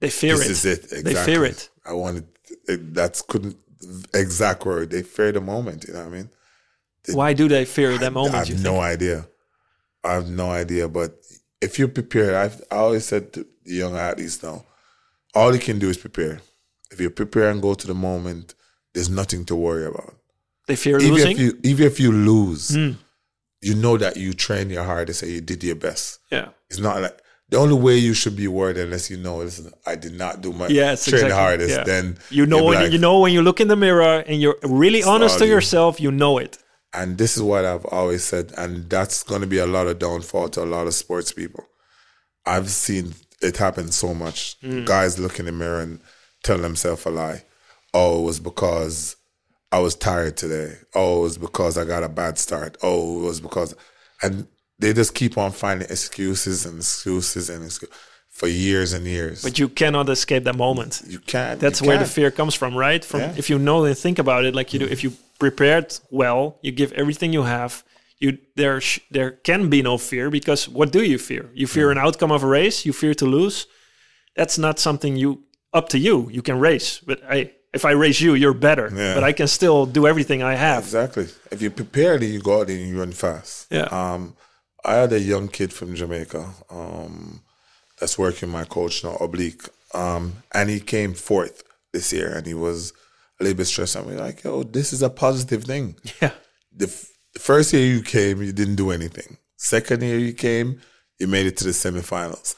They 0.00 0.10
fear 0.10 0.36
this 0.36 0.46
it. 0.46 0.50
is 0.50 0.64
it. 0.64 0.84
Exactly. 0.84 1.12
They 1.12 1.24
fear 1.24 1.44
it. 1.44 1.68
I 1.84 1.92
wanted 1.92 2.26
it, 2.66 2.94
that's 2.94 3.22
couldn't 3.22 3.56
exact 4.14 4.64
word. 4.64 4.90
They 4.90 5.02
fear 5.02 5.32
the 5.32 5.40
moment. 5.40 5.84
You 5.86 5.94
know 5.94 6.00
what 6.00 6.08
I 6.08 6.16
mean? 6.16 6.30
Why 7.10 7.34
do 7.34 7.46
they 7.46 7.64
fear 7.66 7.96
that 7.98 8.12
moment? 8.12 8.34
I 8.34 8.38
have 8.38 8.48
you 8.48 8.56
no 8.56 8.72
think? 8.72 8.84
idea. 8.84 9.28
I 10.02 10.14
have 10.14 10.28
no 10.28 10.50
idea. 10.50 10.88
But 10.88 11.20
if 11.60 11.78
you're 11.78 11.88
prepared, 11.88 12.34
I've, 12.34 12.60
I 12.70 12.76
always 12.76 13.04
said 13.04 13.32
to 13.34 13.46
the 13.64 13.74
young 13.74 13.96
athletes 13.96 14.42
now, 14.42 14.64
all 15.34 15.54
you 15.54 15.60
can 15.60 15.78
do 15.78 15.88
is 15.88 15.98
prepare. 15.98 16.40
If 16.90 17.00
you 17.00 17.10
prepare 17.10 17.50
and 17.50 17.62
go 17.62 17.74
to 17.74 17.86
the 17.86 17.94
moment, 17.94 18.54
there's 18.94 19.10
nothing 19.10 19.44
to 19.46 19.54
worry 19.56 19.86
about. 19.86 20.14
They 20.66 20.76
fear 20.76 20.98
Even 20.98 21.12
losing. 21.14 21.32
if 21.32 21.38
you 21.38 21.58
even 21.64 21.86
if 21.86 22.00
you 22.00 22.12
lose, 22.12 22.70
Hmm. 22.74 22.92
you 23.62 23.74
know 23.74 23.96
that 23.96 24.16
you 24.16 24.32
trained 24.34 24.70
your 24.70 24.84
hardest 24.84 25.22
and 25.22 25.32
you 25.32 25.40
did 25.40 25.62
your 25.64 25.76
best. 25.76 26.18
yeah. 26.30 26.48
It's 26.70 26.80
not 26.80 27.00
like 27.00 27.16
the 27.48 27.58
only 27.58 27.76
way 27.76 27.96
you 27.96 28.12
should 28.12 28.34
be 28.36 28.48
worried 28.48 28.76
unless 28.76 29.08
you 29.08 29.16
know, 29.16 29.36
listen, 29.38 29.72
I 29.86 29.94
did 29.94 30.14
not 30.14 30.40
do 30.40 30.52
my 30.52 30.66
Yes, 30.66 31.04
train 31.04 31.14
exactly. 31.26 31.38
hardest. 31.38 31.70
Yeah. 31.76 31.84
Then 31.84 32.18
You 32.30 32.44
know 32.46 32.64
when 32.64 32.78
like- 32.82 32.92
you 32.92 32.98
know 32.98 33.20
when 33.20 33.32
you 33.32 33.42
look 33.42 33.60
in 33.60 33.68
the 33.68 33.76
mirror 33.76 34.24
and 34.26 34.40
you're 34.42 34.58
really 34.64 35.02
honest 35.04 35.38
to 35.38 35.46
you. 35.46 35.52
yourself, 35.52 36.00
you 36.00 36.10
know 36.10 36.38
it. 36.38 36.58
And 36.92 37.18
this 37.18 37.36
is 37.36 37.42
what 37.42 37.64
I've 37.64 37.84
always 37.86 38.24
said, 38.24 38.52
and 38.56 38.88
that's 38.90 39.22
going 39.22 39.42
to 39.42 39.46
be 39.46 39.58
a 39.58 39.66
lot 39.66 39.86
of 39.86 39.98
downfall 39.98 40.48
to 40.50 40.62
a 40.62 40.64
lot 40.76 40.86
of 40.86 40.94
sports 40.94 41.30
people. 41.30 41.64
I've 42.46 42.70
seen 42.70 43.14
it 43.42 43.58
happen 43.58 43.92
so 43.92 44.14
much. 44.14 44.56
Guys 44.84 45.18
look 45.18 45.38
in 45.38 45.46
the 45.46 45.52
mirror 45.52 45.80
and 45.80 46.00
tell 46.42 46.58
themselves 46.58 47.04
a 47.06 47.10
lie. 47.10 47.44
Oh, 47.92 48.20
it 48.20 48.24
was 48.24 48.40
because 48.40 49.16
I 49.76 49.78
was 49.86 49.94
tired 49.94 50.36
today. 50.36 50.68
Oh, 50.94 51.18
it 51.18 51.22
was 51.28 51.38
because 51.38 51.76
I 51.80 51.84
got 51.84 52.02
a 52.02 52.08
bad 52.08 52.34
start. 52.46 52.72
Oh, 52.82 53.20
it 53.20 53.26
was 53.30 53.40
because, 53.40 53.70
and 54.22 54.34
they 54.80 54.92
just 54.92 55.14
keep 55.20 55.36
on 55.44 55.50
finding 55.52 55.88
excuses 55.96 56.64
and 56.66 56.76
excuses 56.78 57.44
and 57.50 57.60
excuses 57.64 57.94
for 58.38 58.48
years 58.48 58.92
and 58.96 59.04
years. 59.06 59.42
But 59.42 59.58
you 59.58 59.68
cannot 59.68 60.08
escape 60.08 60.44
that 60.44 60.56
moment. 60.56 60.92
you 61.14 61.20
can't. 61.34 61.58
That's 61.64 61.80
you 61.80 61.86
where 61.88 61.98
the 61.98 62.04
can't. 62.04 62.14
fear 62.18 62.30
comes 62.30 62.54
from, 62.60 62.72
right? 62.86 63.02
From 63.10 63.20
Yeah. 63.20 63.34
if 63.36 63.46
you 63.50 63.58
know 63.58 63.84
and 63.84 63.96
think 64.04 64.18
about 64.18 64.42
it 64.48 64.54
like 64.54 64.68
you 64.72 64.78
do. 64.84 64.86
If 64.96 65.00
you 65.04 65.12
prepared 65.38 65.88
well, 66.10 66.42
you 66.64 66.72
give 66.72 66.90
everything 66.92 67.32
you 67.32 67.42
have. 67.44 67.72
You 68.18 68.38
there 68.60 68.80
sh- 68.80 69.00
there 69.10 69.30
can 69.48 69.68
be 69.68 69.82
no 69.90 69.98
fear 69.98 70.30
because 70.30 70.60
what 70.78 70.88
do 70.96 71.02
you 71.12 71.18
fear? 71.18 71.44
You 71.60 71.66
fear 71.66 71.90
an 71.90 71.98
outcome 71.98 72.32
of 72.32 72.42
a 72.42 72.46
race. 72.60 72.86
You 72.86 72.94
fear 72.94 73.14
to 73.14 73.26
lose. 73.26 73.66
That's 74.38 74.56
not 74.56 74.78
something 74.78 75.16
you 75.22 75.30
up 75.78 75.86
to 75.90 75.98
you. 75.98 76.16
You 76.36 76.40
can 76.40 76.58
race, 76.58 76.90
but 77.08 77.18
hey, 77.30 77.55
if 77.76 77.84
I 77.84 77.92
race 77.92 78.20
you, 78.20 78.34
you're 78.34 78.54
better. 78.68 78.86
Yeah. 78.92 79.14
But 79.14 79.24
I 79.30 79.32
can 79.32 79.46
still 79.46 79.86
do 79.86 80.06
everything 80.06 80.42
I 80.42 80.54
have. 80.54 80.82
Exactly. 80.82 81.26
If 81.50 81.62
you 81.62 81.70
prepare, 81.70 82.18
then 82.18 82.32
you 82.32 82.40
go 82.40 82.60
out 82.60 82.70
and 82.70 82.80
you 82.88 82.98
run 82.98 83.12
fast. 83.12 83.68
Yeah. 83.70 83.88
Um, 84.00 84.34
I 84.84 84.94
had 84.94 85.12
a 85.12 85.20
young 85.20 85.48
kid 85.48 85.72
from 85.72 85.94
Jamaica 85.94 86.44
um, 86.70 87.42
that's 87.98 88.18
working 88.18 88.48
my 88.48 88.64
coach 88.64 89.04
now, 89.04 89.16
Oblique, 89.20 89.68
um, 89.94 90.42
and 90.52 90.70
he 90.70 90.80
came 90.80 91.12
fourth 91.14 91.62
this 91.92 92.12
year, 92.12 92.30
and 92.36 92.46
he 92.46 92.54
was 92.54 92.92
a 93.38 93.44
little 93.44 93.56
bit 93.56 93.66
stressed. 93.66 93.96
And 93.96 94.06
we're 94.06 94.18
like, 94.18 94.44
"Yo, 94.44 94.62
this 94.62 94.92
is 94.92 95.02
a 95.02 95.10
positive 95.10 95.64
thing." 95.64 95.96
Yeah. 96.22 96.32
The, 96.72 96.86
f- 96.86 97.10
the 97.34 97.40
first 97.40 97.72
year 97.72 97.86
you 97.86 98.02
came, 98.02 98.42
you 98.42 98.52
didn't 98.52 98.76
do 98.76 98.90
anything. 98.90 99.38
Second 99.56 100.02
year 100.02 100.18
you 100.18 100.34
came, 100.34 100.80
you 101.18 101.26
made 101.26 101.46
it 101.46 101.56
to 101.58 101.64
the 101.64 101.70
semifinals. 101.70 102.54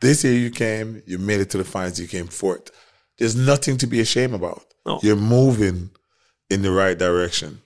This 0.00 0.24
year 0.24 0.34
you 0.34 0.50
came, 0.50 1.02
you 1.06 1.18
made 1.18 1.40
it 1.40 1.50
to 1.50 1.58
the 1.58 1.64
finals. 1.64 1.98
You 1.98 2.08
came 2.08 2.28
fourth. 2.28 2.70
There's 3.22 3.36
nothing 3.36 3.76
to 3.78 3.86
be 3.86 4.00
ashamed 4.00 4.34
about. 4.34 4.64
No. 4.84 4.98
You're 5.00 5.14
moving 5.14 5.90
in 6.50 6.62
the 6.62 6.72
right 6.72 6.98
direction. 6.98 7.62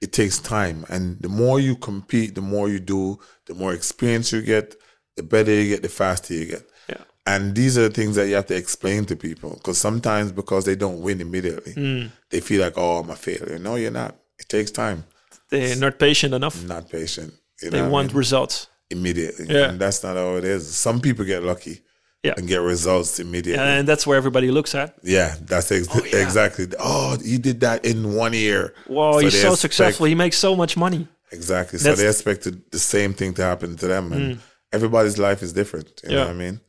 It 0.00 0.14
takes 0.14 0.38
time, 0.38 0.86
and 0.88 1.18
the 1.20 1.28
more 1.28 1.60
you 1.60 1.76
compete, 1.76 2.34
the 2.34 2.40
more 2.40 2.70
you 2.70 2.80
do, 2.80 3.18
the 3.44 3.52
more 3.52 3.74
experience 3.74 4.32
you 4.32 4.40
get, 4.40 4.74
the 5.16 5.22
better 5.22 5.52
you 5.52 5.68
get, 5.68 5.82
the 5.82 5.90
faster 5.90 6.32
you 6.32 6.46
get. 6.46 6.62
Yeah. 6.88 7.02
And 7.26 7.54
these 7.54 7.76
are 7.76 7.82
the 7.88 7.94
things 7.94 8.16
that 8.16 8.28
you 8.28 8.34
have 8.36 8.46
to 8.46 8.56
explain 8.56 9.04
to 9.04 9.14
people 9.14 9.50
because 9.58 9.76
sometimes 9.76 10.32
because 10.32 10.64
they 10.64 10.74
don't 10.74 11.02
win 11.02 11.20
immediately, 11.20 11.72
Hmm. 11.74 12.06
they 12.30 12.40
feel 12.40 12.62
like, 12.62 12.78
"Oh, 12.78 13.00
I'm 13.00 13.10
a 13.10 13.16
failure." 13.16 13.58
No, 13.58 13.76
you're 13.76 13.90
not. 13.90 14.16
It 14.38 14.48
takes 14.48 14.70
time. 14.70 15.04
They're 15.50 15.76
not 15.76 15.98
patient 15.98 16.32
enough. 16.32 16.62
Not 16.64 16.88
patient. 16.88 17.34
You 17.60 17.68
They 17.68 17.80
know 17.80 17.86
I 17.86 17.88
want 17.90 18.08
mean? 18.08 18.16
results. 18.16 18.68
immediately, 18.90 19.46
Yeah. 19.50 19.68
and 19.68 19.78
that's 19.78 20.02
not 20.02 20.16
how 20.16 20.36
it 20.36 20.44
is. 20.44 20.66
Some 20.74 21.00
people 21.00 21.26
get 21.26 21.42
lucky 21.42 21.82
Yeah. 22.24 22.34
and 22.38 22.48
get 22.48 22.62
results 22.62 23.20
immediately. 23.20 23.62
And 23.62 23.86
that's 23.86 24.06
where 24.06 24.16
everybody 24.16 24.50
looks 24.50 24.74
at. 24.74 24.94
Yeah, 25.02 25.34
that's 25.42 25.70
ex- 25.70 25.88
yeah. 26.12 26.22
exactly. 26.22 26.66
Oh, 26.80 27.18
you 27.22 27.38
did 27.38 27.60
that 27.60 27.84
in 27.84 28.14
one 28.14 28.32
year. 28.32 28.72
Whoa, 28.86 29.18
he's 29.18 29.34
they 29.34 29.38
so 29.40 29.52
expect- 29.52 29.60
successful. 29.60 30.06
He 30.06 30.14
makes 30.14 30.38
so 30.38 30.56
much 30.56 30.76
money. 30.76 31.06
Exactly. 31.32 31.78
So 31.78 31.84
That's- 31.90 32.00
they 32.00 32.08
expected 32.08 32.62
the 32.70 32.78
same 32.78 33.12
thing 33.12 33.34
to 33.34 33.42
happen 33.42 33.76
to 33.76 33.86
them, 33.86 34.12
and 34.12 34.40
everybody's 34.72 35.18
life 35.18 35.42
is 35.42 35.52
different. 35.52 36.00
You 36.02 36.10
know 36.16 36.20
what 36.20 36.30
I 36.30 36.32
mean? 36.32 36.60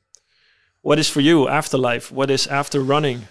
What 0.82 1.00
is 1.00 1.10
for 1.10 1.22
you 1.22 1.48
afterlife? 1.48 2.12
What 2.12 2.30
is 2.30 2.48
after 2.48 2.80
running? 2.82 3.28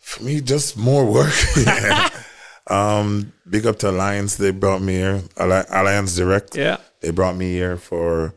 For 0.00 0.22
me, 0.24 0.40
just 0.40 0.76
more 0.78 1.04
work. 1.04 1.34
um, 2.68 3.32
big 3.48 3.66
up 3.66 3.78
to 3.80 3.90
Alliance. 3.90 4.36
They 4.36 4.50
brought 4.50 4.80
me 4.82 4.94
here. 4.94 5.22
Alli- 5.36 5.66
Alliance 5.70 6.16
Direct. 6.16 6.56
Yeah. 6.56 6.78
They 7.00 7.10
brought 7.10 7.36
me 7.36 7.52
here 7.52 7.76
for 7.76 8.34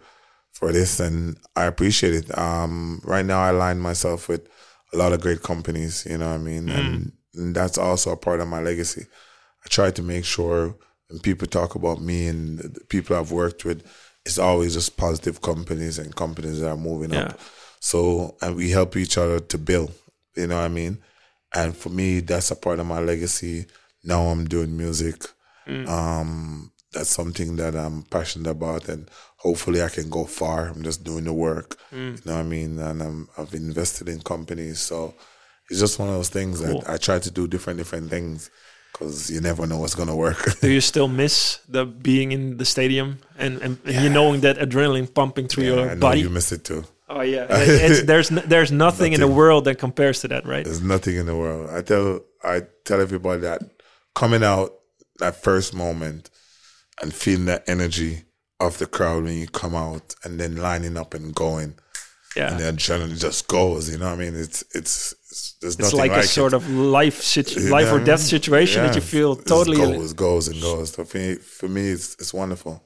for 0.63 0.71
this, 0.71 0.99
and 0.99 1.37
I 1.55 1.65
appreciate 1.65 2.15
it. 2.15 2.37
Um, 2.37 3.01
right 3.03 3.25
now, 3.25 3.41
I 3.41 3.49
align 3.49 3.79
myself 3.79 4.29
with 4.29 4.47
a 4.93 4.97
lot 4.97 5.11
of 5.11 5.21
great 5.21 5.41
companies. 5.43 6.05
You 6.09 6.17
know 6.19 6.29
what 6.29 6.35
I 6.35 6.37
mean, 6.37 6.69
and, 6.69 7.11
and 7.35 7.55
that's 7.55 7.77
also 7.77 8.11
a 8.11 8.17
part 8.17 8.39
of 8.39 8.47
my 8.47 8.61
legacy. 8.61 9.05
I 9.65 9.67
try 9.69 9.91
to 9.91 10.01
make 10.01 10.23
sure 10.25 10.75
when 11.09 11.19
people 11.19 11.47
talk 11.47 11.75
about 11.75 12.01
me 12.01 12.27
and 12.27 12.59
the 12.59 12.79
people 12.87 13.15
I've 13.15 13.31
worked 13.31 13.65
with, 13.65 13.83
it's 14.25 14.39
always 14.39 14.73
just 14.73 14.95
positive 14.95 15.41
companies 15.41 15.99
and 15.99 16.15
companies 16.15 16.61
that 16.61 16.69
are 16.69 16.77
moving 16.77 17.11
Yeah. 17.11 17.23
up. 17.23 17.39
So, 17.81 18.37
and 18.41 18.55
we 18.55 18.69
help 18.71 18.95
each 18.95 19.17
other 19.17 19.39
to 19.41 19.57
build. 19.57 19.91
You 20.35 20.47
know 20.47 20.55
what 20.57 20.65
I 20.65 20.69
mean? 20.69 20.99
And 21.53 21.75
for 21.75 21.89
me, 21.89 22.21
that's 22.21 22.51
a 22.51 22.55
part 22.55 22.79
of 22.79 22.87
my 22.87 22.99
legacy. 22.99 23.65
Now 24.03 24.21
I'm 24.27 24.45
doing 24.45 24.75
music. 24.77 25.23
Um, 25.87 26.71
that's 26.93 27.09
something 27.09 27.57
that 27.57 27.75
I'm 27.75 28.03
passionate 28.03 28.49
about, 28.51 28.87
and 28.87 29.09
hopefully 29.43 29.81
I 29.83 29.89
can 29.89 30.09
go 30.09 30.23
far. 30.25 30.67
I'm 30.67 30.83
just 30.83 31.03
doing 31.03 31.25
the 31.25 31.33
work. 31.33 31.77
Mm. 31.91 32.15
You 32.17 32.21
know 32.25 32.33
what 32.37 32.39
I 32.39 32.43
mean? 32.43 32.79
And 32.79 33.01
I'm, 33.07 33.29
I've 33.37 33.53
invested 33.53 34.07
in 34.09 34.19
companies, 34.21 34.79
so 34.79 35.13
it's 35.69 35.79
just 35.79 35.99
one 35.99 36.09
of 36.09 36.15
those 36.15 36.29
things 36.29 36.61
Cool. 36.61 36.79
that 36.81 36.89
I 36.89 36.97
try 36.97 37.19
to 37.19 37.31
do 37.39 37.47
different 37.47 37.77
different 37.81 38.09
things 38.09 38.49
because 38.91 39.29
you 39.33 39.41
never 39.41 39.65
know 39.67 39.79
what's 39.79 39.95
gonna 39.95 40.15
work. 40.15 40.59
Do 40.61 40.69
you 40.69 40.81
still 40.93 41.07
miss 41.07 41.59
the 41.67 41.85
being 41.85 42.31
in 42.31 42.57
the 42.57 42.65
stadium 42.65 43.19
and, 43.37 43.61
and, 43.61 43.77
and 43.85 43.95
you 44.03 44.09
knowing 44.09 44.41
that 44.41 44.57
adrenaline 44.57 45.11
pumping 45.13 45.47
through 45.47 45.63
Yeah, 45.65 45.75
your 45.75 45.89
I 45.91 45.95
body? 45.95 46.19
you 46.21 46.29
miss 46.29 46.51
it 46.51 46.63
too. 46.63 46.83
oh 47.09 47.21
yeah, 47.21 47.45
It- 47.49 48.07
there's 48.07 48.29
n- 48.31 48.43
there's 48.53 48.71
nothing, 48.71 49.13
in 49.13 49.19
the 49.19 49.27
world 49.41 49.65
that 49.65 49.77
compares 49.79 50.21
to 50.21 50.27
that, 50.29 50.45
right? 50.45 50.63
There's 50.65 50.81
nothing 50.95 51.15
in 51.21 51.25
the 51.25 51.35
world. 51.35 51.69
I 51.77 51.81
tell 51.81 52.21
I 52.43 52.61
tell 52.85 53.01
everybody 53.01 53.41
that 53.41 53.59
coming 54.15 54.43
out 54.43 54.69
that 55.19 55.35
first 55.47 55.73
moment 55.73 56.29
and 57.01 57.11
feeling 57.13 57.45
that 57.45 57.63
energy 57.67 58.23
of 58.67 58.77
the 58.77 58.85
crowd 58.87 59.23
when 59.23 59.37
you 59.37 59.47
come 59.47 59.75
out 59.75 60.15
and 60.23 60.39
then 60.39 60.55
lining 60.57 60.97
up 60.97 61.13
and 61.13 61.33
going 61.35 61.75
Yeah, 62.35 62.51
and 62.51 62.59
the 62.59 62.65
adrenaline 62.71 63.19
just 63.19 63.47
goes. 63.47 63.91
You 63.91 63.97
know 63.99 64.09
what 64.09 64.19
I 64.19 64.23
mean? 64.23 64.35
It's 64.35 64.63
it's, 64.73 65.13
it's 65.29 65.53
there's 65.61 65.75
it's 65.75 65.83
nothing 65.83 65.99
like, 65.99 66.11
like, 66.11 66.25
a 66.25 66.27
sort 66.27 66.53
of 66.53 66.69
life 66.69 67.21
situ- 67.21 67.59
You 67.61 67.69
life 67.69 67.91
or 67.91 67.99
death 67.99 68.21
situation 68.21 68.83
that 68.83 68.95
you 68.95 69.01
feel 69.01 69.35
totally 69.35 69.77
It 69.81 69.97
goes, 69.97 70.13
goes 70.13 70.47
and 70.47 70.61
goes. 70.61 70.95
For 70.95 71.05
me, 71.17 71.35
for 71.35 71.67
me, 71.67 71.89
it's 71.95 72.15
it's 72.21 72.33
wonderful. 72.33 72.81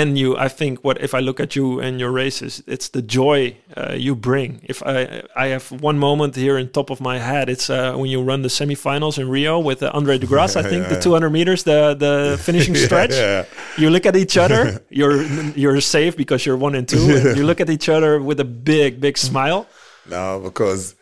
And 0.00 0.08
you 0.20 0.28
i 0.46 0.48
think 0.60 0.72
what 0.86 0.96
if 1.06 1.12
i 1.18 1.20
look 1.28 1.38
at 1.40 1.50
you 1.58 1.66
and 1.84 1.92
your 2.02 2.12
races 2.24 2.62
it's 2.74 2.88
the 2.96 3.02
joy 3.18 3.38
uh, 3.76 3.94
you 4.06 4.12
bring 4.14 4.50
if 4.72 4.78
i 4.94 5.22
i 5.44 5.46
have 5.54 5.64
one 5.90 5.98
moment 5.98 6.36
here 6.36 6.56
in 6.60 6.68
top 6.68 6.90
of 6.90 7.00
my 7.00 7.16
head 7.30 7.48
it's 7.54 7.68
uh, 7.70 7.92
when 8.00 8.08
you 8.14 8.20
run 8.30 8.40
the 8.42 8.48
semifinals 8.60 9.16
in 9.18 9.26
rio 9.36 9.58
with 9.68 9.82
uh, 9.82 9.90
andre 9.98 10.18
de 10.18 10.26
grasse 10.26 10.56
i 10.56 10.62
think 10.62 10.82
Yeah, 10.90 10.94
the 10.96 11.00
200 11.00 11.30
meters 11.30 11.62
the 11.62 11.80
the 12.04 12.36
finishing 12.48 12.76
stretch 12.76 13.14
yeah. 13.14 13.44
you 13.78 13.88
look 13.90 14.06
at 14.06 14.14
each 14.16 14.36
other 14.44 14.60
you're 15.00 15.22
you're 15.62 15.80
safe 15.80 16.14
because 16.16 16.40
you're 16.46 16.60
one 16.66 16.74
and 16.78 16.86
two 16.88 17.06
and 17.16 17.36
you 17.38 17.44
look 17.46 17.60
at 17.60 17.70
each 17.70 17.88
other 17.88 18.20
with 18.28 18.38
a 18.40 18.44
big 18.72 19.00
big 19.00 19.16
smile 19.18 19.66
No, 20.08 20.38
because 20.48 20.94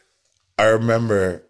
I 0.56 0.66
remember 0.78 1.42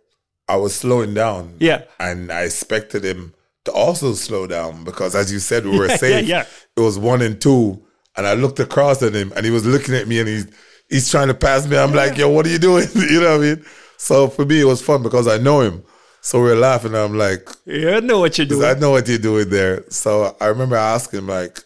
I 0.48 0.56
was 0.56 0.74
slowing 0.74 1.14
down. 1.14 1.42
Yeah. 1.60 1.80
And 1.98 2.30
I 2.32 2.42
expected 2.50 3.04
him 3.04 3.32
to 3.64 3.70
also 3.72 4.12
slow 4.14 4.46
down 4.46 4.82
because, 4.84 5.14
as 5.14 5.30
you 5.32 5.38
said, 5.38 5.64
we 5.64 5.78
were 5.78 5.88
Yeah, 5.88 5.96
safe. 5.96 6.26
yeah, 6.26 6.36
yeah. 6.36 6.44
It 6.76 6.80
was 6.80 6.98
one 6.98 7.22
and 7.22 7.40
two. 7.40 7.82
And 8.16 8.26
I 8.26 8.34
looked 8.34 8.60
across 8.60 9.02
at 9.02 9.14
him 9.14 9.32
and 9.34 9.44
he 9.44 9.50
was 9.50 9.66
looking 9.66 9.94
at 9.94 10.06
me 10.06 10.20
and 10.20 10.28
he's, 10.28 10.46
he's 10.88 11.10
trying 11.10 11.28
to 11.28 11.34
pass 11.34 11.66
me. 11.66 11.76
I'm 11.76 11.92
like, 11.92 12.16
yo, 12.16 12.28
what 12.28 12.46
are 12.46 12.50
you 12.50 12.58
doing? 12.58 12.86
you 12.94 13.20
know 13.20 13.38
what 13.38 13.46
I 13.46 13.54
mean? 13.54 13.64
So 13.96 14.28
for 14.28 14.44
me, 14.44 14.60
it 14.60 14.64
was 14.64 14.82
fun 14.82 15.02
because 15.02 15.26
I 15.26 15.38
know 15.38 15.60
him. 15.60 15.82
So 16.20 16.42
we 16.42 16.50
are 16.50 16.56
laughing. 16.56 16.94
I'm 16.94 17.18
like, 17.18 17.48
yeah, 17.66 17.96
I 17.96 18.00
know 18.00 18.20
what 18.20 18.38
you're 18.38 18.46
doing 18.46 18.64
I 18.64 18.74
know 18.74 18.92
what 18.92 19.06
you're 19.08 19.18
doing 19.18 19.50
there. 19.50 19.84
So 19.90 20.36
I 20.40 20.46
remember 20.46 20.76
asking 20.76 21.26
like, 21.26 21.60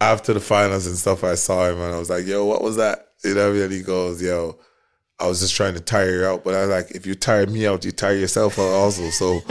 after 0.00 0.32
the 0.32 0.40
finals 0.40 0.86
and 0.86 0.96
stuff, 0.96 1.24
I 1.24 1.34
saw 1.34 1.68
him 1.68 1.78
and 1.78 1.94
I 1.94 1.98
was 1.98 2.08
like, 2.08 2.26
yo, 2.26 2.46
what 2.46 2.62
was 2.62 2.76
that? 2.76 3.08
You 3.22 3.34
know 3.34 3.48
what 3.48 3.50
I 3.50 3.52
mean? 3.52 3.62
And 3.64 3.72
he 3.72 3.82
goes, 3.82 4.22
yo, 4.22 4.58
I 5.20 5.26
was 5.26 5.40
just 5.40 5.54
trying 5.54 5.74
to 5.74 5.80
tire 5.80 6.10
you 6.20 6.24
out. 6.24 6.44
But 6.44 6.54
I 6.54 6.60
was 6.62 6.70
like, 6.70 6.90
if 6.92 7.06
you 7.06 7.14
tire 7.14 7.46
me 7.46 7.66
out, 7.66 7.84
you 7.84 7.92
tire 7.92 8.14
yourself 8.14 8.58
out 8.58 8.70
also. 8.70 9.10
So 9.10 9.40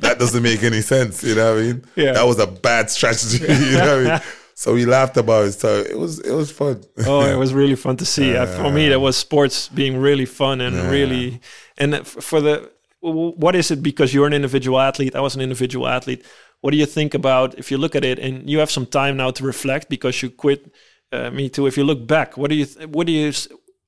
that 0.00 0.16
doesn't 0.18 0.42
make 0.42 0.62
any 0.62 0.80
sense. 0.80 1.22
You 1.22 1.36
know 1.36 1.54
what 1.54 1.62
I 1.62 1.66
mean? 1.66 1.84
Yeah. 1.96 2.12
That 2.12 2.24
was 2.24 2.38
a 2.38 2.46
bad 2.46 2.90
strategy. 2.90 3.38
you 3.48 3.78
know 3.78 4.02
what 4.02 4.06
I 4.06 4.10
mean? 4.10 4.20
So 4.54 4.74
we 4.74 4.84
laughed 4.84 5.16
about 5.16 5.46
it. 5.46 5.52
So 5.52 5.80
it 5.80 5.98
was 5.98 6.20
it 6.20 6.30
was 6.30 6.52
fun. 6.52 6.84
oh, 7.06 7.22
it 7.22 7.36
was 7.36 7.52
really 7.52 7.74
fun 7.74 7.96
to 7.96 8.04
see. 8.04 8.36
Uh, 8.36 8.46
for 8.46 8.70
me, 8.70 8.90
that 8.90 9.00
was 9.00 9.16
sports 9.16 9.68
being 9.68 9.96
really 9.96 10.26
fun 10.26 10.60
and 10.60 10.88
really. 10.88 11.40
And 11.78 12.06
for 12.06 12.40
the, 12.40 12.70
what 13.00 13.56
is 13.56 13.70
it? 13.72 13.82
Because 13.82 14.14
you're 14.14 14.26
an 14.26 14.32
individual 14.32 14.78
athlete. 14.78 15.16
I 15.16 15.20
was 15.20 15.34
an 15.34 15.40
individual 15.40 15.88
athlete. 15.88 16.24
What 16.60 16.70
do 16.70 16.76
you 16.76 16.86
think 16.86 17.14
about 17.14 17.58
if 17.58 17.72
you 17.72 17.78
look 17.78 17.96
at 17.96 18.04
it 18.04 18.20
and 18.20 18.48
you 18.48 18.60
have 18.60 18.70
some 18.70 18.86
time 18.86 19.16
now 19.16 19.32
to 19.32 19.42
reflect 19.42 19.88
because 19.88 20.22
you 20.22 20.30
quit? 20.30 20.72
Uh, 21.10 21.30
me 21.30 21.48
too. 21.48 21.66
If 21.66 21.76
you 21.76 21.82
look 21.84 22.06
back, 22.06 22.36
what 22.36 22.48
do 22.48 22.54
you 22.54 22.66
th- 22.66 22.88
what 22.88 23.06
do 23.06 23.12
you 23.12 23.32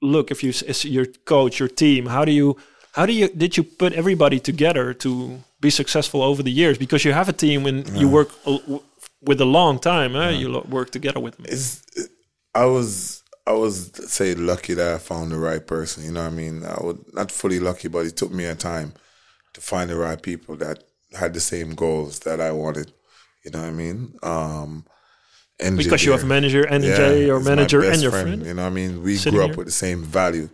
look 0.04 0.30
if 0.30 0.42
you 0.42 0.50
as 0.68 0.84
your 0.84 1.06
coach, 1.06 1.58
your 1.58 1.68
team? 1.68 2.06
How 2.06 2.24
do 2.24 2.32
you 2.32 2.56
how 2.92 3.06
do 3.06 3.12
you 3.12 3.28
did 3.28 3.56
you 3.56 3.64
put 3.64 3.92
everybody 3.92 4.38
together 4.38 4.94
to 4.94 5.40
be 5.60 5.70
successful 5.70 6.22
over 6.22 6.42
the 6.42 6.52
years? 6.52 6.78
Because 6.78 7.04
you 7.04 7.12
have 7.12 7.28
a 7.28 7.32
team 7.32 7.66
and 7.66 7.88
you 8.00 8.08
work 8.08 8.30
with 9.20 9.40
a 9.40 9.44
long 9.44 9.78
time. 9.78 10.12
Huh? 10.14 10.28
You 10.28 10.60
work 10.68 10.90
together 10.90 11.20
with 11.20 11.36
them. 11.36 11.46
it's 11.48 11.82
I 12.54 12.66
was 12.66 13.22
I 13.46 13.52
was 13.52 13.90
say 14.06 14.34
lucky 14.34 14.74
that 14.74 14.94
I 14.94 14.98
found 14.98 15.32
the 15.32 15.38
right 15.38 15.64
person. 15.66 16.04
You 16.04 16.12
know 16.12 16.22
what 16.22 16.32
I 16.32 16.36
mean? 16.36 16.64
I 16.64 16.80
was 16.82 16.98
not 17.12 17.30
fully 17.30 17.60
lucky, 17.60 17.88
but 17.88 18.06
it 18.06 18.16
took 18.16 18.32
me 18.32 18.44
a 18.44 18.54
time 18.54 18.94
to 19.54 19.60
find 19.60 19.90
the 19.90 19.96
right 19.96 20.20
people 20.20 20.56
that 20.56 20.84
had 21.12 21.34
the 21.34 21.40
same 21.40 21.74
goals 21.74 22.20
that 22.20 22.40
I 22.40 22.52
wanted. 22.52 22.92
You 23.44 23.50
know 23.50 23.60
what 23.60 23.68
I 23.68 23.72
mean? 23.72 24.14
Um, 24.22 24.86
NJ 25.64 25.78
because 25.78 26.04
you 26.04 26.12
have 26.12 26.22
a 26.22 26.26
manager, 26.26 26.64
NJ, 26.64 26.84
Yeah, 26.84 27.12
your 27.14 27.40
manager, 27.40 27.82
and 27.82 28.02
your 28.02 28.10
friend. 28.10 28.44
You 28.44 28.54
know 28.54 28.62
what 28.62 28.72
I 28.72 28.74
mean? 28.74 29.02
We 29.02 29.16
sitting 29.16 29.36
grew 29.36 29.44
up 29.44 29.50
here. 29.50 29.56
with 29.58 29.66
the 29.66 29.72
same 29.72 30.02
value. 30.02 30.48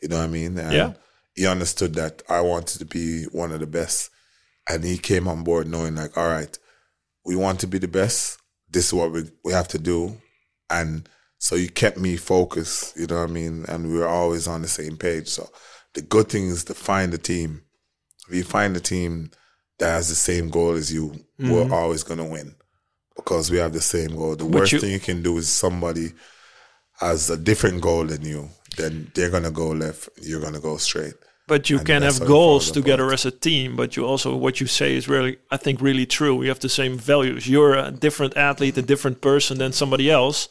You 0.00 0.08
know 0.08 0.18
what 0.18 0.24
I 0.24 0.28
mean? 0.28 0.58
And 0.58 0.72
Yeah. 0.72 0.92
he 1.34 1.46
understood 1.46 1.94
that 1.94 2.22
I 2.28 2.40
wanted 2.40 2.78
to 2.78 2.84
be 2.84 3.24
one 3.24 3.52
of 3.52 3.60
the 3.60 3.66
best. 3.66 4.10
And 4.68 4.84
he 4.84 4.98
came 4.98 5.26
on 5.26 5.42
board 5.42 5.66
knowing 5.66 5.96
like, 5.96 6.16
all 6.16 6.28
right, 6.28 6.56
we 7.24 7.34
want 7.34 7.60
to 7.60 7.66
be 7.66 7.78
the 7.78 7.88
best. 7.88 8.38
This 8.70 8.86
is 8.86 8.92
what 8.92 9.10
we, 9.10 9.30
we 9.44 9.52
have 9.52 9.68
to 9.68 9.78
do. 9.78 10.20
And 10.70 11.08
so 11.38 11.56
he 11.56 11.68
kept 11.68 11.98
me 11.98 12.16
focused, 12.16 12.96
you 12.96 13.06
know 13.08 13.20
what 13.20 13.30
I 13.30 13.32
mean? 13.32 13.64
And 13.68 13.88
we 13.88 13.98
were 13.98 14.08
always 14.08 14.46
on 14.46 14.62
the 14.62 14.68
same 14.68 14.96
page. 14.96 15.28
So 15.28 15.50
the 15.94 16.02
good 16.02 16.28
thing 16.28 16.48
is 16.48 16.64
to 16.64 16.74
find 16.74 17.12
a 17.12 17.18
team. 17.18 17.62
If 18.28 18.34
you 18.34 18.44
find 18.44 18.76
a 18.76 18.80
team 18.80 19.32
that 19.78 19.90
has 19.90 20.08
the 20.08 20.14
same 20.14 20.48
goal 20.48 20.72
as 20.72 20.92
you, 20.92 21.24
we're 21.38 21.64
mm-hmm. 21.64 21.72
always 21.72 22.04
going 22.04 22.18
to 22.18 22.24
win 22.24 22.54
because 23.16 23.50
we 23.50 23.58
have 23.58 23.72
the 23.72 23.80
same 23.80 24.16
goal. 24.16 24.36
The 24.36 24.46
worst 24.46 24.72
you- 24.72 24.80
thing 24.80 24.92
you 24.92 25.00
can 25.00 25.22
do 25.22 25.38
is 25.38 25.48
somebody 25.48 26.12
has 27.00 27.30
a 27.30 27.36
different 27.36 27.80
goal 27.80 28.04
than 28.04 28.22
you, 28.24 28.48
then 28.76 29.10
they're 29.14 29.30
going 29.30 29.42
to 29.42 29.50
go 29.50 29.68
left, 29.70 30.08
you're 30.22 30.40
going 30.40 30.54
to 30.54 30.60
go 30.60 30.76
straight. 30.76 31.14
But 31.48 31.68
you 31.68 31.78
And 31.78 31.86
can 31.86 32.02
have 32.02 32.20
goals 32.24 32.70
together 32.70 33.02
apart. 33.04 33.14
as 33.14 33.26
a 33.26 33.30
team. 33.32 33.74
But 33.76 33.96
you 33.96 34.06
also, 34.06 34.36
what 34.36 34.60
you 34.60 34.66
say 34.68 34.94
is 34.96 35.08
really, 35.08 35.38
I 35.50 35.56
think, 35.56 35.80
really 35.80 36.06
true. 36.06 36.36
We 36.36 36.46
have 36.48 36.60
the 36.60 36.68
same 36.68 36.96
values. 36.96 37.48
You're 37.48 37.74
a 37.74 37.90
different 37.90 38.36
athlete, 38.36 38.78
a 38.78 38.82
different 38.82 39.20
person 39.20 39.58
than 39.58 39.72
somebody 39.72 40.08
else. 40.10 40.48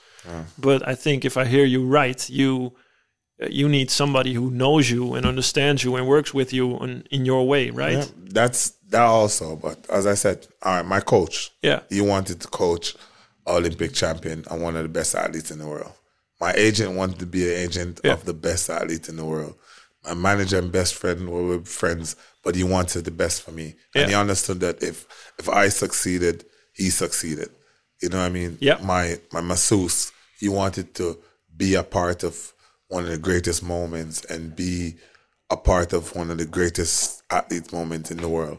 But 0.60 0.86
I 0.88 0.93
think 0.95 1.24
if 1.26 1.38
I 1.38 1.45
hear 1.45 1.63
you 1.65 1.86
right, 1.86 2.30
you 2.30 2.74
you 3.49 3.67
need 3.67 3.89
somebody 3.89 4.34
who 4.34 4.51
knows 4.51 4.89
you 4.89 5.15
and 5.15 5.25
understands 5.25 5.84
you 5.84 5.95
and 5.95 6.08
works 6.08 6.34
with 6.34 6.54
you 6.54 6.75
on, 6.77 7.04
in 7.12 7.25
your 7.25 7.47
way, 7.47 7.69
right? 7.71 7.97
Yeah, 7.97 8.06
that's 8.15 8.71
that 8.89 9.01
also. 9.04 9.56
But 9.56 9.86
as 9.89 10.06
I 10.06 10.13
said, 10.15 10.47
all 10.62 10.75
right, 10.77 10.86
my 10.86 10.99
coach, 10.99 11.51
Yeah. 11.62 11.82
he 11.89 12.01
wanted 12.01 12.39
to 12.41 12.47
coach 12.47 12.95
Olympic 13.47 13.93
champion 13.93 14.43
and 14.49 14.62
one 14.62 14.75
of 14.75 14.84
the 14.84 14.89
best 14.89 15.15
athletes 15.15 15.49
in 15.51 15.60
the 15.60 15.67
world. 15.67 15.93
My 16.39 16.54
agent 16.54 16.95
wanted 16.95 17.19
to 17.19 17.25
be 17.25 17.47
an 17.47 17.60
agent 17.60 17.99
Yeah. 18.04 18.13
of 18.13 18.25
the 18.25 18.34
best 18.34 18.69
athlete 18.69 19.10
in 19.10 19.15
the 19.15 19.25
world. 19.25 19.56
My 20.06 20.13
manager 20.13 20.58
and 20.58 20.71
best 20.71 20.95
friend 20.95 21.30
were 21.30 21.43
were 21.43 21.63
friends, 21.65 22.15
but 22.43 22.56
he 22.56 22.63
wanted 22.63 23.06
the 23.06 23.12
best 23.12 23.41
for 23.43 23.51
me, 23.51 23.75
Yeah. 23.95 24.01
and 24.04 24.12
he 24.12 24.15
understood 24.15 24.60
that 24.62 24.82
if 24.84 25.06
if 25.39 25.47
I 25.49 25.69
succeeded, 25.69 26.45
he 26.73 26.89
succeeded. 26.89 27.49
You 28.01 28.10
know 28.10 28.17
what 28.19 28.25
I 28.25 28.30
mean? 28.30 28.58
Yeah. 28.62 28.77
My 28.84 29.19
my 29.32 29.41
masseuse, 29.41 30.12
he 30.39 30.49
wanted 30.49 30.93
to 30.95 31.17
be 31.56 31.75
a 31.75 31.84
part 31.84 32.23
of 32.23 32.54
one 32.91 33.04
of 33.06 33.10
the 33.10 33.17
greatest 33.17 33.63
moments 33.63 34.25
and 34.25 34.54
be 34.56 34.95
a 35.49 35.56
part 35.56 35.93
of 35.93 36.13
one 36.15 36.30
of 36.30 36.38
the 36.38 36.45
greatest 36.45 37.23
athlete 37.32 37.71
moments 37.71 38.12
in 38.12 38.17
the 38.17 38.27
world. 38.27 38.58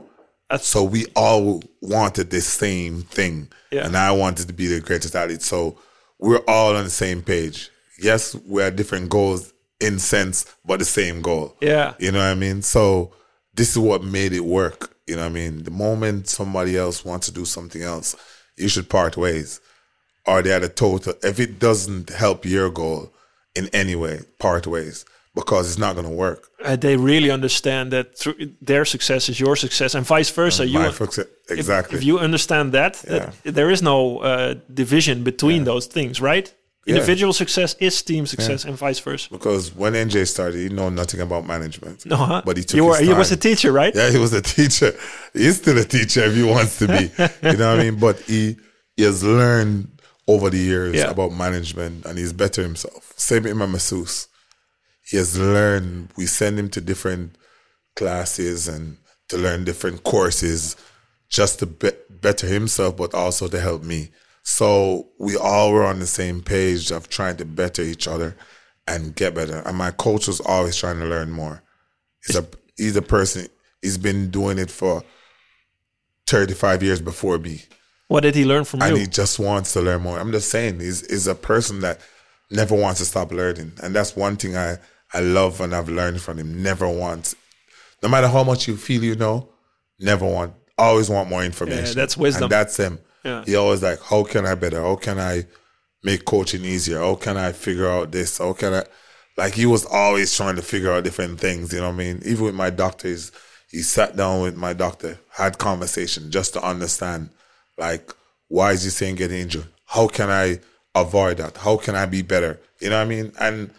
That's- 0.49 0.66
so 0.66 0.83
we 0.83 1.07
all 1.14 1.62
wanted 1.83 2.31
the 2.31 2.40
same 2.40 3.03
thing. 3.03 3.49
Yeah. 3.71 3.87
And 3.87 3.97
I 3.97 4.11
wanted 4.12 4.47
to 4.49 4.53
be 4.55 4.66
the 4.68 4.81
greatest 4.81 5.14
athlete. 5.14 5.42
So 5.42 5.79
we're 6.18 6.45
all 6.49 6.75
on 6.75 6.85
the 6.85 6.90
same 6.90 7.23
page. 7.23 7.71
Yes, 7.99 8.35
we 8.47 8.62
have 8.62 8.75
different 8.77 9.11
goals 9.11 9.53
in 9.81 9.99
sense, 9.99 10.47
but 10.64 10.79
the 10.79 10.85
same 10.87 11.21
goal. 11.21 11.57
Yeah. 11.61 11.95
You 11.99 12.11
know 12.11 12.18
what 12.18 12.29
I 12.29 12.35
mean? 12.35 12.62
So 12.62 13.12
this 13.55 13.71
is 13.71 13.79
what 13.79 14.03
made 14.03 14.33
it 14.33 14.45
work. 14.45 14.97
You 15.07 15.16
know 15.16 15.23
what 15.23 15.31
I 15.31 15.35
mean? 15.35 15.64
The 15.64 15.71
moment 15.71 16.29
somebody 16.29 16.79
else 16.79 17.05
wants 17.05 17.27
to 17.27 17.33
do 17.33 17.45
something 17.45 17.83
else, 17.83 18.16
you 18.57 18.68
should 18.68 18.88
part 18.88 19.16
ways. 19.18 19.61
Or 20.27 20.40
they 20.40 20.53
are 20.53 20.61
the 20.61 20.68
total. 20.71 21.14
If 21.23 21.38
it 21.38 21.59
doesn't 21.59 22.09
help 22.11 22.47
your 22.47 22.71
goal 22.71 23.12
in 23.55 23.69
any 23.73 23.95
way, 23.95 24.21
part 24.38 24.67
ways 24.67 25.05
because 25.35 25.69
it's 25.71 25.79
not 25.79 25.95
going 25.95 26.07
to 26.07 26.12
work. 26.12 26.49
Uh, 26.62 26.77
they 26.77 26.97
really 26.97 27.31
understand 27.31 27.91
that 27.93 28.19
through 28.19 28.35
their 28.61 28.85
success 28.85 29.29
is 29.29 29.41
your 29.41 29.57
success, 29.57 29.95
and 29.95 30.05
vice 30.07 30.31
versa. 30.31 30.67
you 30.67 30.79
My 30.79 30.91
folks- 30.91 31.19
if- 31.19 31.29
exactly. 31.51 31.99
If, 31.99 32.05
you 32.05 32.19
understand 32.19 32.73
that, 32.73 32.95
that 33.09 33.35
there 33.43 33.71
is 33.71 33.83
no 33.83 34.19
uh, 34.19 34.55
division 34.73 35.23
between 35.25 35.65
those 35.65 35.87
things, 35.87 36.21
right? 36.21 36.53
Individual 36.85 37.33
success 37.33 37.77
is 37.79 38.03
team 38.03 38.27
success, 38.27 38.65
and 38.65 38.77
vice 38.77 38.99
versa. 38.99 39.29
because 39.31 39.73
when 39.75 39.93
NJ 39.93 40.27
started, 40.27 40.59
he 40.59 40.69
know 40.69 40.88
nothing 40.88 41.21
about 41.21 41.47
management. 41.47 42.05
No, 42.05 42.17
huh? 42.17 42.43
but 42.45 42.57
he 42.57 42.65
took 42.65 42.77
you 42.77 42.85
were 42.87 43.01
he 43.01 43.15
was 43.15 43.31
a 43.31 43.37
teacher, 43.37 43.71
right? 43.71 43.95
Yeah, 43.95 44.11
he 44.11 44.19
was 44.19 44.33
a 44.33 44.43
teacher. 44.43 44.93
He's 45.33 45.59
still 45.59 45.79
a 45.79 45.85
teacher 45.85 46.25
if 46.25 46.35
he 46.35 46.43
wants 46.43 46.79
to 46.81 46.88
be. 46.88 47.05
you 47.49 47.57
know 47.57 47.71
what 47.71 47.79
I 47.81 47.83
mean? 47.85 48.01
But 48.01 48.19
he, 48.23 48.57
he 48.97 49.05
has 49.05 49.23
learned 49.23 49.91
over 50.28 50.50
the 50.50 50.58
years 50.58 50.94
Yeah. 50.96 51.11
about 51.11 51.32
management 51.32 52.04
and 52.06 52.18
he's 52.18 52.32
better 52.32 52.62
himself. 52.62 53.12
Same 53.16 53.42
with 53.44 53.56
my 53.56 53.66
masseuse. 53.66 54.28
He 55.04 55.16
has 55.16 55.37
learned, 55.38 56.11
we 56.16 56.26
send 56.26 56.58
him 56.58 56.68
to 56.70 56.80
different 56.80 57.37
classes 57.96 58.68
and 58.68 58.98
to 59.28 59.37
learn 59.37 59.64
different 59.64 60.04
courses 60.04 60.76
just 61.28 61.58
to 61.58 61.66
be- 61.66 61.90
better 62.08 62.46
himself, 62.46 62.96
but 62.96 63.14
also 63.14 63.48
to 63.48 63.61
help 63.61 63.82
me. 63.82 64.11
So 64.44 65.08
we 65.18 65.37
all 65.37 65.72
were 65.72 65.85
on 65.85 65.98
the 65.98 66.06
same 66.06 66.40
page 66.42 66.90
of 66.90 67.08
trying 67.08 67.37
to 67.38 67.44
better 67.44 67.82
each 67.82 68.06
other 68.06 68.37
and 68.87 69.14
get 69.14 69.35
better. 69.35 69.58
And 69.66 69.76
my 69.76 69.90
coach 69.92 70.26
was 70.28 70.40
always 70.40 70.76
trying 70.76 70.98
to 70.98 71.06
learn 71.06 71.30
more. 71.30 71.62
He's 72.26 72.37
a 72.37 72.46
he's 72.76 72.96
a 72.96 73.02
person. 73.02 73.46
He's 73.80 73.98
been 73.98 74.30
doing 74.30 74.58
it 74.58 74.70
for 74.70 75.02
thirty 76.26 76.54
five 76.54 76.82
years 76.82 77.00
before 77.00 77.38
me, 77.38 77.62
What 78.09 78.21
did 78.21 78.35
he 78.35 78.45
learn 78.45 78.65
from 78.65 78.83
and 78.83 78.97
you? 78.97 79.03
he 79.03 79.07
just 79.07 79.38
wants 79.38 79.73
to 79.73 79.81
learn 79.81 80.03
more. 80.03 80.19
I'm 80.19 80.33
just 80.33 80.50
saying, 80.50 80.81
he's 80.81 81.03
is 81.03 81.27
a 81.27 81.35
person 81.35 81.81
that 81.81 82.00
never 82.50 82.75
wants 82.75 83.00
to 83.00 83.07
stop 83.07 83.33
learning, 83.33 83.73
and 83.83 83.94
that's 83.94 84.15
one 84.17 84.37
thing 84.37 84.57
I 84.57 84.79
I 85.15 85.21
love 85.21 85.61
and 85.61 85.75
I've 85.75 85.88
learned 85.88 86.21
from 86.21 86.38
him. 86.38 86.63
Never 86.63 86.88
wants, 86.88 87.35
no 88.03 88.09
matter 88.09 88.29
how 88.29 88.44
much 88.44 88.69
you 88.69 88.77
feel 88.77 89.03
you 89.03 89.15
know, 89.15 89.48
never 89.98 90.27
want, 90.27 90.55
always 90.79 91.09
want 91.09 91.29
more 91.31 91.44
information. 91.44 91.96
that's 91.96 92.17
wisdom. 92.17 92.44
And 92.44 92.53
that's 92.53 92.77
him. 92.77 92.98
Yeah. 93.25 93.44
He 93.44 93.55
always 93.57 93.83
like, 93.83 94.00
how 94.03 94.25
can 94.25 94.46
I 94.46 94.55
better? 94.55 94.83
How 94.83 94.96
can 94.96 95.19
I 95.19 95.46
make 96.03 96.25
coaching 96.25 96.65
easier? 96.65 96.98
How 96.98 97.15
can 97.15 97.37
I 97.37 97.53
figure 97.53 97.88
out 97.88 98.11
this? 98.11 98.38
How 98.38 98.53
can 98.53 98.75
I? 98.75 98.85
Like 99.37 99.55
he 99.55 99.65
was 99.65 99.87
always 99.87 100.37
trying 100.37 100.57
to 100.57 100.63
figure 100.63 100.92
out 100.92 101.05
different 101.05 101.40
things. 101.40 101.73
You 101.73 101.81
know 101.81 101.88
what 101.88 101.94
I 101.94 101.98
mean? 101.98 102.23
Even 102.25 102.44
with 102.44 102.55
my 102.55 102.71
doctors, 102.71 103.33
he 103.71 103.83
sat 103.83 104.17
down 104.17 104.42
with 104.42 104.57
my 104.57 104.73
doctor, 104.73 105.19
had 105.31 105.59
conversation 105.59 106.31
just 106.31 106.53
to 106.55 106.63
understand, 106.63 107.31
like, 107.79 108.10
why 108.48 108.73
is 108.73 108.85
he 108.85 108.90
saying 108.90 109.16
get 109.16 109.33
injured? 109.33 109.66
How 109.87 110.08
can 110.08 110.31
I 110.31 110.60
avoid 110.94 111.38
that? 111.38 111.56
How 111.56 111.77
can 111.77 111.94
I 111.94 112.06
be 112.06 112.23
better? 112.23 112.60
You 112.81 112.90
know 112.90 112.96
what 112.98 113.06
I 113.06 113.08
mean? 113.08 113.33
And 113.40 113.70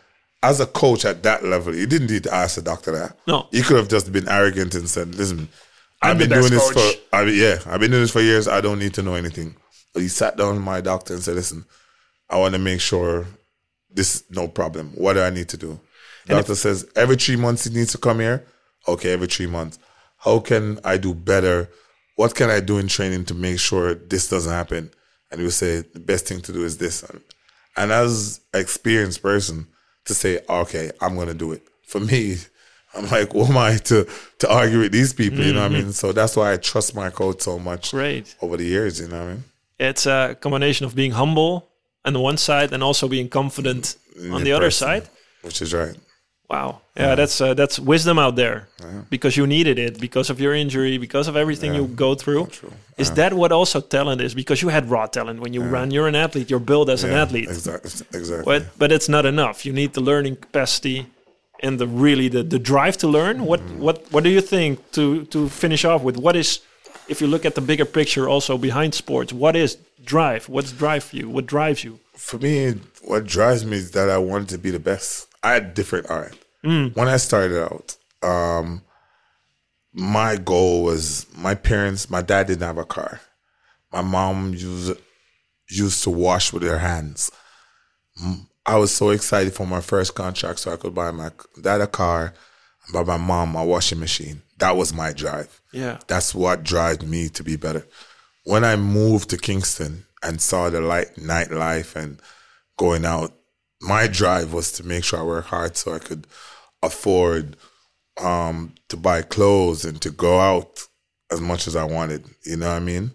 as 0.42 0.60
a 0.60 0.66
coach 0.66 1.06
at 1.06 1.24
that 1.24 1.44
level, 1.44 1.76
you 1.76 1.88
didn't 1.88 2.12
need 2.12 2.24
to 2.24 2.34
ask 2.34 2.56
the 2.56 2.62
doctor 2.62 2.92
that. 2.92 3.18
No. 3.28 3.48
You 3.52 3.64
could 3.64 3.78
have 3.78 3.88
just 3.88 4.12
been 4.12 4.28
arrogant 4.28 4.76
and 4.76 4.90
said, 4.90 5.16
listen, 5.16 5.48
I'm 6.02 6.12
I've 6.12 6.18
been 6.18 6.30
doing 6.30 6.52
this 6.52 6.74
coach." 6.74 6.96
for 6.96 7.16
I 7.16 7.26
mean, 7.26 7.40
yeah, 7.40 7.60
I've 7.66 7.80
been 7.80 7.92
doing 7.92 8.04
this 8.04 8.12
for 8.12 8.22
years. 8.22 8.48
I 8.48 8.62
don't 8.62 8.80
need 8.80 8.94
to 8.96 9.02
know 9.02 9.16
anything. 9.16 9.56
But 9.94 10.02
he 10.02 10.10
sat 10.10 10.38
down 10.38 10.56
with 10.56 10.64
my 10.64 10.82
doctor 10.82 11.14
and 11.14 11.24
said, 11.24 11.36
Listen, 11.36 11.66
I 12.30 12.38
want 12.38 12.54
to 12.54 12.60
make 12.60 12.82
sure 12.82 13.28
this 13.90 14.16
is 14.16 14.24
no 14.30 14.48
problem. 14.48 14.92
What 14.96 15.14
do 15.14 15.22
I 15.22 15.30
need 15.30 15.50
to 15.50 15.58
do? 15.58 15.80
Doctor 16.26 16.56
says 16.56 16.86
every 16.96 17.16
three 17.16 17.36
months 17.36 17.66
he 17.66 17.74
needs 17.74 17.92
to 17.92 17.98
come 17.98 18.20
here. 18.20 18.46
Okay, 18.88 19.12
every 19.12 19.28
three 19.28 19.48
months. 19.48 19.78
How 20.18 20.40
can 20.40 20.80
I 20.84 20.98
do 20.98 21.14
better? 21.14 21.70
What 22.16 22.36
can 22.36 22.50
I 22.50 22.60
do 22.60 22.78
in 22.78 22.88
training 22.88 23.26
to 23.26 23.34
make 23.34 23.60
sure 23.60 23.96
this 23.96 24.30
doesn't 24.30 24.52
happen? 24.52 24.92
And 25.32 25.40
he 25.40 25.46
would 25.46 25.54
say 25.54 25.82
the 25.82 26.00
best 26.00 26.28
thing 26.28 26.42
to 26.42 26.54
do 26.54 26.64
is 26.64 26.78
this. 26.78 27.04
And, 27.04 27.22
and 27.76 27.92
as 27.92 28.40
an 28.54 28.62
experienced 28.62 29.22
person, 29.22 29.68
to 30.06 30.14
say, 30.14 30.40
okay, 30.50 30.92
I'm 31.02 31.16
gonna 31.16 31.34
do 31.34 31.52
it. 31.54 31.64
For 31.88 32.00
me, 32.00 32.38
I'm 32.96 33.10
like, 33.10 33.32
who 33.32 33.46
am 33.46 33.58
I 33.58 33.78
to 33.78 34.08
to 34.40 34.52
argue 34.52 34.80
with 34.80 34.92
these 34.92 35.14
people? 35.14 35.40
You 35.44 35.54
know 35.54 35.62
what 35.62 35.72
I 35.72 35.74
mean? 35.74 35.82
Mm-hmm. 35.84 35.92
So 35.92 36.12
that's 36.12 36.36
why 36.36 36.54
I 36.54 36.58
trust 36.58 36.96
my 36.96 37.10
coach 37.10 37.42
so 37.42 37.58
much 37.58 37.92
Great. 37.92 38.36
over 38.42 38.58
the 38.58 38.66
years. 38.66 39.00
You 39.00 39.08
know 39.08 39.20
what 39.20 39.30
I 39.30 39.34
mean? 39.34 39.44
It's 39.80 40.06
a 40.06 40.38
combination 40.40 40.86
of 40.86 40.94
being 40.94 41.12
humble 41.12 41.70
on 42.06 42.14
the 42.14 42.20
one 42.20 42.38
side 42.38 42.72
and 42.72 42.84
also 42.84 43.08
being 43.08 43.30
confident 43.30 43.96
on 44.32 44.44
the 44.44 44.52
other 44.52 44.70
side. 44.70 45.10
which 45.42 45.62
is 45.62 45.74
right. 45.74 45.96
Wow. 46.54 46.70
Yeah, 46.96 47.16
that's 47.16 47.42
uh, 47.42 47.54
that's 47.62 47.76
wisdom 47.94 48.18
out 48.26 48.36
there 48.44 48.58
because 49.10 49.34
you 49.40 49.46
needed 49.48 49.78
it 49.86 49.94
because 50.08 50.28
of 50.34 50.38
your 50.44 50.54
injury, 50.64 50.96
because 51.08 51.28
of 51.32 51.36
everything 51.44 51.74
you 51.80 51.86
go 52.06 52.10
through. 52.22 52.44
Is 53.04 53.10
that 53.20 53.32
what 53.42 53.52
also 53.52 53.80
talent 53.82 54.20
is? 54.22 54.32
Because 54.42 54.62
you 54.64 54.70
had 54.78 54.84
raw 54.96 55.06
talent 55.18 55.38
when 55.44 55.52
you 55.56 55.62
run. 55.78 55.88
You're 55.96 56.08
an 56.14 56.16
athlete. 56.26 56.48
You're 56.52 56.68
built 56.72 56.88
as 56.96 57.04
an 57.04 57.12
athlete. 57.24 57.50
Exactly. 57.50 57.92
Exactly. 58.20 58.46
But 58.50 58.62
but 58.82 58.90
it's 58.96 59.10
not 59.16 59.26
enough. 59.26 59.66
You 59.68 59.74
need 59.74 59.92
the 59.94 60.02
learning 60.12 60.36
capacity 60.46 60.98
and 61.66 61.80
the 61.82 61.88
really 62.06 62.28
the, 62.36 62.44
the 62.56 62.60
drive 62.72 62.96
to 62.98 63.08
learn. 63.18 63.36
What 63.52 63.62
Mm. 63.62 63.78
what 63.86 63.98
what 64.14 64.24
do 64.24 64.30
you 64.38 64.42
think 64.42 64.78
to 64.98 65.04
to 65.34 65.40
finish 65.50 65.84
off 65.90 66.02
with? 66.08 66.16
What 66.26 66.36
is 66.36 66.60
if 67.08 67.18
you 67.22 67.28
look 67.34 67.46
at 67.46 67.54
the 67.56 67.62
bigger 67.72 67.86
picture 68.00 68.26
also 68.34 68.58
behind 68.58 68.94
sports, 68.94 69.34
what 69.34 69.56
is 69.56 69.78
drive? 70.14 70.42
What's 70.54 70.72
drive 70.84 71.04
for 71.08 71.16
you? 71.20 71.28
What 71.36 71.46
drives 71.56 71.82
you? 71.86 71.94
for 72.16 72.38
me, 72.40 72.74
what 73.12 73.24
drives 73.26 73.62
me 73.66 73.76
is 73.84 73.90
that 73.92 74.08
I 74.18 74.20
wanted 74.32 74.50
to 74.56 74.58
be 74.66 74.72
the 74.72 74.84
best. 74.92 75.28
I 75.42 75.50
had 75.58 75.74
different 75.74 76.06
art. 76.10 76.36
When 76.94 77.08
I 77.08 77.18
started 77.18 77.62
out, 77.62 77.98
um, 78.22 78.82
my 79.94 80.38
goal 80.38 80.84
was 80.84 81.26
my 81.36 81.56
parents. 81.56 82.10
My 82.10 82.22
dad 82.22 82.48
didn't 82.48 82.64
have 82.64 82.78
a 82.78 82.86
car. 82.86 83.20
My 83.92 84.02
mom 84.02 84.54
used 84.54 84.98
used 85.70 86.04
to 86.04 86.10
wash 86.10 86.54
with 86.54 86.64
her 86.64 86.80
hands. 86.80 87.32
Mm, 88.22 88.48
I 88.66 88.78
was 88.78 88.94
so 88.94 89.10
excited 89.10 89.54
for 89.54 89.68
my 89.68 89.82
first 89.82 90.16
contract, 90.16 90.60
so 90.60 90.72
I 90.72 90.78
could 90.78 90.96
buy 90.96 91.12
my 91.12 91.32
dad 91.62 91.82
a 91.82 91.88
car, 91.88 92.34
and 92.86 92.94
buy 92.94 93.04
my 93.04 93.18
mom 93.18 93.56
a 93.56 93.66
washing 93.66 94.00
machine. 94.00 94.42
That 94.60 94.78
was 94.78 94.94
my 94.94 95.12
drive. 95.14 95.62
Yeah. 95.72 96.00
That's 96.08 96.34
what 96.34 96.64
drives 96.64 97.06
me 97.06 97.30
to 97.30 97.44
be 97.44 97.56
better. 97.56 97.86
When 98.46 98.64
I 98.64 98.76
moved 98.76 99.30
to 99.32 99.38
Kingston 99.38 100.06
and 100.22 100.42
saw 100.42 100.70
the 100.70 100.82
light 100.82 101.16
nightlife 101.16 101.96
and 101.96 102.22
going 102.78 103.06
out, 103.06 103.34
my 103.82 104.08
drive 104.08 104.54
was 104.54 104.72
to 104.74 104.84
make 104.86 105.04
sure 105.04 105.20
I 105.20 105.24
work 105.24 105.46
hard 105.46 105.76
so 105.76 105.94
I 105.94 106.00
could 106.00 106.26
afford 106.84 107.58
um, 108.22 108.76
to 108.90 108.98
buy 108.98 109.24
clothes 109.24 109.86
and 109.86 110.00
to 110.02 110.12
go 110.12 110.40
out 110.40 110.82
as 111.32 111.42
much 111.42 111.68
as 111.68 111.76
I 111.76 111.84
wanted. 111.84 112.26
You 112.46 112.58
know 112.58 112.68
what 112.68 112.76
I 112.76 112.80
mean? 112.80 113.12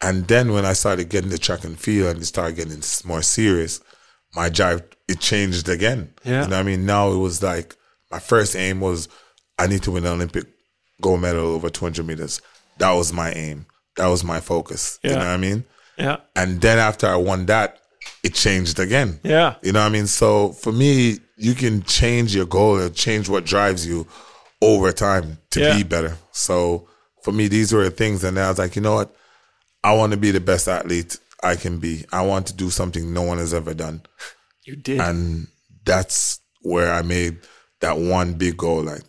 And 0.00 0.28
then 0.28 0.52
when 0.52 0.64
I 0.64 0.74
started 0.74 1.08
getting 1.08 1.30
the 1.30 1.38
track 1.38 1.64
and 1.64 1.78
field 1.78 2.10
and 2.10 2.22
it 2.22 2.26
started 2.26 2.56
getting 2.56 2.82
more 3.04 3.22
serious, 3.22 3.80
my 4.34 4.48
drive 4.48 4.82
it 5.08 5.20
changed 5.20 5.68
again. 5.68 6.12
Yeah. 6.24 6.44
You 6.44 6.50
know 6.50 6.56
what 6.56 6.60
I 6.60 6.62
mean? 6.62 6.86
Now 6.86 7.10
it 7.10 7.16
was 7.16 7.42
like 7.42 7.76
my 8.10 8.18
first 8.18 8.54
aim 8.54 8.80
was 8.80 9.08
I 9.58 9.66
need 9.66 9.82
to 9.84 9.90
win 9.90 10.04
an 10.04 10.12
Olympic 10.12 10.46
gold 11.00 11.20
medal 11.20 11.46
over 11.46 11.70
200 11.70 12.06
meters. 12.06 12.40
That 12.78 12.92
was 12.92 13.12
my 13.12 13.32
aim. 13.32 13.66
That 13.96 14.08
was 14.08 14.24
my 14.24 14.40
focus. 14.40 14.98
Yeah. 15.02 15.10
You 15.10 15.16
know 15.16 15.22
what 15.22 15.30
I 15.30 15.36
mean? 15.36 15.64
Yeah. 15.96 16.16
And 16.34 16.60
then 16.60 16.78
after 16.78 17.06
I 17.06 17.16
won 17.16 17.46
that, 17.46 17.80
it 18.24 18.34
changed 18.34 18.80
again. 18.80 19.20
Yeah. 19.22 19.54
You 19.62 19.72
know 19.72 19.80
what 19.80 19.86
I 19.86 19.90
mean? 19.90 20.06
So 20.08 20.52
for 20.52 20.72
me, 20.72 21.18
you 21.36 21.54
can 21.54 21.82
change 21.82 22.34
your 22.34 22.46
goal 22.46 22.78
and 22.80 22.94
change 22.94 23.28
what 23.28 23.44
drives 23.44 23.86
you 23.86 24.06
over 24.62 24.90
time 24.92 25.38
to 25.50 25.60
Yeah. 25.60 25.76
be 25.76 25.82
better. 25.82 26.16
So 26.32 26.88
for 27.22 27.32
me, 27.32 27.48
these 27.48 27.72
were 27.72 27.84
the 27.84 27.90
things. 27.90 28.24
And 28.24 28.36
then 28.36 28.46
I 28.46 28.48
was 28.48 28.58
like, 28.58 28.74
you 28.76 28.82
know 28.82 28.94
what? 28.94 29.14
I 29.84 29.94
want 29.94 30.12
to 30.12 30.16
be 30.18 30.30
the 30.30 30.40
best 30.40 30.66
athlete 30.66 31.18
I 31.42 31.56
can 31.56 31.78
be. 31.78 32.04
I 32.10 32.22
want 32.22 32.46
to 32.46 32.54
do 32.54 32.70
something 32.70 33.12
no 33.12 33.22
one 33.22 33.38
has 33.38 33.52
ever 33.52 33.74
done. 33.74 34.02
You 34.64 34.76
did. 34.76 34.98
And 35.00 35.46
that's 35.84 36.40
where 36.62 36.92
I 36.94 37.02
made 37.02 37.36
that 37.80 37.98
one 37.98 38.32
big 38.34 38.56
goal. 38.56 38.82
Like, 38.82 39.02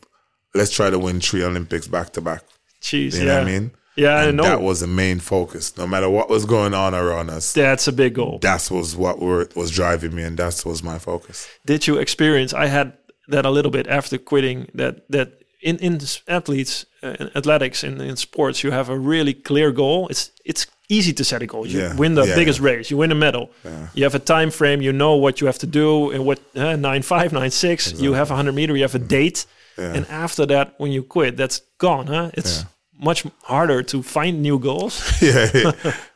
let's 0.54 0.72
try 0.76 0.90
to 0.90 1.00
win 1.00 1.22
three 1.22 1.44
Olympics 1.44 1.88
back 1.88 2.12
to 2.14 2.22
back. 2.22 2.44
Jeez. 2.82 3.14
You 3.14 3.20
yeah. 3.20 3.26
know 3.26 3.34
what 3.36 3.42
I 3.44 3.46
mean? 3.46 3.72
Yeah, 3.96 4.16
I 4.16 4.24
and 4.26 4.38
know. 4.38 4.44
that 4.44 4.62
was 4.62 4.80
the 4.82 4.88
main 4.88 5.20
focus. 5.20 5.78
No 5.78 5.88
matter 5.88 6.10
what 6.10 6.30
was 6.30 6.46
going 6.46 6.74
on 6.74 6.94
around 6.94 7.30
us, 7.30 7.54
That's 7.54 7.88
a 7.88 7.94
big 7.94 8.14
goal. 8.16 8.40
that 8.42 8.70
was 8.72 8.96
what 8.96 9.20
were, 9.20 9.48
was 9.56 9.72
driving 9.72 10.14
me, 10.16 10.24
and 10.24 10.38
that 10.38 10.64
was 10.66 10.82
my 10.84 11.00
focus. 11.00 11.48
did 11.66 11.88
you 11.88 11.98
experience 11.98 12.54
i 12.54 12.68
had 12.68 12.88
that 13.28 13.46
a 13.46 13.50
little 13.50 13.72
bit 13.72 13.88
after 13.88 14.18
quitting 14.18 14.68
that 14.74 14.94
that 15.10 15.28
in 15.62 15.78
in 15.80 16.00
athletes 16.28 16.86
uh, 17.04 17.16
in 17.20 17.30
athletics 17.36 17.84
in, 17.84 18.02
in 18.02 18.16
sports 18.16 18.64
you 18.64 18.72
have 18.72 18.90
a 18.90 18.98
really 18.98 19.34
clear 19.34 19.72
goal. 19.72 20.08
It's 20.12 20.32
it's 20.52 20.68
easy 20.90 21.14
to 21.14 21.24
set 21.24 21.42
a 21.42 21.46
goal. 21.48 21.66
You 21.66 21.80
Yeah, 21.80 21.96
win 21.96 22.14
the 22.16 22.26
yeah. 22.28 22.36
biggest 22.36 22.60
race. 22.60 22.92
You 22.92 22.98
win 23.00 23.12
a 23.12 23.16
medal. 23.16 23.50
You 23.96 24.04
have 24.04 24.16
a 24.16 24.20
time 24.36 24.52
frame. 24.52 24.80
You 24.84 24.94
know 24.94 25.16
what 25.24 25.40
you 25.42 25.48
have 25.48 25.58
to 25.60 25.68
do 25.68 26.12
and 26.14 26.24
what 26.28 26.40
uh, 26.56 26.76
nine 26.76 27.02
five 27.02 27.30
nine 27.34 27.50
six. 27.52 27.94
You 28.04 28.14
have 28.14 28.30
a 28.30 28.36
100 28.36 28.54
meter. 28.54 28.76
You 28.76 28.84
have 28.84 28.96
a 29.04 29.06
date. 29.18 29.46
And 29.78 30.06
after 30.10 30.46
that 30.46 30.66
when 30.78 30.92
you 30.92 31.04
quit 31.04 31.36
that's 31.38 31.62
gone 31.80 32.08
huh? 32.08 32.30
It's 32.38 32.64
much 32.98 33.26
harder 33.44 33.84
to 33.84 34.02
find 34.02 34.42
new 34.42 34.58
goals 34.58 35.02
yeah, 35.22 35.50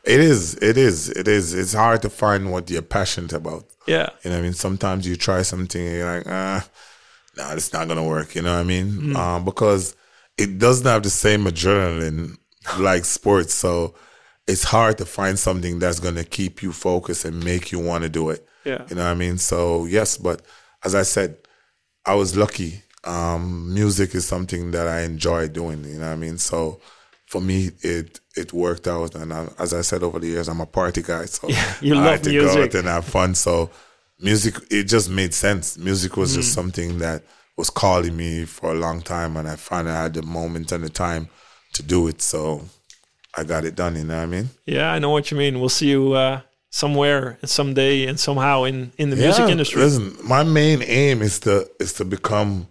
it 0.04 0.20
is. 0.20 0.54
It 0.56 0.76
is. 0.76 1.08
It 1.10 1.28
is. 1.28 1.52
It's 1.54 1.74
hard 1.74 2.02
to 2.02 2.10
find 2.10 2.50
what 2.50 2.70
you're 2.70 2.82
passionate 2.82 3.32
about. 3.32 3.64
yeah 3.86 4.08
You 4.24 4.30
know 4.30 4.36
what 4.36 4.40
I 4.40 4.42
mean? 4.42 4.52
Sometimes 4.54 5.06
you 5.06 5.16
try 5.16 5.42
something 5.42 5.80
and 5.86 5.96
you're 5.96 6.16
like, 6.18 6.26
ah, 6.26 6.66
no, 7.36 7.50
it's 7.50 7.72
not 7.72 7.86
gonna 7.88 8.04
work. 8.04 8.34
You 8.34 8.42
know 8.42 8.54
what 8.54 8.60
I 8.60 8.64
mean? 8.64 9.14
Um, 9.16 9.44
because 9.44 9.94
it 10.38 10.58
doesn't 10.58 10.86
have 10.86 11.02
the 11.02 11.10
same 11.10 11.44
adrenaline 11.44 12.36
like 12.78 13.04
sports, 13.04 13.54
so 13.54 13.94
it's 14.46 14.64
hard 14.64 14.98
to 14.98 15.04
find 15.04 15.38
something 15.38 15.78
that's 15.78 16.00
gonna 16.00 16.24
keep 16.24 16.62
you 16.62 16.72
focused 16.72 17.24
and 17.24 17.44
make 17.44 17.72
you 17.72 17.78
want 17.78 18.04
to 18.04 18.08
do 18.08 18.30
it. 18.30 18.46
Yeah. 18.64 18.84
You 18.88 18.96
know 18.96 19.04
what 19.04 19.10
I 19.10 19.14
mean? 19.14 19.38
So 19.38 19.84
yes, 19.86 20.16
but 20.16 20.42
as 20.84 20.94
I 20.94 21.02
said, 21.02 21.36
I 22.06 22.14
was 22.14 22.36
lucky. 22.36 22.82
Um, 23.04 23.72
music 23.72 24.14
is 24.14 24.26
something 24.26 24.70
that 24.72 24.86
I 24.86 25.00
enjoy 25.02 25.48
doing. 25.48 25.84
You 25.84 25.98
know 25.98 26.06
what 26.06 26.12
I 26.12 26.16
mean? 26.16 26.38
So 26.38 26.80
for 27.26 27.40
me, 27.40 27.70
it 27.82 28.20
it 28.36 28.52
worked 28.52 28.86
out. 28.86 29.14
And 29.14 29.32
I, 29.32 29.48
as 29.58 29.72
I 29.72 29.80
said 29.82 30.02
over 30.02 30.18
the 30.18 30.26
years, 30.28 30.48
I'm 30.48 30.60
a 30.60 30.66
party 30.66 31.02
guy, 31.02 31.24
so 31.26 31.48
you 31.80 31.94
I 31.94 31.96
love 31.98 32.06
like 32.06 32.22
to 32.22 32.32
go 32.32 32.62
out 32.62 32.74
and 32.74 32.86
have 32.88 33.04
fun. 33.04 33.34
So 33.34 33.70
music, 34.18 34.56
it 34.70 34.84
just 34.84 35.08
made 35.08 35.32
sense. 35.34 35.78
Music 35.78 36.16
was 36.16 36.32
Mm. 36.32 36.36
just 36.36 36.52
something 36.52 36.98
that 36.98 37.22
was 37.56 37.70
calling 37.70 38.16
me 38.16 38.44
for 38.44 38.72
a 38.72 38.74
long 38.74 39.00
time, 39.02 39.36
and 39.36 39.48
I 39.48 39.56
finally 39.56 39.94
had 39.94 40.14
the 40.14 40.22
moment 40.22 40.72
and 40.72 40.84
the 40.84 40.90
time 40.90 41.28
to 41.74 41.82
do 41.82 42.06
it. 42.08 42.20
So 42.22 42.64
I 43.36 43.44
got 43.44 43.64
it 43.64 43.76
done. 43.76 43.96
You 43.96 44.04
know 44.04 44.16
what 44.16 44.22
I 44.22 44.26
mean? 44.26 44.50
yeah 44.66 44.92
i 44.92 44.98
know 44.98 45.10
what 45.10 45.30
you 45.30 45.36
mean 45.38 45.58
we'll 45.60 45.68
see 45.68 45.88
you 45.88 46.12
uh 46.12 46.40
somewhere 46.70 47.38
and 47.40 47.50
someday 47.50 48.06
and 48.06 48.18
somehow 48.20 48.64
in 48.64 48.92
in 48.98 49.10
the 49.10 49.16
music 49.16 49.48
industry 49.48 49.80
Listen, 49.82 50.16
my 50.24 50.42
main 50.44 50.82
aim 50.82 51.22
is 51.22 51.38
to 51.40 51.68
is 51.80 51.92
to 51.94 52.04
become 52.04 52.66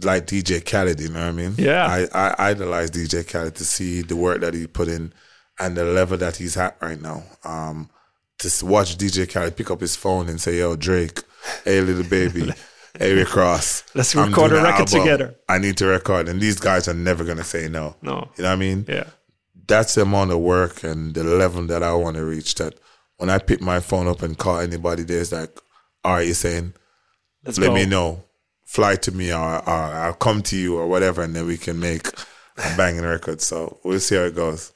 like 0.00 0.26
DJ 0.26 0.64
Khaled. 0.64 1.00
You 1.00 1.08
know 1.08 1.20
what 1.20 1.28
I 1.28 1.32
mean? 1.32 1.54
Yeah. 1.58 1.86
I, 1.86 2.06
I 2.28 2.50
idolize 2.50 2.90
DJ 2.90 3.28
Khaled 3.28 3.54
to 3.56 3.64
see 3.64 4.02
the 4.02 4.16
work 4.16 4.40
that 4.40 4.54
he 4.54 4.66
put 4.66 4.88
in 4.88 5.12
and 5.58 5.76
the 5.76 5.84
level 5.84 6.16
that 6.18 6.36
he's 6.36 6.56
at 6.56 6.76
right 6.80 7.00
now. 7.00 7.22
Um, 7.44 7.90
to 8.38 8.66
watch 8.66 8.96
DJ 8.96 9.30
Khaled 9.32 9.56
pick 9.56 9.70
up 9.70 9.80
his 9.80 9.94
phone 9.96 10.28
and 10.28 10.40
say, 10.40 10.58
"Yo, 10.58 10.74
Drake, 10.76 11.20
hey, 11.64 11.80
little 11.80 12.04
baby." 12.04 12.52
Hey, 12.98 13.14
Rick 13.14 13.34
Ross. 13.34 13.84
Let's 13.94 14.14
I'm 14.14 14.28
record 14.28 14.52
a 14.52 14.56
record 14.62 14.86
together. 14.86 15.34
I 15.48 15.56
need 15.56 15.78
to 15.78 15.86
record, 15.86 16.28
and 16.28 16.38
these 16.38 16.60
guys 16.60 16.88
are 16.88 16.92
never 16.94 17.24
gonna 17.24 17.42
say 17.42 17.66
no. 17.66 17.96
No. 18.02 18.28
you 18.36 18.42
know 18.42 18.50
what 18.50 18.52
I 18.52 18.56
mean? 18.56 18.84
Yeah. 18.86 19.04
that's 19.66 19.94
the 19.94 20.02
amount 20.02 20.30
of 20.30 20.40
work 20.40 20.84
and 20.84 21.14
the 21.14 21.24
level 21.24 21.66
that 21.68 21.82
I 21.82 21.94
want 21.94 22.16
to 22.16 22.24
reach. 22.26 22.54
That 22.56 22.74
when 23.16 23.30
I 23.30 23.38
pick 23.38 23.62
my 23.62 23.80
phone 23.80 24.08
up 24.08 24.20
and 24.20 24.36
call 24.36 24.58
anybody, 24.58 25.04
there's 25.04 25.32
like, 25.32 25.58
all 26.04 26.16
right, 26.16 26.26
you're 26.26 26.34
saying, 26.34 26.74
Let's 27.46 27.56
let 27.58 27.68
go. 27.68 27.74
me 27.76 27.86
know, 27.86 28.24
fly 28.72 28.96
to 28.96 29.12
me, 29.12 29.30
or, 29.30 29.56
or 29.68 29.82
I'll 30.04 30.14
come 30.14 30.42
to 30.44 30.56
you, 30.56 30.78
or 30.78 30.86
whatever, 30.86 31.22
and 31.22 31.36
then 31.36 31.46
we 31.46 31.58
can 31.58 31.78
make 31.78 32.08
a 32.56 32.74
banging 32.76 33.04
record. 33.04 33.42
So 33.42 33.78
we'll 33.84 34.00
see 34.00 34.16
how 34.16 34.22
it 34.22 34.34
goes. 34.34 34.72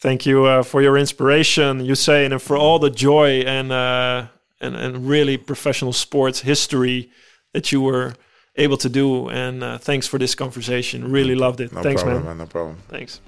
Thank 0.00 0.26
you 0.26 0.44
uh, 0.44 0.62
for 0.64 0.82
your 0.82 0.98
inspiration, 0.98 1.80
Usain, 1.80 2.32
and 2.32 2.42
for 2.42 2.56
all 2.56 2.80
the 2.80 2.90
joy 2.90 3.40
and, 3.46 3.70
uh, 3.70 4.26
and 4.60 4.74
and 4.74 5.08
really 5.08 5.36
professional 5.36 5.92
sports 5.92 6.40
history 6.40 7.10
that 7.52 7.70
you 7.70 7.80
were 7.80 8.14
able 8.56 8.76
to 8.76 8.88
do. 8.88 9.28
And 9.28 9.62
uh, 9.62 9.78
thanks 9.78 10.06
for 10.06 10.18
this 10.18 10.34
conversation. 10.34 11.10
Really 11.10 11.34
loved 11.34 11.60
it. 11.60 11.72
No 11.72 11.82
thanks, 11.82 12.02
problem, 12.02 12.24
man. 12.24 12.36
man. 12.36 12.38
No 12.38 12.46
problem. 12.46 12.76
Thanks. 12.88 13.20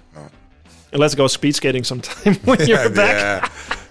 And 0.91 1.01
let's 1.01 1.14
go 1.14 1.26
speed 1.26 1.55
skating 1.55 1.85
sometime 1.85 2.35
when 2.45 2.61
you're 2.66 2.91
back. 2.91 3.16
Yeah, 3.16 3.76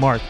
Mark. 0.00 0.22